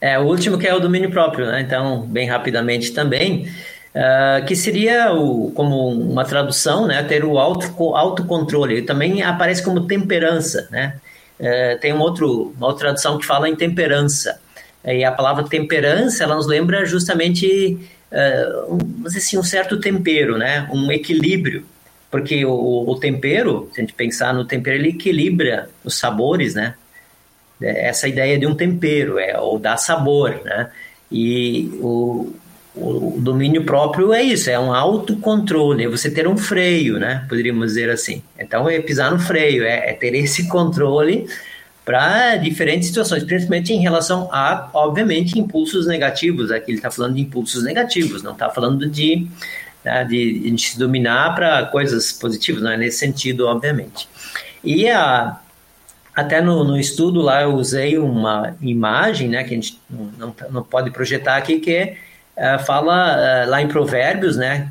É, 0.00 0.18
o 0.18 0.22
último 0.24 0.58
que 0.58 0.66
é 0.66 0.74
o 0.74 0.80
domínio 0.80 1.10
próprio, 1.10 1.46
né? 1.46 1.60
Então, 1.60 2.02
bem 2.02 2.28
rapidamente 2.28 2.92
também, 2.92 3.48
uh, 3.94 4.44
que 4.44 4.54
seria 4.54 5.12
o, 5.12 5.50
como 5.52 5.88
uma 5.88 6.24
tradução, 6.24 6.86
né? 6.86 7.02
Ter 7.02 7.24
o 7.24 7.38
auto, 7.38 7.94
autocontrole. 7.94 8.82
Também 8.82 9.22
aparece 9.22 9.62
como 9.62 9.86
temperança, 9.86 10.68
né? 10.70 10.96
Uh, 11.40 11.80
tem 11.80 11.92
um 11.92 12.00
outro, 12.00 12.54
uma 12.56 12.66
outra 12.66 12.88
tradução 12.88 13.18
que 13.18 13.26
fala 13.26 13.48
em 13.48 13.56
temperança. 13.56 14.38
E 14.84 15.02
a 15.02 15.12
palavra 15.12 15.44
temperança, 15.44 16.24
ela 16.24 16.34
nos 16.34 16.46
lembra 16.46 16.84
justamente, 16.84 17.78
uh, 18.12 18.74
um, 18.74 19.06
assim, 19.06 19.38
um 19.38 19.42
certo 19.42 19.80
tempero, 19.80 20.36
né? 20.36 20.68
Um 20.70 20.92
equilíbrio. 20.92 21.64
Porque 22.10 22.44
o, 22.44 22.84
o 22.88 22.94
tempero, 23.00 23.70
se 23.72 23.80
a 23.80 23.82
gente 23.82 23.94
pensar 23.94 24.34
no 24.34 24.44
tempero, 24.44 24.76
ele 24.76 24.90
equilibra 24.90 25.70
os 25.82 25.98
sabores, 25.98 26.54
né? 26.54 26.74
É, 27.60 27.88
essa 27.88 28.08
ideia 28.08 28.38
de 28.38 28.46
um 28.46 28.54
tempero, 28.54 29.18
é, 29.18 29.38
ou 29.38 29.58
dar 29.58 29.76
sabor, 29.76 30.40
né? 30.44 30.70
E 31.10 31.70
o, 31.80 32.34
o 32.74 33.16
domínio 33.20 33.64
próprio 33.64 34.12
é 34.12 34.22
isso, 34.22 34.50
é 34.50 34.58
um 34.58 34.72
autocontrole, 34.72 35.84
é 35.84 35.88
você 35.88 36.10
ter 36.10 36.26
um 36.26 36.36
freio, 36.36 36.98
né? 36.98 37.24
Poderíamos 37.28 37.68
dizer 37.68 37.90
assim. 37.90 38.22
Então, 38.38 38.68
é 38.68 38.80
pisar 38.80 39.12
no 39.12 39.18
freio, 39.18 39.64
é, 39.64 39.90
é 39.90 39.92
ter 39.92 40.14
esse 40.14 40.48
controle 40.48 41.26
para 41.84 42.36
diferentes 42.36 42.88
situações, 42.88 43.22
principalmente 43.22 43.72
em 43.72 43.80
relação 43.80 44.28
a, 44.32 44.70
obviamente, 44.72 45.38
impulsos 45.38 45.86
negativos. 45.86 46.50
Aqui 46.50 46.72
ele 46.72 46.78
está 46.78 46.90
falando 46.90 47.14
de 47.14 47.20
impulsos 47.20 47.62
negativos, 47.62 48.22
não 48.22 48.32
está 48.32 48.48
falando 48.48 48.88
de, 48.88 49.28
né, 49.84 50.04
de, 50.04 50.54
se 50.58 50.78
dominar 50.78 51.34
para 51.34 51.66
coisas 51.66 52.10
positivas, 52.12 52.62
não 52.62 52.70
é 52.70 52.76
nesse 52.76 52.98
sentido, 52.98 53.46
obviamente. 53.46 54.08
E 54.64 54.88
a, 54.88 55.38
até 56.14 56.40
no, 56.40 56.62
no, 56.62 56.78
estudo 56.78 57.20
lá 57.20 57.42
eu 57.42 57.54
usei 57.54 57.98
uma 57.98 58.54
imagem, 58.60 59.28
né, 59.28 59.42
que 59.42 59.52
a 59.52 59.56
gente 59.56 59.80
não, 59.90 60.34
não 60.50 60.62
pode 60.62 60.90
projetar 60.90 61.36
aqui, 61.36 61.58
que 61.58 61.96
é, 62.36 62.58
fala 62.58 63.20
é, 63.20 63.46
lá 63.46 63.60
em 63.60 63.68
Provérbios, 63.68 64.36
né, 64.36 64.70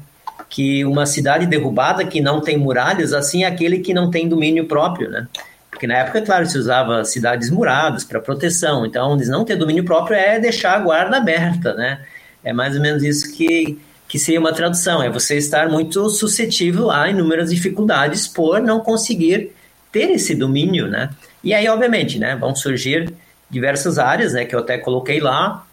que 0.49 0.85
uma 0.85 1.05
cidade 1.05 1.45
derrubada 1.45 2.05
que 2.05 2.21
não 2.21 2.39
tem 2.39 2.57
muralhas, 2.57 3.11
assim 3.11 3.43
é 3.43 3.47
aquele 3.47 3.79
que 3.79 3.93
não 3.93 4.09
tem 4.09 4.29
domínio 4.29 4.67
próprio, 4.67 5.09
né? 5.09 5.27
Porque 5.69 5.87
na 5.87 5.95
época, 5.95 6.21
claro, 6.21 6.45
se 6.45 6.57
usava 6.57 7.03
cidades 7.03 7.49
muradas 7.49 8.03
para 8.03 8.19
proteção, 8.19 8.85
então 8.85 9.17
não 9.17 9.43
ter 9.43 9.55
domínio 9.55 9.83
próprio 9.83 10.15
é 10.15 10.39
deixar 10.39 10.77
a 10.77 10.79
guarda 10.79 11.17
aberta, 11.17 11.73
né? 11.73 11.99
É 12.43 12.53
mais 12.53 12.75
ou 12.75 12.81
menos 12.81 13.01
isso 13.01 13.33
que, 13.33 13.79
que 14.07 14.19
seria 14.19 14.39
uma 14.39 14.53
tradução, 14.53 15.01
é 15.01 15.09
você 15.09 15.35
estar 15.35 15.67
muito 15.69 16.07
suscetível 16.09 16.91
a 16.91 17.09
inúmeras 17.09 17.49
dificuldades 17.49 18.27
por 18.27 18.61
não 18.61 18.79
conseguir 18.79 19.51
ter 19.91 20.11
esse 20.11 20.35
domínio, 20.35 20.87
né? 20.87 21.09
E 21.43 21.53
aí, 21.53 21.67
obviamente, 21.67 22.17
né, 22.17 22.35
vão 22.35 22.55
surgir 22.55 23.13
diversas 23.49 23.99
áreas, 23.99 24.33
né, 24.33 24.45
que 24.45 24.55
eu 24.55 24.59
até 24.59 24.77
coloquei 24.77 25.19
lá 25.19 25.65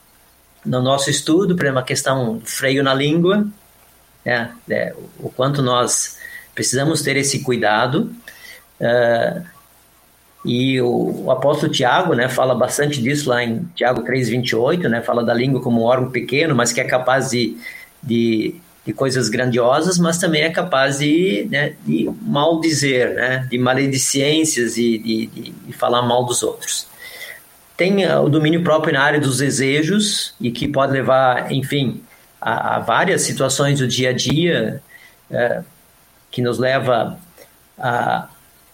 no 0.65 0.83
nosso 0.83 1.09
estudo, 1.09 1.55
por 1.55 1.65
exemplo, 1.65 1.81
a 1.81 1.85
questão 1.85 2.41
freio 2.45 2.83
na 2.83 2.93
língua, 2.93 3.47
né, 4.25 4.53
é, 4.69 4.95
o 5.19 5.31
quanto 5.31 5.63
nós 5.63 6.19
precisamos 6.55 7.03
ter 7.03 7.17
esse 7.17 7.41
cuidado. 7.43 8.13
Uh, 8.81 9.45
e 10.45 10.81
o, 10.81 11.25
o, 11.25 11.31
apóstolo 11.31 11.71
Tiago, 11.71 12.15
né, 12.15 12.29
fala 12.29 12.55
bastante 12.55 13.01
disso 13.01 13.29
lá 13.29 13.45
em 13.45 13.65
Tiago 13.75 14.03
3:28, 14.03 14.89
né, 14.89 15.03
fala 15.03 15.23
da 15.23 15.35
língua 15.35 15.63
como 15.63 15.83
um 15.83 15.85
órgão 15.85 16.11
pequeno, 16.11 16.55
mas 16.55 16.73
que 16.73 16.81
é 16.81 16.85
capaz 16.85 17.31
de, 17.31 17.57
de 18.03 18.55
de 18.85 18.93
coisas 18.93 19.29
grandiosas, 19.29 19.99
mas 19.99 20.19
também 20.19 20.43
é 20.43 20.51
capaz 20.51 20.99
de, 20.99 21.47
né, 21.51 21.75
de 21.85 22.11
maldizer, 22.23 23.15
né, 23.15 23.47
de 23.51 23.59
maledicências 23.59 24.77
e 24.77 24.99
de, 24.99 25.27
de, 25.27 25.51
de, 25.51 25.73
falar 25.73 26.03
mal 26.03 26.25
dos 26.25 26.43
outros. 26.43 26.87
Tem 27.77 28.07
uh, 28.07 28.23
o 28.23 28.29
domínio 28.29 28.63
próprio 28.63 28.95
na 28.95 29.03
área 29.03 29.21
dos 29.21 29.39
desejos 29.39 30.35
e 30.41 30.51
que 30.51 30.67
pode 30.67 30.93
levar, 30.93 31.53
enfim, 31.53 32.03
a, 32.41 32.77
a 32.77 32.79
várias 32.79 33.23
situações 33.23 33.79
do 33.79 33.87
dia 33.87 34.11
a 34.11 34.13
dia 34.13 34.83
uh, 35.31 35.65
que 36.31 36.41
nos 36.41 36.59
leva 36.59 37.19
a 37.79 38.29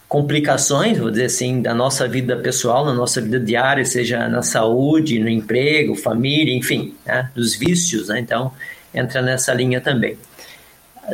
complicações, 0.08 0.98
vou 0.98 1.10
dizer 1.10 1.24
assim, 1.24 1.60
da 1.60 1.74
nossa 1.74 2.06
vida 2.06 2.36
pessoal, 2.36 2.84
na 2.84 2.94
nossa 2.94 3.20
vida 3.20 3.40
diária, 3.40 3.84
seja 3.84 4.28
na 4.28 4.40
saúde, 4.40 5.18
no 5.18 5.28
emprego, 5.28 5.96
família, 5.96 6.54
enfim, 6.54 6.94
né, 7.04 7.28
dos 7.34 7.56
vícios, 7.56 8.08
né? 8.08 8.20
Então, 8.20 8.52
entra 8.96 9.22
nessa 9.22 9.52
linha 9.52 9.80
também. 9.80 10.18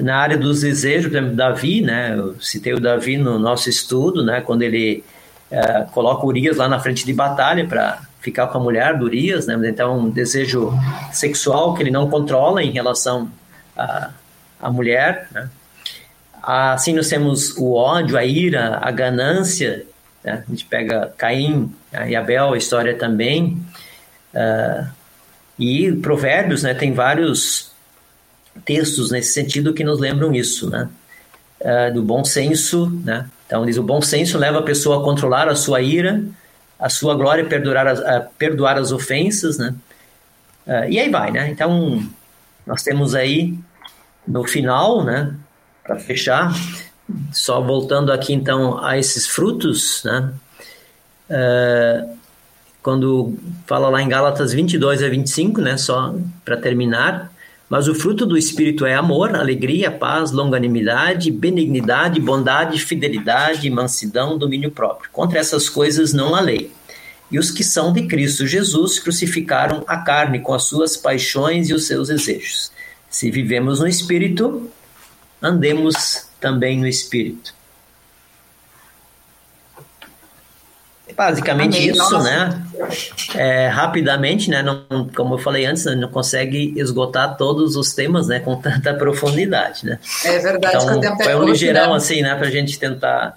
Na 0.00 0.16
área 0.16 0.38
dos 0.38 0.62
desejos, 0.62 1.10
por 1.10 1.18
exemplo, 1.18 1.36
Davi, 1.36 1.82
né, 1.82 2.14
eu 2.16 2.40
citei 2.40 2.72
o 2.72 2.80
Davi 2.80 3.18
no 3.18 3.38
nosso 3.38 3.68
estudo, 3.68 4.24
né, 4.24 4.40
quando 4.40 4.62
ele 4.62 5.04
uh, 5.50 5.90
coloca 5.92 6.24
Urias 6.24 6.56
lá 6.56 6.68
na 6.68 6.80
frente 6.80 7.04
de 7.04 7.12
batalha 7.12 7.66
para 7.66 8.00
ficar 8.20 8.46
com 8.46 8.58
a 8.58 8.60
mulher 8.60 8.96
do 8.96 9.04
Urias, 9.04 9.46
né, 9.46 9.58
então 9.68 9.98
um 9.98 10.10
desejo 10.10 10.72
sexual 11.12 11.74
que 11.74 11.82
ele 11.82 11.90
não 11.90 12.08
controla 12.08 12.62
em 12.62 12.70
relação 12.70 13.30
à, 13.76 14.10
à 14.60 14.70
mulher, 14.70 15.28
né. 15.30 15.50
Assim 16.42 16.92
nós 16.92 17.08
temos 17.08 17.56
o 17.56 17.74
ódio, 17.74 18.18
a 18.18 18.24
ira, 18.24 18.78
a 18.82 18.90
ganância, 18.90 19.86
né? 20.24 20.42
a 20.44 20.50
gente 20.50 20.64
pega 20.64 21.12
Caim 21.16 21.72
né, 21.92 22.10
e 22.10 22.16
Abel, 22.16 22.52
a 22.52 22.58
história 22.58 22.96
também, 22.96 23.64
uh, 24.34 24.88
e 25.56 25.92
Provérbios, 25.92 26.64
né, 26.64 26.74
tem 26.74 26.92
vários 26.92 27.71
textos 28.64 29.10
nesse 29.10 29.32
sentido 29.32 29.74
que 29.74 29.84
nos 29.84 29.98
lembram 29.98 30.34
isso, 30.34 30.70
né? 30.70 30.88
Uh, 31.60 31.94
do 31.94 32.02
bom 32.02 32.24
senso, 32.24 32.90
né? 33.04 33.28
Então 33.46 33.64
diz 33.64 33.76
o 33.76 33.82
bom 33.82 34.00
senso 34.02 34.38
leva 34.38 34.58
a 34.58 34.62
pessoa 34.62 35.00
a 35.00 35.04
controlar 35.04 35.48
a 35.48 35.54
sua 35.54 35.80
ira, 35.80 36.24
a 36.78 36.88
sua 36.88 37.14
glória, 37.14 37.44
perdoar 37.44 37.86
as, 37.86 38.00
perdoar 38.36 38.78
as 38.78 38.90
ofensas, 38.90 39.58
né? 39.58 39.74
Uh, 40.66 40.88
e 40.88 40.98
aí 40.98 41.08
vai, 41.08 41.30
né? 41.30 41.48
Então, 41.50 42.02
nós 42.66 42.82
temos 42.82 43.14
aí 43.14 43.58
no 44.26 44.44
final, 44.44 45.04
né? 45.04 45.34
Para 45.84 45.98
fechar, 45.98 46.52
só 47.32 47.60
voltando 47.60 48.12
aqui 48.12 48.32
então 48.32 48.82
a 48.82 48.98
esses 48.98 49.26
frutos, 49.26 50.02
né? 50.04 50.32
Uh, 51.30 52.16
quando 52.82 53.36
fala 53.66 53.88
lá 53.88 54.02
em 54.02 54.08
Gálatas 54.08 54.52
22 54.52 55.02
a 55.02 55.08
25, 55.08 55.60
né? 55.60 55.76
Só 55.76 56.14
para 56.44 56.56
terminar, 56.56 57.32
mas 57.72 57.88
o 57.88 57.94
fruto 57.94 58.26
do 58.26 58.36
Espírito 58.36 58.84
é 58.84 58.94
amor, 58.94 59.34
alegria, 59.34 59.90
paz, 59.90 60.30
longanimidade, 60.30 61.30
benignidade, 61.30 62.20
bondade, 62.20 62.78
fidelidade, 62.78 63.70
mansidão, 63.70 64.36
domínio 64.36 64.70
próprio. 64.70 65.08
Contra 65.10 65.38
essas 65.38 65.70
coisas 65.70 66.12
não 66.12 66.34
há 66.34 66.40
lei. 66.42 66.70
E 67.30 67.38
os 67.38 67.50
que 67.50 67.64
são 67.64 67.90
de 67.90 68.06
Cristo 68.06 68.46
Jesus 68.46 68.98
crucificaram 68.98 69.82
a 69.86 69.96
carne 69.96 70.40
com 70.40 70.52
as 70.52 70.64
suas 70.64 70.98
paixões 70.98 71.70
e 71.70 71.72
os 71.72 71.86
seus 71.86 72.08
desejos. 72.08 72.70
Se 73.08 73.30
vivemos 73.30 73.80
no 73.80 73.88
Espírito, 73.88 74.70
andemos 75.40 76.26
também 76.38 76.78
no 76.78 76.86
Espírito. 76.86 77.54
Basicamente 81.16 81.76
Amém. 81.76 81.90
isso, 81.90 81.98
Nossa. 81.98 82.22
né? 82.22 82.62
É, 83.34 83.68
rapidamente, 83.68 84.50
né? 84.50 84.62
Não, 84.62 85.08
como 85.14 85.34
eu 85.34 85.38
falei 85.38 85.64
antes, 85.64 85.84
né, 85.84 85.94
não 85.94 86.08
consegue 86.08 86.72
esgotar 86.76 87.36
todos 87.36 87.76
os 87.76 87.94
temas, 87.94 88.28
né? 88.28 88.40
Com 88.40 88.56
tanta 88.56 88.94
profundidade, 88.94 89.86
né? 89.86 89.98
É 90.24 90.38
verdade. 90.38 90.76
Então, 90.76 91.18
foi 91.18 91.34
um 91.34 91.44
ligeirão, 91.44 91.94
assim, 91.94 92.22
né? 92.22 92.34
Para 92.34 92.48
a 92.48 92.50
gente 92.50 92.78
tentar 92.78 93.36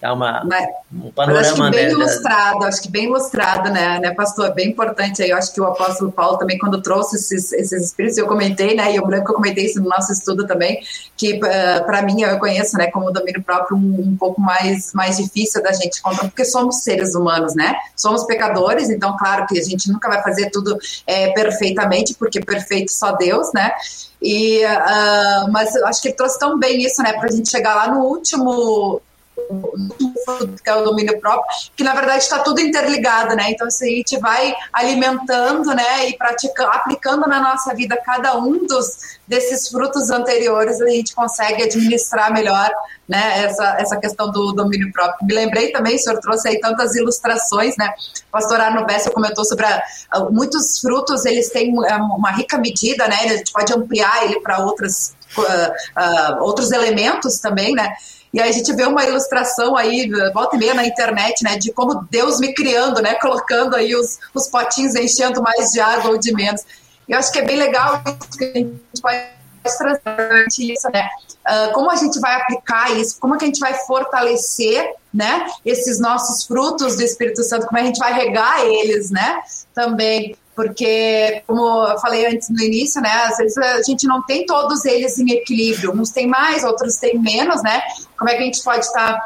Dá 0.00 0.12
uma, 0.12 0.42
mas, 0.44 0.66
um 0.92 1.12
panorama. 1.12 1.40
acho 1.40 1.54
que 1.54 1.70
bem 1.70 1.86
né, 1.86 1.90
ilustrado, 1.90 2.64
acho 2.64 2.82
que 2.82 2.90
bem 2.90 3.04
ilustrado, 3.04 3.70
né, 3.70 4.00
né, 4.00 4.12
pastor? 4.12 4.52
Bem 4.52 4.70
importante 4.70 5.22
aí. 5.22 5.30
Eu 5.30 5.36
acho 5.36 5.54
que 5.54 5.60
o 5.60 5.64
apóstolo 5.64 6.10
Paulo 6.10 6.36
também, 6.36 6.58
quando 6.58 6.82
trouxe 6.82 7.16
esses, 7.16 7.52
esses 7.52 7.86
espíritos, 7.86 8.18
eu 8.18 8.26
comentei, 8.26 8.74
né, 8.74 8.92
e 8.92 8.96
eu 8.96 9.06
lembro 9.06 9.26
que 9.26 9.30
eu 9.30 9.36
comentei 9.36 9.66
isso 9.66 9.80
no 9.80 9.88
nosso 9.88 10.12
estudo 10.12 10.46
também, 10.46 10.82
que 11.16 11.34
uh, 11.34 11.46
eh, 11.46 11.80
para 11.80 12.02
mim, 12.02 12.22
eu 12.22 12.38
conheço, 12.40 12.76
né, 12.76 12.90
como 12.90 13.12
domínio 13.12 13.42
próprio, 13.42 13.76
um, 13.76 14.08
um, 14.08 14.16
pouco 14.16 14.40
mais, 14.40 14.92
mais 14.92 15.16
difícil 15.18 15.62
da 15.62 15.72
gente 15.72 16.02
contar, 16.02 16.22
porque 16.22 16.44
somos 16.44 16.82
seres 16.82 17.14
humanos, 17.14 17.54
né? 17.54 17.76
Somos 17.96 18.24
pecadores, 18.24 18.90
então, 18.90 19.16
claro 19.16 19.46
que 19.46 19.58
a 19.58 19.62
gente 19.62 19.90
nunca 19.92 20.08
vai 20.08 20.22
fazer 20.22 20.50
tudo 20.50 20.76
é, 21.06 21.30
perfeitamente, 21.30 22.14
porque 22.14 22.40
perfeito 22.40 22.90
só 22.90 23.12
Deus, 23.12 23.52
né? 23.54 23.70
E, 24.20 24.64
uh, 24.64 25.52
mas 25.52 25.74
eu 25.76 25.86
acho 25.86 26.02
que 26.02 26.08
ele 26.08 26.16
trouxe 26.16 26.38
tão 26.38 26.58
bem 26.58 26.82
isso, 26.82 27.00
né, 27.02 27.12
para 27.12 27.28
a 27.28 27.32
gente 27.32 27.48
chegar 27.48 27.74
lá 27.76 27.88
no 27.88 28.00
último 28.04 29.00
que 30.62 30.70
é 30.70 30.74
o 30.74 30.84
domínio 30.84 31.20
próprio, 31.20 31.44
que 31.76 31.84
na 31.84 31.94
verdade 31.94 32.22
está 32.22 32.38
tudo 32.38 32.60
interligado, 32.60 33.34
né? 33.34 33.50
Então, 33.50 33.70
se 33.70 33.84
a 33.84 33.88
gente 33.88 34.18
vai 34.18 34.54
alimentando, 34.72 35.74
né, 35.74 36.08
e 36.08 36.16
praticando, 36.16 36.70
aplicando 36.70 37.28
na 37.28 37.40
nossa 37.40 37.74
vida 37.74 37.96
cada 37.96 38.36
um 38.36 38.66
dos 38.66 39.20
desses 39.26 39.68
frutos 39.68 40.10
anteriores, 40.10 40.80
a 40.80 40.88
gente 40.88 41.14
consegue 41.14 41.62
administrar 41.62 42.32
melhor, 42.32 42.70
né, 43.08 43.44
essa, 43.44 43.76
essa 43.78 43.96
questão 43.96 44.30
do 44.30 44.52
domínio 44.52 44.92
próprio. 44.92 45.26
Me 45.26 45.34
lembrei 45.34 45.72
também, 45.72 45.96
o 45.96 45.98
senhor 45.98 46.20
trouxe 46.20 46.48
aí 46.48 46.60
tantas 46.60 46.94
ilustrações, 46.94 47.74
né? 47.78 47.92
O 48.28 48.32
pastor 48.32 48.60
Arno 48.60 48.84
Bessa 48.84 49.10
comentou 49.10 49.44
sobre 49.44 49.66
a, 49.66 49.82
muitos 50.30 50.80
frutos, 50.80 51.24
eles 51.24 51.50
têm 51.50 51.72
uma 51.72 52.30
rica 52.30 52.58
medida, 52.58 53.06
né? 53.08 53.16
A 53.24 53.36
gente 53.36 53.52
pode 53.52 53.72
ampliar 53.72 54.24
ele 54.24 54.40
para 54.40 54.64
uh, 54.64 54.70
uh, 54.70 56.42
outros 56.42 56.70
elementos 56.70 57.38
também, 57.38 57.74
né? 57.74 57.94
E 58.32 58.40
aí 58.40 58.48
a 58.48 58.52
gente 58.52 58.72
vê 58.74 58.84
uma 58.84 59.04
ilustração 59.04 59.76
aí, 59.76 60.10
volta 60.32 60.56
e 60.56 60.58
meia 60.58 60.72
na 60.72 60.86
internet, 60.86 61.44
né, 61.44 61.58
de 61.58 61.70
como 61.72 62.06
Deus 62.10 62.40
me 62.40 62.54
criando, 62.54 63.02
né, 63.02 63.14
colocando 63.16 63.76
aí 63.76 63.94
os, 63.94 64.18
os 64.34 64.48
potinhos 64.48 64.94
enchendo 64.94 65.42
mais 65.42 65.70
de 65.70 65.80
água 65.80 66.12
ou 66.12 66.18
de 66.18 66.32
menos. 66.32 66.62
Eu 67.06 67.18
acho 67.18 67.30
que 67.30 67.40
é 67.40 67.44
bem 67.44 67.56
legal 67.56 68.02
isso 68.06 68.38
que 68.38 68.44
a 68.44 68.52
gente 68.54 69.02
pode 69.02 69.18
trazer 69.62 70.46
isso, 70.58 70.88
né? 70.90 71.08
Uh, 71.46 71.72
como 71.72 71.90
a 71.90 71.96
gente 71.96 72.18
vai 72.20 72.36
aplicar 72.40 72.96
isso, 72.96 73.18
como 73.20 73.34
é 73.34 73.38
que 73.38 73.44
a 73.44 73.48
gente 73.48 73.60
vai 73.60 73.74
fortalecer, 73.86 74.94
né, 75.12 75.46
esses 75.64 76.00
nossos 76.00 76.46
frutos 76.46 76.96
do 76.96 77.02
Espírito 77.02 77.42
Santo, 77.42 77.66
como 77.66 77.78
é 77.78 77.82
que 77.82 77.88
a 77.88 77.88
gente 77.88 77.98
vai 77.98 78.14
regar 78.14 78.60
eles, 78.64 79.10
né, 79.10 79.42
também 79.74 80.36
porque, 80.54 81.42
como 81.46 81.86
eu 81.86 81.98
falei 81.98 82.26
antes 82.26 82.48
no 82.50 82.60
início, 82.60 83.00
né, 83.00 83.10
às 83.10 83.38
vezes 83.38 83.56
a 83.56 83.82
gente 83.82 84.06
não 84.06 84.22
tem 84.22 84.44
todos 84.44 84.84
eles 84.84 85.18
em 85.18 85.30
equilíbrio, 85.32 85.92
uns 85.92 86.10
têm 86.10 86.26
mais, 86.26 86.62
outros 86.62 86.96
têm 86.96 87.18
menos, 87.18 87.62
né? 87.62 87.82
Como 88.18 88.28
é 88.28 88.34
que 88.34 88.42
a 88.42 88.44
gente 88.44 88.62
pode 88.62 88.84
estar 88.84 89.18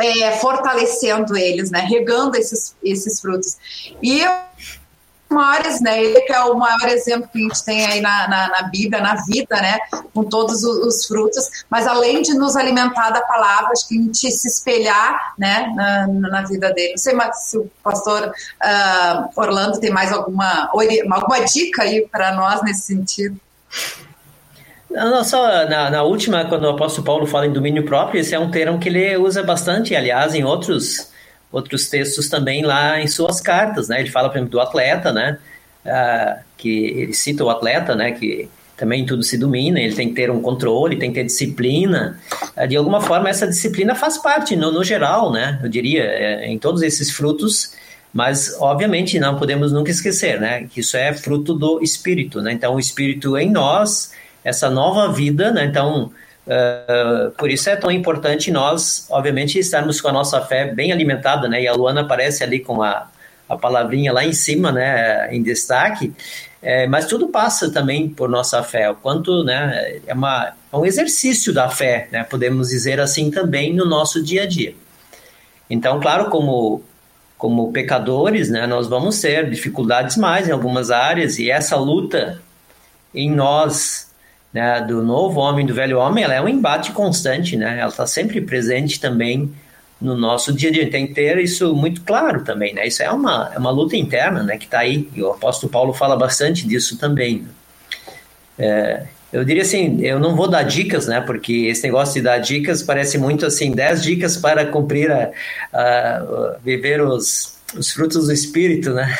é, 0.00 0.32
fortalecendo 0.38 1.36
eles, 1.36 1.70
né, 1.70 1.80
regando 1.80 2.36
esses, 2.36 2.76
esses 2.82 3.20
frutos? 3.20 3.56
E 4.00 4.20
eu 4.20 4.30
maiores, 5.28 5.80
né? 5.80 6.02
Ele 6.02 6.20
que 6.20 6.32
é 6.32 6.40
o 6.44 6.54
maior 6.54 6.88
exemplo 6.88 7.28
que 7.32 7.38
a 7.38 7.42
gente 7.42 7.64
tem 7.64 7.86
aí 7.86 8.00
na, 8.00 8.28
na, 8.28 8.48
na 8.48 8.62
Bíblia, 8.64 9.02
na 9.02 9.14
vida, 9.24 9.56
né? 9.56 9.78
Com 10.12 10.24
todos 10.24 10.62
os, 10.62 10.78
os, 10.86 11.06
frutos. 11.06 11.48
Mas 11.68 11.86
além 11.86 12.22
de 12.22 12.34
nos 12.34 12.56
alimentar 12.56 13.10
da 13.10 13.20
palavra, 13.22 13.70
acho 13.72 13.88
que 13.88 13.98
a 13.98 14.02
gente 14.02 14.30
se 14.30 14.48
espelhar, 14.48 15.34
né? 15.38 15.72
Na, 15.74 16.06
na 16.06 16.42
vida 16.42 16.72
dele. 16.72 16.90
Não 16.90 16.98
sei 16.98 17.14
se 17.32 17.58
o 17.58 17.70
pastor 17.82 18.28
uh, 18.28 19.28
Orlando 19.36 19.80
tem 19.80 19.90
mais 19.90 20.12
alguma, 20.12 20.70
alguma 20.72 21.40
dica 21.44 21.82
aí 21.82 22.06
para 22.10 22.34
nós 22.34 22.62
nesse 22.62 22.82
sentido. 22.82 23.38
Não, 24.90 25.24
só 25.24 25.66
na, 25.68 25.90
na, 25.90 26.02
última, 26.04 26.44
quando 26.44 26.64
o 26.64 26.70
apóstolo 26.70 27.04
Paulo 27.04 27.26
fala 27.26 27.46
em 27.46 27.52
domínio 27.52 27.84
próprio, 27.84 28.20
esse 28.20 28.32
é 28.32 28.38
um 28.38 28.50
termo 28.50 28.78
que 28.78 28.88
ele 28.88 29.16
usa 29.16 29.42
bastante, 29.42 29.96
aliás, 29.96 30.34
em 30.34 30.44
outros 30.44 31.12
outros 31.54 31.88
textos 31.88 32.28
também 32.28 32.64
lá 32.64 33.00
em 33.00 33.06
suas 33.06 33.40
cartas, 33.40 33.88
né? 33.88 34.00
Ele 34.00 34.10
fala, 34.10 34.28
por 34.28 34.36
exemplo, 34.36 34.50
do 34.50 34.60
atleta, 34.60 35.12
né? 35.12 35.38
Ah, 35.86 36.40
que 36.56 36.86
ele 36.86 37.14
cita 37.14 37.44
o 37.44 37.50
atleta, 37.50 37.94
né? 37.94 38.10
Que 38.10 38.48
também 38.76 39.06
tudo 39.06 39.22
se 39.22 39.38
domina, 39.38 39.78
ele 39.78 39.94
tem 39.94 40.08
que 40.08 40.16
ter 40.16 40.30
um 40.32 40.42
controle, 40.42 40.98
tem 40.98 41.10
que 41.10 41.20
ter 41.20 41.24
disciplina. 41.24 42.18
Ah, 42.56 42.66
de 42.66 42.76
alguma 42.76 43.00
forma, 43.00 43.28
essa 43.28 43.46
disciplina 43.46 43.94
faz 43.94 44.18
parte, 44.18 44.56
no, 44.56 44.72
no 44.72 44.82
geral, 44.82 45.30
né? 45.32 45.60
Eu 45.62 45.68
diria, 45.68 46.02
é, 46.02 46.46
em 46.48 46.58
todos 46.58 46.82
esses 46.82 47.12
frutos, 47.12 47.72
mas, 48.12 48.56
obviamente, 48.58 49.20
não 49.20 49.38
podemos 49.38 49.70
nunca 49.70 49.92
esquecer, 49.92 50.40
né? 50.40 50.66
Que 50.68 50.80
isso 50.80 50.96
é 50.96 51.12
fruto 51.12 51.54
do 51.54 51.80
Espírito, 51.80 52.42
né? 52.42 52.52
Então, 52.52 52.74
o 52.74 52.80
Espírito 52.80 53.38
em 53.38 53.50
nós, 53.50 54.10
essa 54.42 54.68
nova 54.68 55.12
vida, 55.12 55.52
né? 55.52 55.66
Então, 55.66 56.10
Uh, 56.46 57.30
por 57.32 57.50
isso 57.50 57.70
é 57.70 57.76
tão 57.76 57.90
importante 57.90 58.50
nós, 58.50 59.06
obviamente, 59.10 59.58
estarmos 59.58 60.00
com 60.00 60.08
a 60.08 60.12
nossa 60.12 60.40
fé 60.42 60.72
bem 60.72 60.92
alimentada, 60.92 61.48
né? 61.48 61.62
E 61.62 61.68
a 61.68 61.72
Luana 61.72 62.02
aparece 62.02 62.44
ali 62.44 62.60
com 62.60 62.82
a, 62.82 63.08
a 63.48 63.56
palavrinha 63.56 64.12
lá 64.12 64.24
em 64.24 64.32
cima, 64.32 64.70
né? 64.70 65.34
Em 65.34 65.42
destaque. 65.42 66.12
É, 66.60 66.86
mas 66.86 67.06
tudo 67.06 67.28
passa 67.28 67.70
também 67.70 68.08
por 68.08 68.28
nossa 68.28 68.62
fé. 68.62 68.90
O 68.90 68.94
quanto, 68.94 69.42
né? 69.44 70.00
É, 70.06 70.14
uma, 70.14 70.52
é 70.72 70.76
um 70.76 70.84
exercício 70.84 71.52
da 71.52 71.68
fé, 71.68 72.08
né? 72.12 72.24
Podemos 72.24 72.68
dizer 72.68 73.00
assim 73.00 73.30
também 73.30 73.74
no 73.74 73.86
nosso 73.86 74.22
dia 74.22 74.42
a 74.42 74.46
dia. 74.46 74.74
Então, 75.68 76.00
claro, 76.00 76.30
como 76.30 76.82
como 77.36 77.72
pecadores, 77.72 78.48
né? 78.48 78.66
Nós 78.66 78.86
vamos 78.86 79.20
ter 79.20 79.50
dificuldades 79.50 80.16
mais 80.16 80.48
em 80.48 80.52
algumas 80.52 80.90
áreas 80.90 81.38
e 81.38 81.50
essa 81.50 81.76
luta 81.76 82.40
em 83.14 83.30
nós 83.30 84.10
né, 84.54 84.80
do 84.80 85.02
novo 85.02 85.40
homem, 85.40 85.66
do 85.66 85.74
velho 85.74 85.98
homem, 85.98 86.22
ela 86.22 86.34
é 86.34 86.40
um 86.40 86.48
embate 86.48 86.92
constante, 86.92 87.56
né? 87.56 87.80
Ela 87.80 87.90
está 87.90 88.06
sempre 88.06 88.40
presente 88.40 89.00
também 89.00 89.52
no 90.00 90.16
nosso 90.16 90.52
dia 90.52 90.70
a 90.70 90.72
dia. 90.72 90.88
Tem 90.88 91.08
que 91.08 91.14
ter 91.14 91.36
isso 91.38 91.74
muito 91.74 92.02
claro 92.02 92.44
também, 92.44 92.72
né? 92.72 92.86
Isso 92.86 93.02
é 93.02 93.10
uma, 93.10 93.50
é 93.52 93.58
uma 93.58 93.72
luta 93.72 93.96
interna, 93.96 94.44
né? 94.44 94.56
Que 94.56 94.66
está 94.66 94.78
aí. 94.78 95.08
E 95.12 95.20
o 95.20 95.32
apóstolo 95.32 95.72
Paulo 95.72 95.92
fala 95.92 96.16
bastante 96.16 96.68
disso 96.68 96.96
também. 96.96 97.38
Né? 97.38 97.48
É, 98.56 99.02
eu 99.32 99.44
diria 99.44 99.62
assim, 99.62 100.00
eu 100.02 100.20
não 100.20 100.36
vou 100.36 100.46
dar 100.46 100.62
dicas, 100.62 101.08
né? 101.08 101.20
Porque 101.20 101.66
esse 101.66 101.82
negócio 101.82 102.14
de 102.14 102.20
dar 102.20 102.38
dicas 102.38 102.80
parece 102.80 103.18
muito 103.18 103.44
assim, 103.44 103.72
10 103.72 104.04
dicas 104.04 104.36
para 104.36 104.66
cumprir 104.66 105.10
a, 105.10 105.32
a, 105.72 105.80
a 105.80 106.56
viver 106.64 107.02
os, 107.02 107.58
os 107.76 107.90
frutos 107.90 108.28
do 108.28 108.32
espírito, 108.32 108.94
né? 108.94 109.18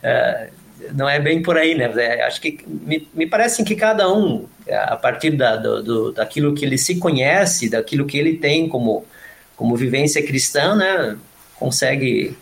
É, 0.80 0.92
não 0.92 1.08
é 1.08 1.18
bem 1.18 1.42
por 1.42 1.56
aí, 1.56 1.74
né? 1.74 1.90
É, 1.96 2.24
acho 2.24 2.40
que 2.40 2.58
me, 2.66 3.08
me 3.14 3.26
parece 3.26 3.64
que 3.64 3.74
cada 3.74 4.12
um, 4.12 4.46
a 4.70 4.96
partir 4.96 5.30
da, 5.30 5.56
do, 5.56 5.82
do, 5.82 6.12
daquilo 6.12 6.54
que 6.54 6.64
ele 6.64 6.78
se 6.78 6.98
conhece, 6.98 7.70
daquilo 7.70 8.06
que 8.06 8.18
ele 8.18 8.36
tem 8.36 8.68
como, 8.68 9.04
como 9.56 9.76
vivência 9.76 10.24
cristã, 10.24 10.74
né? 10.74 11.16
Consegue 11.56 12.36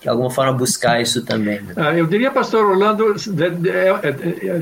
de 0.00 0.08
alguma 0.08 0.30
forma 0.30 0.52
buscar 0.52 1.00
isso 1.00 1.24
também. 1.24 1.60
Né? 1.60 1.74
Ah, 1.76 1.92
eu 1.92 2.06
diria, 2.06 2.30
pastor 2.30 2.64
Orlando, 2.64 3.14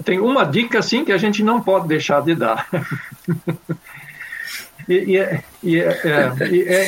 tem 0.05 0.18
uma 0.18 0.45
dica 0.45 0.81
assim 0.81 1.05
que 1.05 1.12
a 1.12 1.18
gente 1.18 1.45
não 1.45 1.62
pode 1.62 1.87
deixar 1.87 2.22
de 2.22 2.35
dar. 2.35 2.66
e, 4.89 5.16
e, 5.16 5.43
e, 5.62 5.76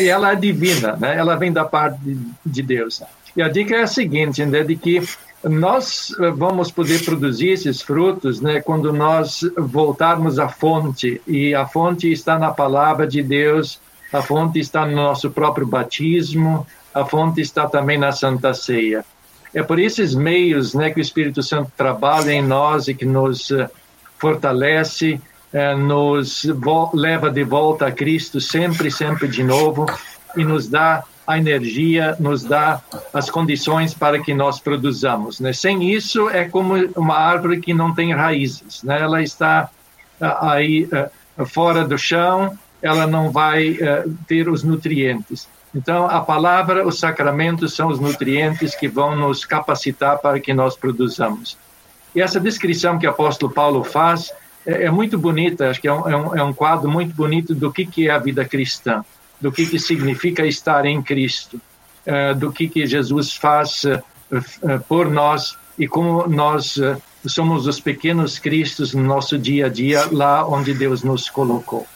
e, 0.02 0.08
ela 0.08 0.32
é 0.32 0.34
divina, 0.34 0.96
né? 0.96 1.16
ela 1.16 1.36
vem 1.36 1.52
da 1.52 1.64
parte 1.64 2.00
de 2.44 2.62
Deus. 2.62 3.00
E 3.36 3.42
a 3.42 3.48
dica 3.48 3.76
é 3.76 3.82
a 3.82 3.86
seguinte, 3.86 4.44
né, 4.44 4.64
de 4.64 4.74
que 4.74 5.00
nós 5.44 6.14
eh, 6.18 6.30
vamos 6.30 6.70
poder 6.70 7.04
produzir 7.04 7.50
esses 7.50 7.80
frutos 7.80 8.40
né, 8.40 8.60
quando 8.60 8.92
nós 8.92 9.40
voltarmos 9.56 10.38
à 10.38 10.48
fonte, 10.48 11.20
e 11.26 11.54
a 11.54 11.66
fonte 11.66 12.10
está 12.10 12.38
na 12.38 12.50
palavra 12.50 13.06
de 13.06 13.22
Deus, 13.22 13.80
a 14.12 14.20
fonte 14.20 14.58
está 14.58 14.84
no 14.84 14.94
nosso 14.94 15.30
próprio 15.30 15.66
batismo, 15.66 16.66
a 16.92 17.04
fonte 17.04 17.40
está 17.40 17.66
também 17.66 17.96
na 17.96 18.12
Santa 18.12 18.52
Ceia. 18.52 19.04
É 19.54 19.62
por 19.62 19.78
esses 19.78 20.14
meios 20.14 20.74
né, 20.74 20.90
que 20.90 21.00
o 21.00 21.02
Espírito 21.02 21.42
Santo 21.42 21.72
trabalha 21.76 22.32
em 22.32 22.42
nós 22.42 22.88
e 22.88 22.94
que 22.94 23.04
nos 23.04 23.50
uh, 23.50 23.68
fortalece, 24.18 25.20
uh, 25.52 25.76
nos 25.76 26.46
leva 26.92 27.30
de 27.30 27.42
volta 27.42 27.86
a 27.86 27.92
Cristo 27.92 28.40
sempre, 28.40 28.90
sempre 28.90 29.26
de 29.26 29.42
novo 29.42 29.86
e 30.36 30.44
nos 30.44 30.68
dá 30.68 31.02
a 31.30 31.38
energia, 31.38 32.16
nos 32.18 32.44
dá 32.44 32.80
as 33.12 33.30
condições 33.30 33.94
para 33.94 34.18
que 34.18 34.34
nós 34.34 34.60
produzamos. 34.60 35.40
Né? 35.40 35.52
Sem 35.52 35.92
isso, 35.92 36.28
é 36.28 36.48
como 36.48 36.74
uma 36.96 37.16
árvore 37.16 37.60
que 37.60 37.72
não 37.72 37.94
tem 37.94 38.12
raízes. 38.12 38.82
Né? 38.82 39.00
Ela 39.00 39.22
está 39.22 39.70
uh, 40.20 40.46
aí 40.46 40.88
fora 41.46 41.84
do 41.84 41.96
chão, 41.96 42.58
ela 42.82 43.06
não 43.06 43.30
vai 43.30 43.78
ter 44.26 44.48
os 44.48 44.62
nutrientes. 44.62 45.48
Então, 45.74 46.06
a 46.06 46.20
palavra, 46.20 46.86
os 46.86 46.98
sacramentos 46.98 47.74
são 47.74 47.88
os 47.88 48.00
nutrientes 48.00 48.74
que 48.74 48.88
vão 48.88 49.14
nos 49.14 49.44
capacitar 49.44 50.18
para 50.18 50.40
que 50.40 50.52
nós 50.52 50.76
produzamos. 50.76 51.56
E 52.14 52.20
essa 52.20 52.40
descrição 52.40 52.98
que 52.98 53.06
o 53.06 53.10
apóstolo 53.10 53.52
Paulo 53.52 53.84
faz 53.84 54.32
é, 54.66 54.84
é 54.84 54.90
muito 54.90 55.16
bonita, 55.16 55.70
acho 55.70 55.80
que 55.80 55.88
é 55.88 55.90
é 55.90 55.94
um, 55.94 56.36
é 56.36 56.42
um, 56.42 56.52
quadro 56.52 56.90
muito 56.90 57.14
bonito 57.14 57.54
do 57.54 57.72
que, 57.72 57.86
que 57.86 58.08
é 58.08 58.10
a 58.10 58.18
vida 58.18 58.44
cristã, 58.44 59.04
do 59.40 59.50
que, 59.50 59.66
que 59.66 59.78
significa 59.78 60.46
estar 60.46 60.84
em 60.84 61.02
Cristo, 61.02 61.60
é, 62.04 62.34
do 62.34 62.52
que, 62.52 62.68
que 62.68 62.86
Jesus 62.86 63.34
faz 63.34 63.84
é, 63.84 64.02
é, 64.62 64.78
por 64.78 65.10
nós 65.10 65.56
e 65.78 65.88
como 65.88 66.26
nós 66.28 66.78
somos 67.26 67.66
os 67.66 67.80
pequenos 67.80 68.38
Cristos 68.38 68.92
no 68.92 69.02
nosso 69.02 69.38
dia 69.38 69.66
a 69.66 69.68
dia, 69.68 70.06
lá 70.10 70.46
onde 70.46 70.74
Deus 70.74 71.02
nos 71.02 71.30
colocou. 71.30 71.86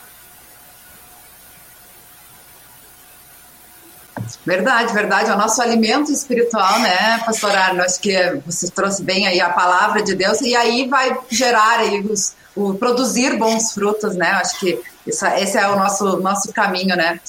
Verdade, 4.45 4.93
verdade. 4.93 5.31
É 5.31 5.35
o 5.35 5.39
nosso 5.39 5.61
alimento 5.61 6.13
espiritual, 6.13 6.79
né, 6.81 7.19
pastor 7.25 7.51
Arno? 7.51 7.83
Acho 7.83 8.01
que 8.01 8.41
você 8.47 8.71
trouxe 8.71 9.03
bem 9.03 9.27
aí 9.27 9.41
a 9.41 9.51
palavra 9.51 10.03
de 10.03 10.15
Deus 10.15 10.41
e 10.41 10.55
aí 10.55 10.89
vai 10.89 11.17
gerar 11.31 11.81
aí 11.81 12.01
os, 12.01 12.35
o 12.55 12.75
produzir 12.75 13.37
bons 13.39 13.73
frutos, 13.73 14.15
né? 14.15 14.31
Acho 14.33 14.59
que 14.61 14.81
isso, 15.07 15.27
esse 15.27 15.59
é 15.59 15.69
o 15.69 15.77
nosso, 15.77 16.19
nosso 16.21 16.53
caminho, 16.53 16.97
né? 16.97 17.21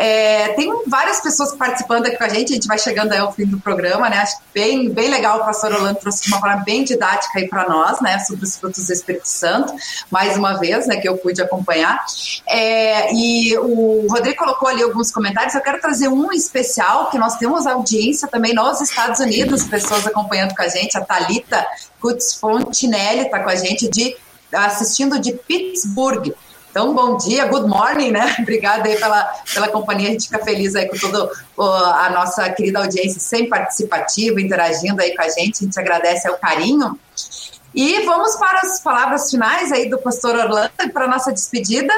É, 0.00 0.50
tem 0.50 0.70
várias 0.86 1.20
pessoas 1.20 1.56
participando 1.56 2.06
aqui 2.06 2.16
com 2.16 2.22
a 2.22 2.28
gente, 2.28 2.52
a 2.52 2.54
gente 2.54 2.68
vai 2.68 2.78
chegando 2.78 3.12
ao 3.14 3.32
fim 3.32 3.44
do 3.44 3.58
programa, 3.58 4.08
né? 4.08 4.18
Acho 4.18 4.36
bem, 4.54 4.88
bem 4.88 5.10
legal 5.10 5.40
o 5.40 5.44
pastor 5.44 5.72
Orlando 5.72 5.98
trouxe 5.98 6.28
uma 6.28 6.38
forma 6.38 6.62
bem 6.64 6.84
didática 6.84 7.36
aí 7.36 7.48
para 7.48 7.68
nós, 7.68 8.00
né? 8.00 8.16
Sobre 8.20 8.44
os 8.44 8.56
frutos 8.56 8.86
do 8.86 8.92
Espírito 8.92 9.26
Santo, 9.26 9.74
mais 10.08 10.36
uma 10.36 10.54
vez, 10.54 10.86
né? 10.86 10.98
Que 10.98 11.08
eu 11.08 11.18
pude 11.18 11.42
acompanhar. 11.42 12.04
É, 12.48 13.12
e 13.12 13.58
o 13.58 14.06
Rodrigo 14.08 14.36
colocou 14.36 14.68
ali 14.68 14.84
alguns 14.84 15.10
comentários, 15.10 15.54
eu 15.56 15.60
quero 15.60 15.80
trazer 15.80 16.06
um 16.06 16.32
especial, 16.32 17.10
que 17.10 17.18
nós 17.18 17.36
temos 17.36 17.66
audiência 17.66 18.28
também 18.28 18.54
nos 18.54 18.80
Estados 18.80 19.18
Unidos, 19.18 19.64
pessoas 19.64 20.06
acompanhando 20.06 20.54
com 20.54 20.62
a 20.62 20.68
gente, 20.68 20.96
a 20.96 21.04
Thalita 21.04 21.66
Kutz 22.00 22.34
Fontinelli 22.34 23.22
está 23.22 23.40
com 23.40 23.50
a 23.50 23.56
gente 23.56 23.88
de 23.88 24.16
assistindo 24.52 25.18
de 25.18 25.32
Pittsburgh. 25.32 26.32
Então, 26.70 26.94
bom 26.94 27.16
dia, 27.16 27.46
good 27.46 27.66
morning, 27.66 28.10
né? 28.10 28.36
Obrigada 28.40 28.88
aí 28.88 28.96
pela, 28.96 29.24
pela 29.52 29.68
companhia, 29.68 30.08
a 30.08 30.12
gente 30.12 30.26
fica 30.26 30.44
feliz 30.44 30.74
aí 30.74 30.88
com 30.88 30.96
toda 30.96 31.30
a 31.56 32.10
nossa 32.10 32.48
querida 32.50 32.80
audiência, 32.80 33.18
sempre 33.20 33.48
participativa, 33.48 34.40
interagindo 34.40 35.00
aí 35.00 35.14
com 35.16 35.22
a 35.22 35.28
gente, 35.28 35.62
a 35.62 35.64
gente 35.64 35.80
agradece 35.80 36.28
o 36.30 36.36
carinho. 36.36 36.98
E 37.74 38.04
vamos 38.04 38.36
para 38.36 38.60
as 38.60 38.80
palavras 38.80 39.30
finais 39.30 39.72
aí 39.72 39.88
do 39.88 39.98
pastor 39.98 40.36
Orlando 40.36 40.70
para 40.92 41.04
a 41.04 41.08
nossa 41.08 41.32
despedida. 41.32 41.92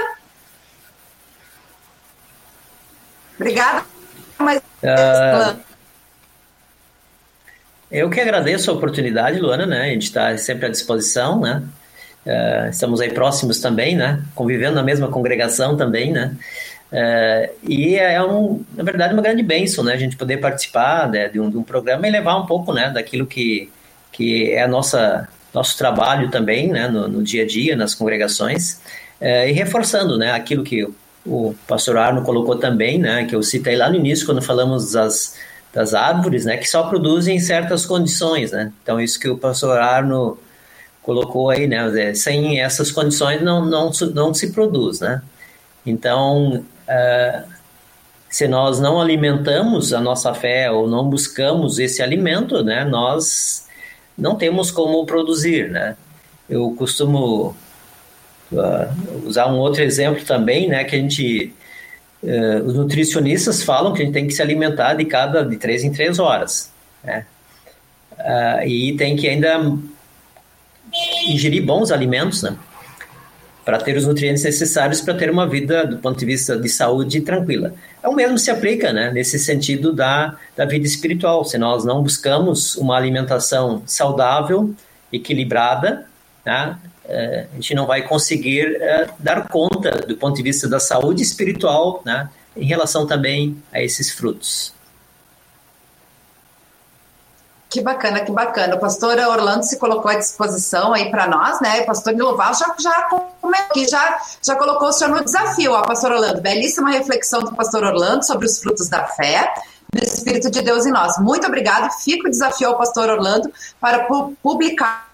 Obrigada. 3.37 3.85
Mas... 4.39 4.59
Uh, 4.59 5.59
eu 7.91 8.09
que 8.09 8.21
agradeço 8.21 8.71
a 8.71 8.75
oportunidade, 8.75 9.41
Luana, 9.41 9.67
né? 9.67 9.83
A 9.83 9.87
gente 9.87 10.05
está 10.05 10.37
sempre 10.39 10.67
à 10.67 10.69
disposição, 10.69 11.41
né? 11.41 11.63
Uh, 12.27 12.69
estamos 12.69 13.01
aí 13.01 13.13
próximos 13.13 13.61
também, 13.61 13.97
né? 13.97 14.23
Convivendo 14.35 14.75
na 14.75 14.83
mesma 14.83 15.09
congregação 15.09 15.77
também, 15.77 16.13
né? 16.13 16.37
Uh, 16.93 17.55
e 17.67 17.97
é, 17.97 18.23
um, 18.23 18.65
na 18.77 18.83
verdade, 18.83 19.15
uma 19.15 19.23
grande 19.23 19.43
bênção, 19.43 19.83
né? 19.83 19.95
A 19.95 19.97
gente 19.97 20.17
poder 20.17 20.39
participar 20.39 21.09
né, 21.09 21.29
de, 21.29 21.41
um, 21.41 21.49
de, 21.49 21.57
um, 21.57 21.63
programa 21.63 22.07
e 22.07 22.11
levar 22.11 22.37
um 22.37 22.47
pouco, 22.47 22.73
né? 22.73 22.91
Daquilo 22.91 23.27
que, 23.27 23.71
que 24.13 24.51
é 24.51 24.63
a 24.63 24.69
nossa 24.69 25.29
nosso 25.53 25.77
trabalho 25.77 26.31
também, 26.31 26.69
né? 26.69 26.89
No, 26.89 27.09
no 27.09 27.23
dia 27.23 27.45
a 27.45 27.47
dia, 27.47 27.75
nas 27.75 27.95
congregações. 27.95 28.81
Uh, 29.21 29.49
e 29.49 29.53
reforçando, 29.53 30.19
né? 30.19 30.33
Aquilo 30.33 30.63
que 30.63 30.87
o 31.25 31.55
pastor 31.67 31.97
Arno 31.97 32.23
colocou 32.23 32.57
também, 32.57 32.99
né? 32.99 33.25
Que 33.25 33.35
eu 33.35 33.43
citei 33.43 33.77
lá 33.77 33.89
no 33.89 33.97
início, 33.97 34.27
quando 34.27 34.43
falamos 34.43 34.93
das, 34.93 35.37
das 35.73 35.95
árvores, 35.95 36.45
né? 36.45 36.59
Que 36.59 36.69
só 36.69 36.83
produzem 36.83 37.37
em 37.37 37.41
certas 37.41 37.87
condições, 37.87 38.53
né? 38.53 38.73
Então, 38.83 39.01
isso 39.01 39.19
que 39.19 39.29
o 39.29 39.39
pastor 39.39 39.79
Arno 39.79 40.39
colocou 41.03 41.51
aí, 41.51 41.67
né? 41.67 42.15
Sem 42.15 42.61
essas 42.61 42.91
condições 42.91 43.43
não, 43.43 43.65
não, 43.65 43.91
não 44.15 44.35
se 44.35 44.53
produz, 44.53 45.01
né? 45.01 45.23
Então, 45.85 46.65
uh, 46.89 47.51
se 48.29 48.47
nós 48.47 48.79
não 48.79 49.01
alimentamos 49.01 49.93
a 49.93 50.01
nossa 50.01 50.35
fé 50.35 50.71
ou 50.71 50.87
não 50.87 51.09
buscamos 51.09 51.79
esse 51.79 52.03
alimento, 52.03 52.63
né? 52.63 52.85
Nós 52.85 53.67
não 54.17 54.37
temos 54.37 54.71
como 54.71 55.05
produzir, 55.07 55.71
né? 55.71 55.97
Eu 56.49 56.73
costumo 56.73 57.57
uh, 58.53 59.27
usar 59.27 59.47
um 59.47 59.59
outro 59.59 59.83
exemplo 59.83 60.25
também, 60.25 60.69
né? 60.69 60.85
Que 60.85 60.97
a 60.97 60.99
gente 60.99 61.55
Uh, 62.23 62.63
os 62.67 62.75
nutricionistas 62.75 63.63
falam 63.63 63.95
que 63.95 64.03
a 64.03 64.05
gente 64.05 64.13
tem 64.13 64.27
que 64.27 64.35
se 64.35 64.43
alimentar 64.43 64.93
de 64.93 65.07
cada 65.07 65.43
de 65.43 65.57
três 65.57 65.83
em 65.83 65.91
três 65.91 66.19
horas, 66.19 66.71
né? 67.03 67.25
E 68.67 68.95
tem 68.99 69.17
que 69.17 69.27
ainda 69.27 69.59
ingerir 71.27 71.65
bons 71.65 71.91
alimentos, 71.91 72.43
né? 72.43 72.57
Para 73.65 73.79
ter 73.79 73.97
os 73.97 74.07
nutrientes 74.07 74.43
necessários 74.43 75.01
para 75.01 75.15
ter 75.15 75.31
uma 75.31 75.47
vida, 75.47 75.87
do 75.87 75.99
ponto 75.99 76.19
de 76.19 76.25
vista 76.25 76.57
de 76.57 76.69
saúde, 76.69 77.21
tranquila. 77.21 77.75
É 78.03 78.09
o 78.09 78.15
mesmo 78.15 78.39
se 78.39 78.51
aplica, 78.51 78.93
né? 78.93 79.11
Nesse 79.13 79.39
sentido 79.39 79.93
da, 79.93 80.37
da 80.57 80.65
vida 80.65 80.87
espiritual. 80.87 81.45
Se 81.45 81.59
nós 81.59 81.85
não 81.85 82.03
buscamos 82.03 82.77
uma 82.77 82.97
alimentação 82.97 83.83
saudável, 83.87 84.75
equilibrada, 85.13 86.07
né? 86.45 86.79
É, 87.05 87.47
a 87.53 87.55
gente 87.57 87.75
não 87.75 87.87
vai 87.87 88.03
conseguir 88.03 88.77
é, 88.81 89.09
dar 89.19 89.49
conta 89.49 89.91
do 90.07 90.17
ponto 90.17 90.37
de 90.37 90.43
vista 90.43 90.69
da 90.69 90.79
saúde 90.79 91.23
espiritual, 91.23 92.03
né? 92.05 92.29
Em 92.57 92.65
relação 92.65 93.07
também 93.07 93.57
a 93.73 93.83
esses 93.83 94.11
frutos. 94.11 94.73
Que 97.71 97.81
bacana, 97.81 98.25
que 98.25 98.33
bacana. 98.33 98.75
O 98.75 98.81
pastor 98.81 99.17
Orlando 99.17 99.63
se 99.63 99.79
colocou 99.79 100.11
à 100.11 100.17
disposição 100.17 100.93
aí 100.93 101.09
para 101.09 101.29
nós, 101.29 101.61
né? 101.61 101.83
O 101.83 101.87
pastor 101.87 102.13
Niloval 102.13 102.53
já, 102.53 102.75
já 102.81 103.09
já, 103.89 104.19
já 104.43 104.57
colocou 104.57 104.89
o 104.89 104.93
senhor 104.93 105.15
no 105.15 105.25
desafio, 105.25 105.73
ó, 105.73 105.83
pastor 105.83 106.11
Orlando. 106.11 106.41
Belíssima 106.41 106.91
reflexão 106.91 107.41
do 107.41 107.55
pastor 107.55 107.85
Orlando 107.85 108.27
sobre 108.27 108.47
os 108.47 108.59
frutos 108.59 108.89
da 108.89 109.07
fé, 109.07 109.55
do 109.95 110.03
Espírito 110.03 110.51
de 110.51 110.63
Deus 110.63 110.85
em 110.85 110.91
nós. 110.91 111.17
Muito 111.19 111.47
obrigado. 111.47 111.93
Fica 111.93 112.27
o 112.27 112.31
desafio 112.31 112.71
ao 112.71 112.77
pastor 112.77 113.09
Orlando 113.09 113.53
para 113.81 114.09
publicar 114.43 115.09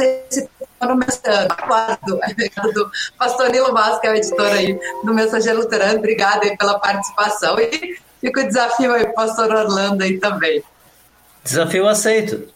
esse 0.00 0.48
no 0.80 0.96
Mensageiro. 0.96 2.72
do 2.72 2.90
pastor 3.18 3.50
Nilo 3.50 3.74
que 4.00 4.06
é 4.06 4.10
o 4.10 4.14
editor 4.14 4.46
aí 4.46 4.80
do 5.04 5.12
Mensageiro 5.12 5.58
Luterano. 5.58 5.98
Obrigado 5.98 6.44
aí 6.44 6.56
pela 6.56 6.78
participação. 6.78 7.58
E 7.58 7.98
fica 8.22 8.40
o 8.40 8.46
desafio 8.46 8.94
aí, 8.94 9.06
pastor 9.12 9.54
Orlando 9.54 10.02
aí 10.02 10.18
também. 10.18 10.62
Desafio 11.44 11.88
aceito. 11.88 12.48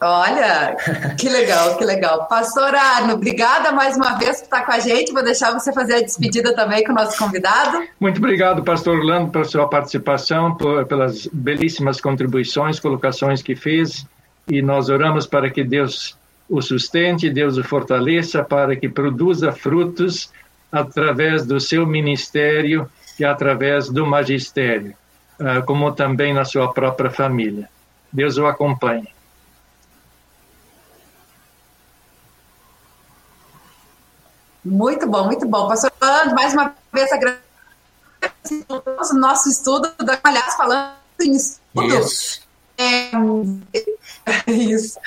Olha, 0.00 0.76
que 1.18 1.28
legal, 1.28 1.76
que 1.76 1.84
legal. 1.84 2.26
Pastor 2.28 2.72
Arno, 2.74 3.14
obrigada 3.14 3.72
mais 3.72 3.96
uma 3.96 4.16
vez 4.16 4.36
por 4.36 4.44
estar 4.44 4.64
com 4.64 4.72
a 4.72 4.78
gente. 4.78 5.12
Vou 5.12 5.24
deixar 5.24 5.52
você 5.52 5.72
fazer 5.72 5.94
a 5.96 6.00
despedida 6.02 6.54
também 6.54 6.84
com 6.84 6.92
o 6.92 6.94
nosso 6.94 7.18
convidado. 7.18 7.82
Muito 7.98 8.18
obrigado, 8.18 8.62
pastor 8.62 8.98
Orlando, 8.98 9.32
pela 9.32 9.44
sua 9.44 9.68
participação, 9.68 10.54
por, 10.54 10.86
pelas 10.86 11.26
belíssimas 11.32 12.00
contribuições, 12.00 12.78
colocações 12.78 13.42
que 13.42 13.56
fez. 13.56 14.06
E 14.46 14.62
nós 14.62 14.88
oramos 14.88 15.26
para 15.26 15.50
que 15.50 15.64
Deus 15.64 16.16
o 16.48 16.62
sustente, 16.62 17.28
Deus 17.28 17.58
o 17.58 17.64
fortaleça, 17.64 18.44
para 18.44 18.76
que 18.76 18.88
produza 18.88 19.50
frutos 19.50 20.30
através 20.70 21.44
do 21.44 21.58
seu 21.58 21.84
ministério 21.84 22.88
e 23.18 23.24
através 23.24 23.88
do 23.88 24.06
magistério. 24.06 24.94
Ah, 25.40 25.62
como 25.62 25.92
também 25.92 26.34
na 26.34 26.44
sua 26.44 26.72
própria 26.72 27.10
família. 27.10 27.68
Deus 28.12 28.36
o 28.36 28.46
acompanhe. 28.46 29.08
Muito 34.64 35.06
bom, 35.06 35.24
muito 35.26 35.46
bom. 35.46 35.68
Pastor 35.68 35.92
mais 36.34 36.52
uma 36.52 36.74
vez 36.92 37.10
agradeço 37.12 37.44
o 38.68 39.14
nosso 39.14 39.48
estudo, 39.48 39.90
aliás, 40.24 40.54
falando 40.54 40.94
em 41.20 41.36
estudo. 41.36 41.98
Isso. 41.98 42.47
É, 42.78 43.10
isso. 44.46 44.98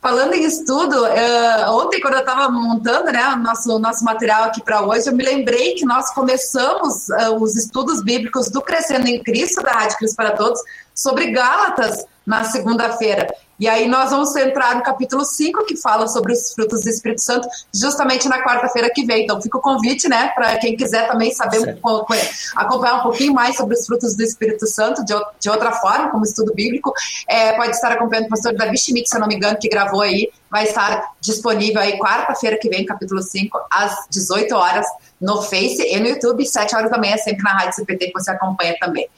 Falando 0.00 0.34
em 0.34 0.44
estudo, 0.44 1.04
uh, 1.04 1.70
ontem 1.70 1.98
quando 2.00 2.14
eu 2.14 2.20
estava 2.20 2.50
montando 2.50 3.10
né, 3.10 3.26
o 3.28 3.36
nosso, 3.38 3.78
nosso 3.78 4.04
material 4.04 4.44
aqui 4.44 4.62
para 4.62 4.82
hoje, 4.82 5.08
eu 5.08 5.16
me 5.16 5.24
lembrei 5.24 5.74
que 5.74 5.86
nós 5.86 6.12
começamos 6.12 7.08
uh, 7.08 7.34
os 7.40 7.56
estudos 7.56 8.04
bíblicos 8.04 8.50
do 8.50 8.60
Crescendo 8.60 9.08
em 9.08 9.22
Cristo, 9.22 9.62
da 9.62 9.72
Rádio 9.72 9.96
Cristo 9.96 10.16
para 10.16 10.32
Todos, 10.32 10.60
sobre 10.94 11.30
Gálatas 11.30 12.04
na 12.26 12.44
segunda-feira. 12.44 13.26
E 13.64 13.68
aí 13.68 13.88
nós 13.88 14.10
vamos 14.10 14.36
entrar 14.36 14.74
no 14.74 14.82
capítulo 14.82 15.24
5, 15.24 15.64
que 15.64 15.74
fala 15.74 16.06
sobre 16.06 16.34
os 16.34 16.52
frutos 16.52 16.82
do 16.82 16.90
Espírito 16.90 17.22
Santo, 17.22 17.48
justamente 17.72 18.28
na 18.28 18.44
quarta-feira 18.44 18.90
que 18.94 19.06
vem. 19.06 19.24
Então 19.24 19.40
fica 19.40 19.56
o 19.56 19.60
convite, 19.62 20.06
né, 20.06 20.28
para 20.34 20.58
quem 20.58 20.76
quiser 20.76 21.08
também 21.08 21.32
saber 21.32 21.60
um 21.60 21.74
pouco, 21.76 22.12
acompanhar 22.54 22.96
um 22.96 23.02
pouquinho 23.02 23.32
mais 23.32 23.56
sobre 23.56 23.74
os 23.74 23.86
frutos 23.86 24.14
do 24.14 24.22
Espírito 24.22 24.66
Santo, 24.66 25.02
de, 25.02 25.14
de 25.40 25.48
outra 25.48 25.72
forma, 25.72 26.10
como 26.10 26.24
estudo 26.24 26.52
bíblico, 26.52 26.92
é, 27.26 27.54
pode 27.54 27.70
estar 27.70 27.90
acompanhando 27.90 28.26
o 28.26 28.28
pastor 28.28 28.54
Davi 28.54 28.76
Schmidt, 28.76 29.08
se 29.08 29.16
eu 29.16 29.20
não 29.20 29.28
me 29.28 29.36
engano, 29.36 29.56
que 29.58 29.66
gravou 29.66 30.02
aí, 30.02 30.30
vai 30.50 30.64
estar 30.64 31.14
disponível 31.18 31.80
aí 31.80 31.98
quarta-feira 31.98 32.58
que 32.58 32.68
vem, 32.68 32.84
capítulo 32.84 33.22
5, 33.22 33.58
às 33.70 34.06
18 34.10 34.54
horas, 34.54 34.86
no 35.20 35.42
Face 35.42 35.82
e 35.82 35.98
no 35.98 36.08
YouTube, 36.08 36.46
7 36.46 36.76
horas 36.76 36.90
da 36.90 36.98
manhã, 36.98 37.16
sempre 37.16 37.42
na 37.42 37.52
Rádio 37.52 37.74
CPT, 37.74 38.08
que 38.08 38.12
você 38.12 38.30
acompanha 38.30 38.76
também. 38.78 39.08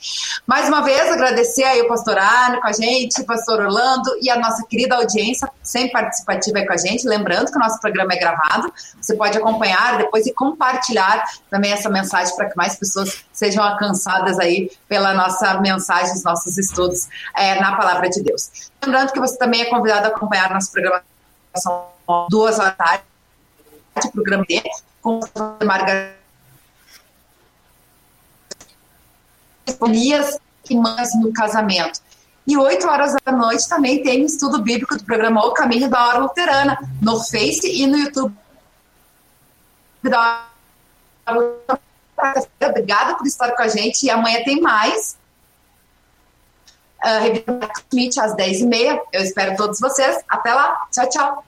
Mais 0.46 0.68
uma 0.68 0.82
vez, 0.82 1.10
agradecer 1.10 1.64
aí 1.64 1.82
o 1.82 1.88
pastor 1.88 2.16
Arno 2.16 2.60
com 2.60 2.68
a 2.68 2.72
gente, 2.72 3.20
o 3.20 3.24
pastor 3.24 3.60
Orlando 3.60 4.10
e 4.22 4.30
a 4.30 4.35
nossa 4.38 4.64
querida 4.66 4.96
audiência, 4.96 5.50
sempre 5.62 5.92
participativa 5.92 6.64
com 6.66 6.72
a 6.72 6.76
gente. 6.76 7.06
Lembrando 7.06 7.50
que 7.50 7.56
o 7.56 7.60
nosso 7.60 7.80
programa 7.80 8.12
é 8.12 8.18
gravado, 8.18 8.72
você 9.00 9.14
pode 9.14 9.36
acompanhar 9.38 9.98
depois 9.98 10.26
e 10.26 10.32
compartilhar 10.32 11.24
também 11.50 11.72
essa 11.72 11.88
mensagem 11.88 12.34
para 12.36 12.48
que 12.50 12.56
mais 12.56 12.76
pessoas 12.76 13.24
sejam 13.32 13.62
alcançadas 13.62 14.38
aí 14.38 14.70
pela 14.88 15.14
nossa 15.14 15.60
mensagem, 15.60 16.14
os 16.14 16.24
nossos 16.24 16.56
estudos 16.58 17.08
é, 17.36 17.60
na 17.60 17.76
Palavra 17.76 18.08
de 18.08 18.22
Deus. 18.22 18.70
Lembrando 18.84 19.12
que 19.12 19.20
você 19.20 19.36
também 19.36 19.62
é 19.62 19.64
convidado 19.66 20.06
a 20.06 20.08
acompanhar 20.08 20.52
nosso 20.52 20.70
programa 20.72 21.02
são 21.56 21.86
duas 22.28 22.58
horas 22.58 22.76
da 22.76 22.84
tarde, 22.84 23.04
programa 24.12 24.44
dele, 24.46 24.68
com 25.00 25.20
Margarida 25.64 26.14
que 30.64 30.74
mães 30.74 31.14
no 31.14 31.32
casamento. 31.32 32.00
E 32.46 32.56
8 32.56 32.86
horas 32.86 33.16
da 33.24 33.32
noite 33.32 33.68
também 33.68 34.02
tem 34.02 34.22
um 34.22 34.26
estudo 34.26 34.62
bíblico 34.62 34.96
do 34.96 35.04
programa 35.04 35.44
O 35.44 35.52
Caminho 35.52 35.90
da 35.90 36.06
Hora 36.06 36.18
Luterana, 36.18 36.78
no 37.02 37.18
Face 37.24 37.66
e 37.66 37.86
no 37.86 37.96
YouTube. 37.98 38.34
Obrigada 42.60 43.16
por 43.16 43.26
estar 43.26 43.50
com 43.52 43.62
a 43.62 43.68
gente. 43.68 44.04
E 44.04 44.10
amanhã 44.10 44.44
tem 44.44 44.60
mais. 44.60 45.16
Uh, 47.04 47.20
Revista 47.20 47.72
Smith 47.90 48.18
às 48.18 48.34
10h30. 48.34 49.00
Eu 49.12 49.22
espero 49.22 49.56
todos 49.56 49.80
vocês. 49.80 50.22
Até 50.28 50.54
lá. 50.54 50.86
Tchau, 50.92 51.08
tchau. 51.08 51.44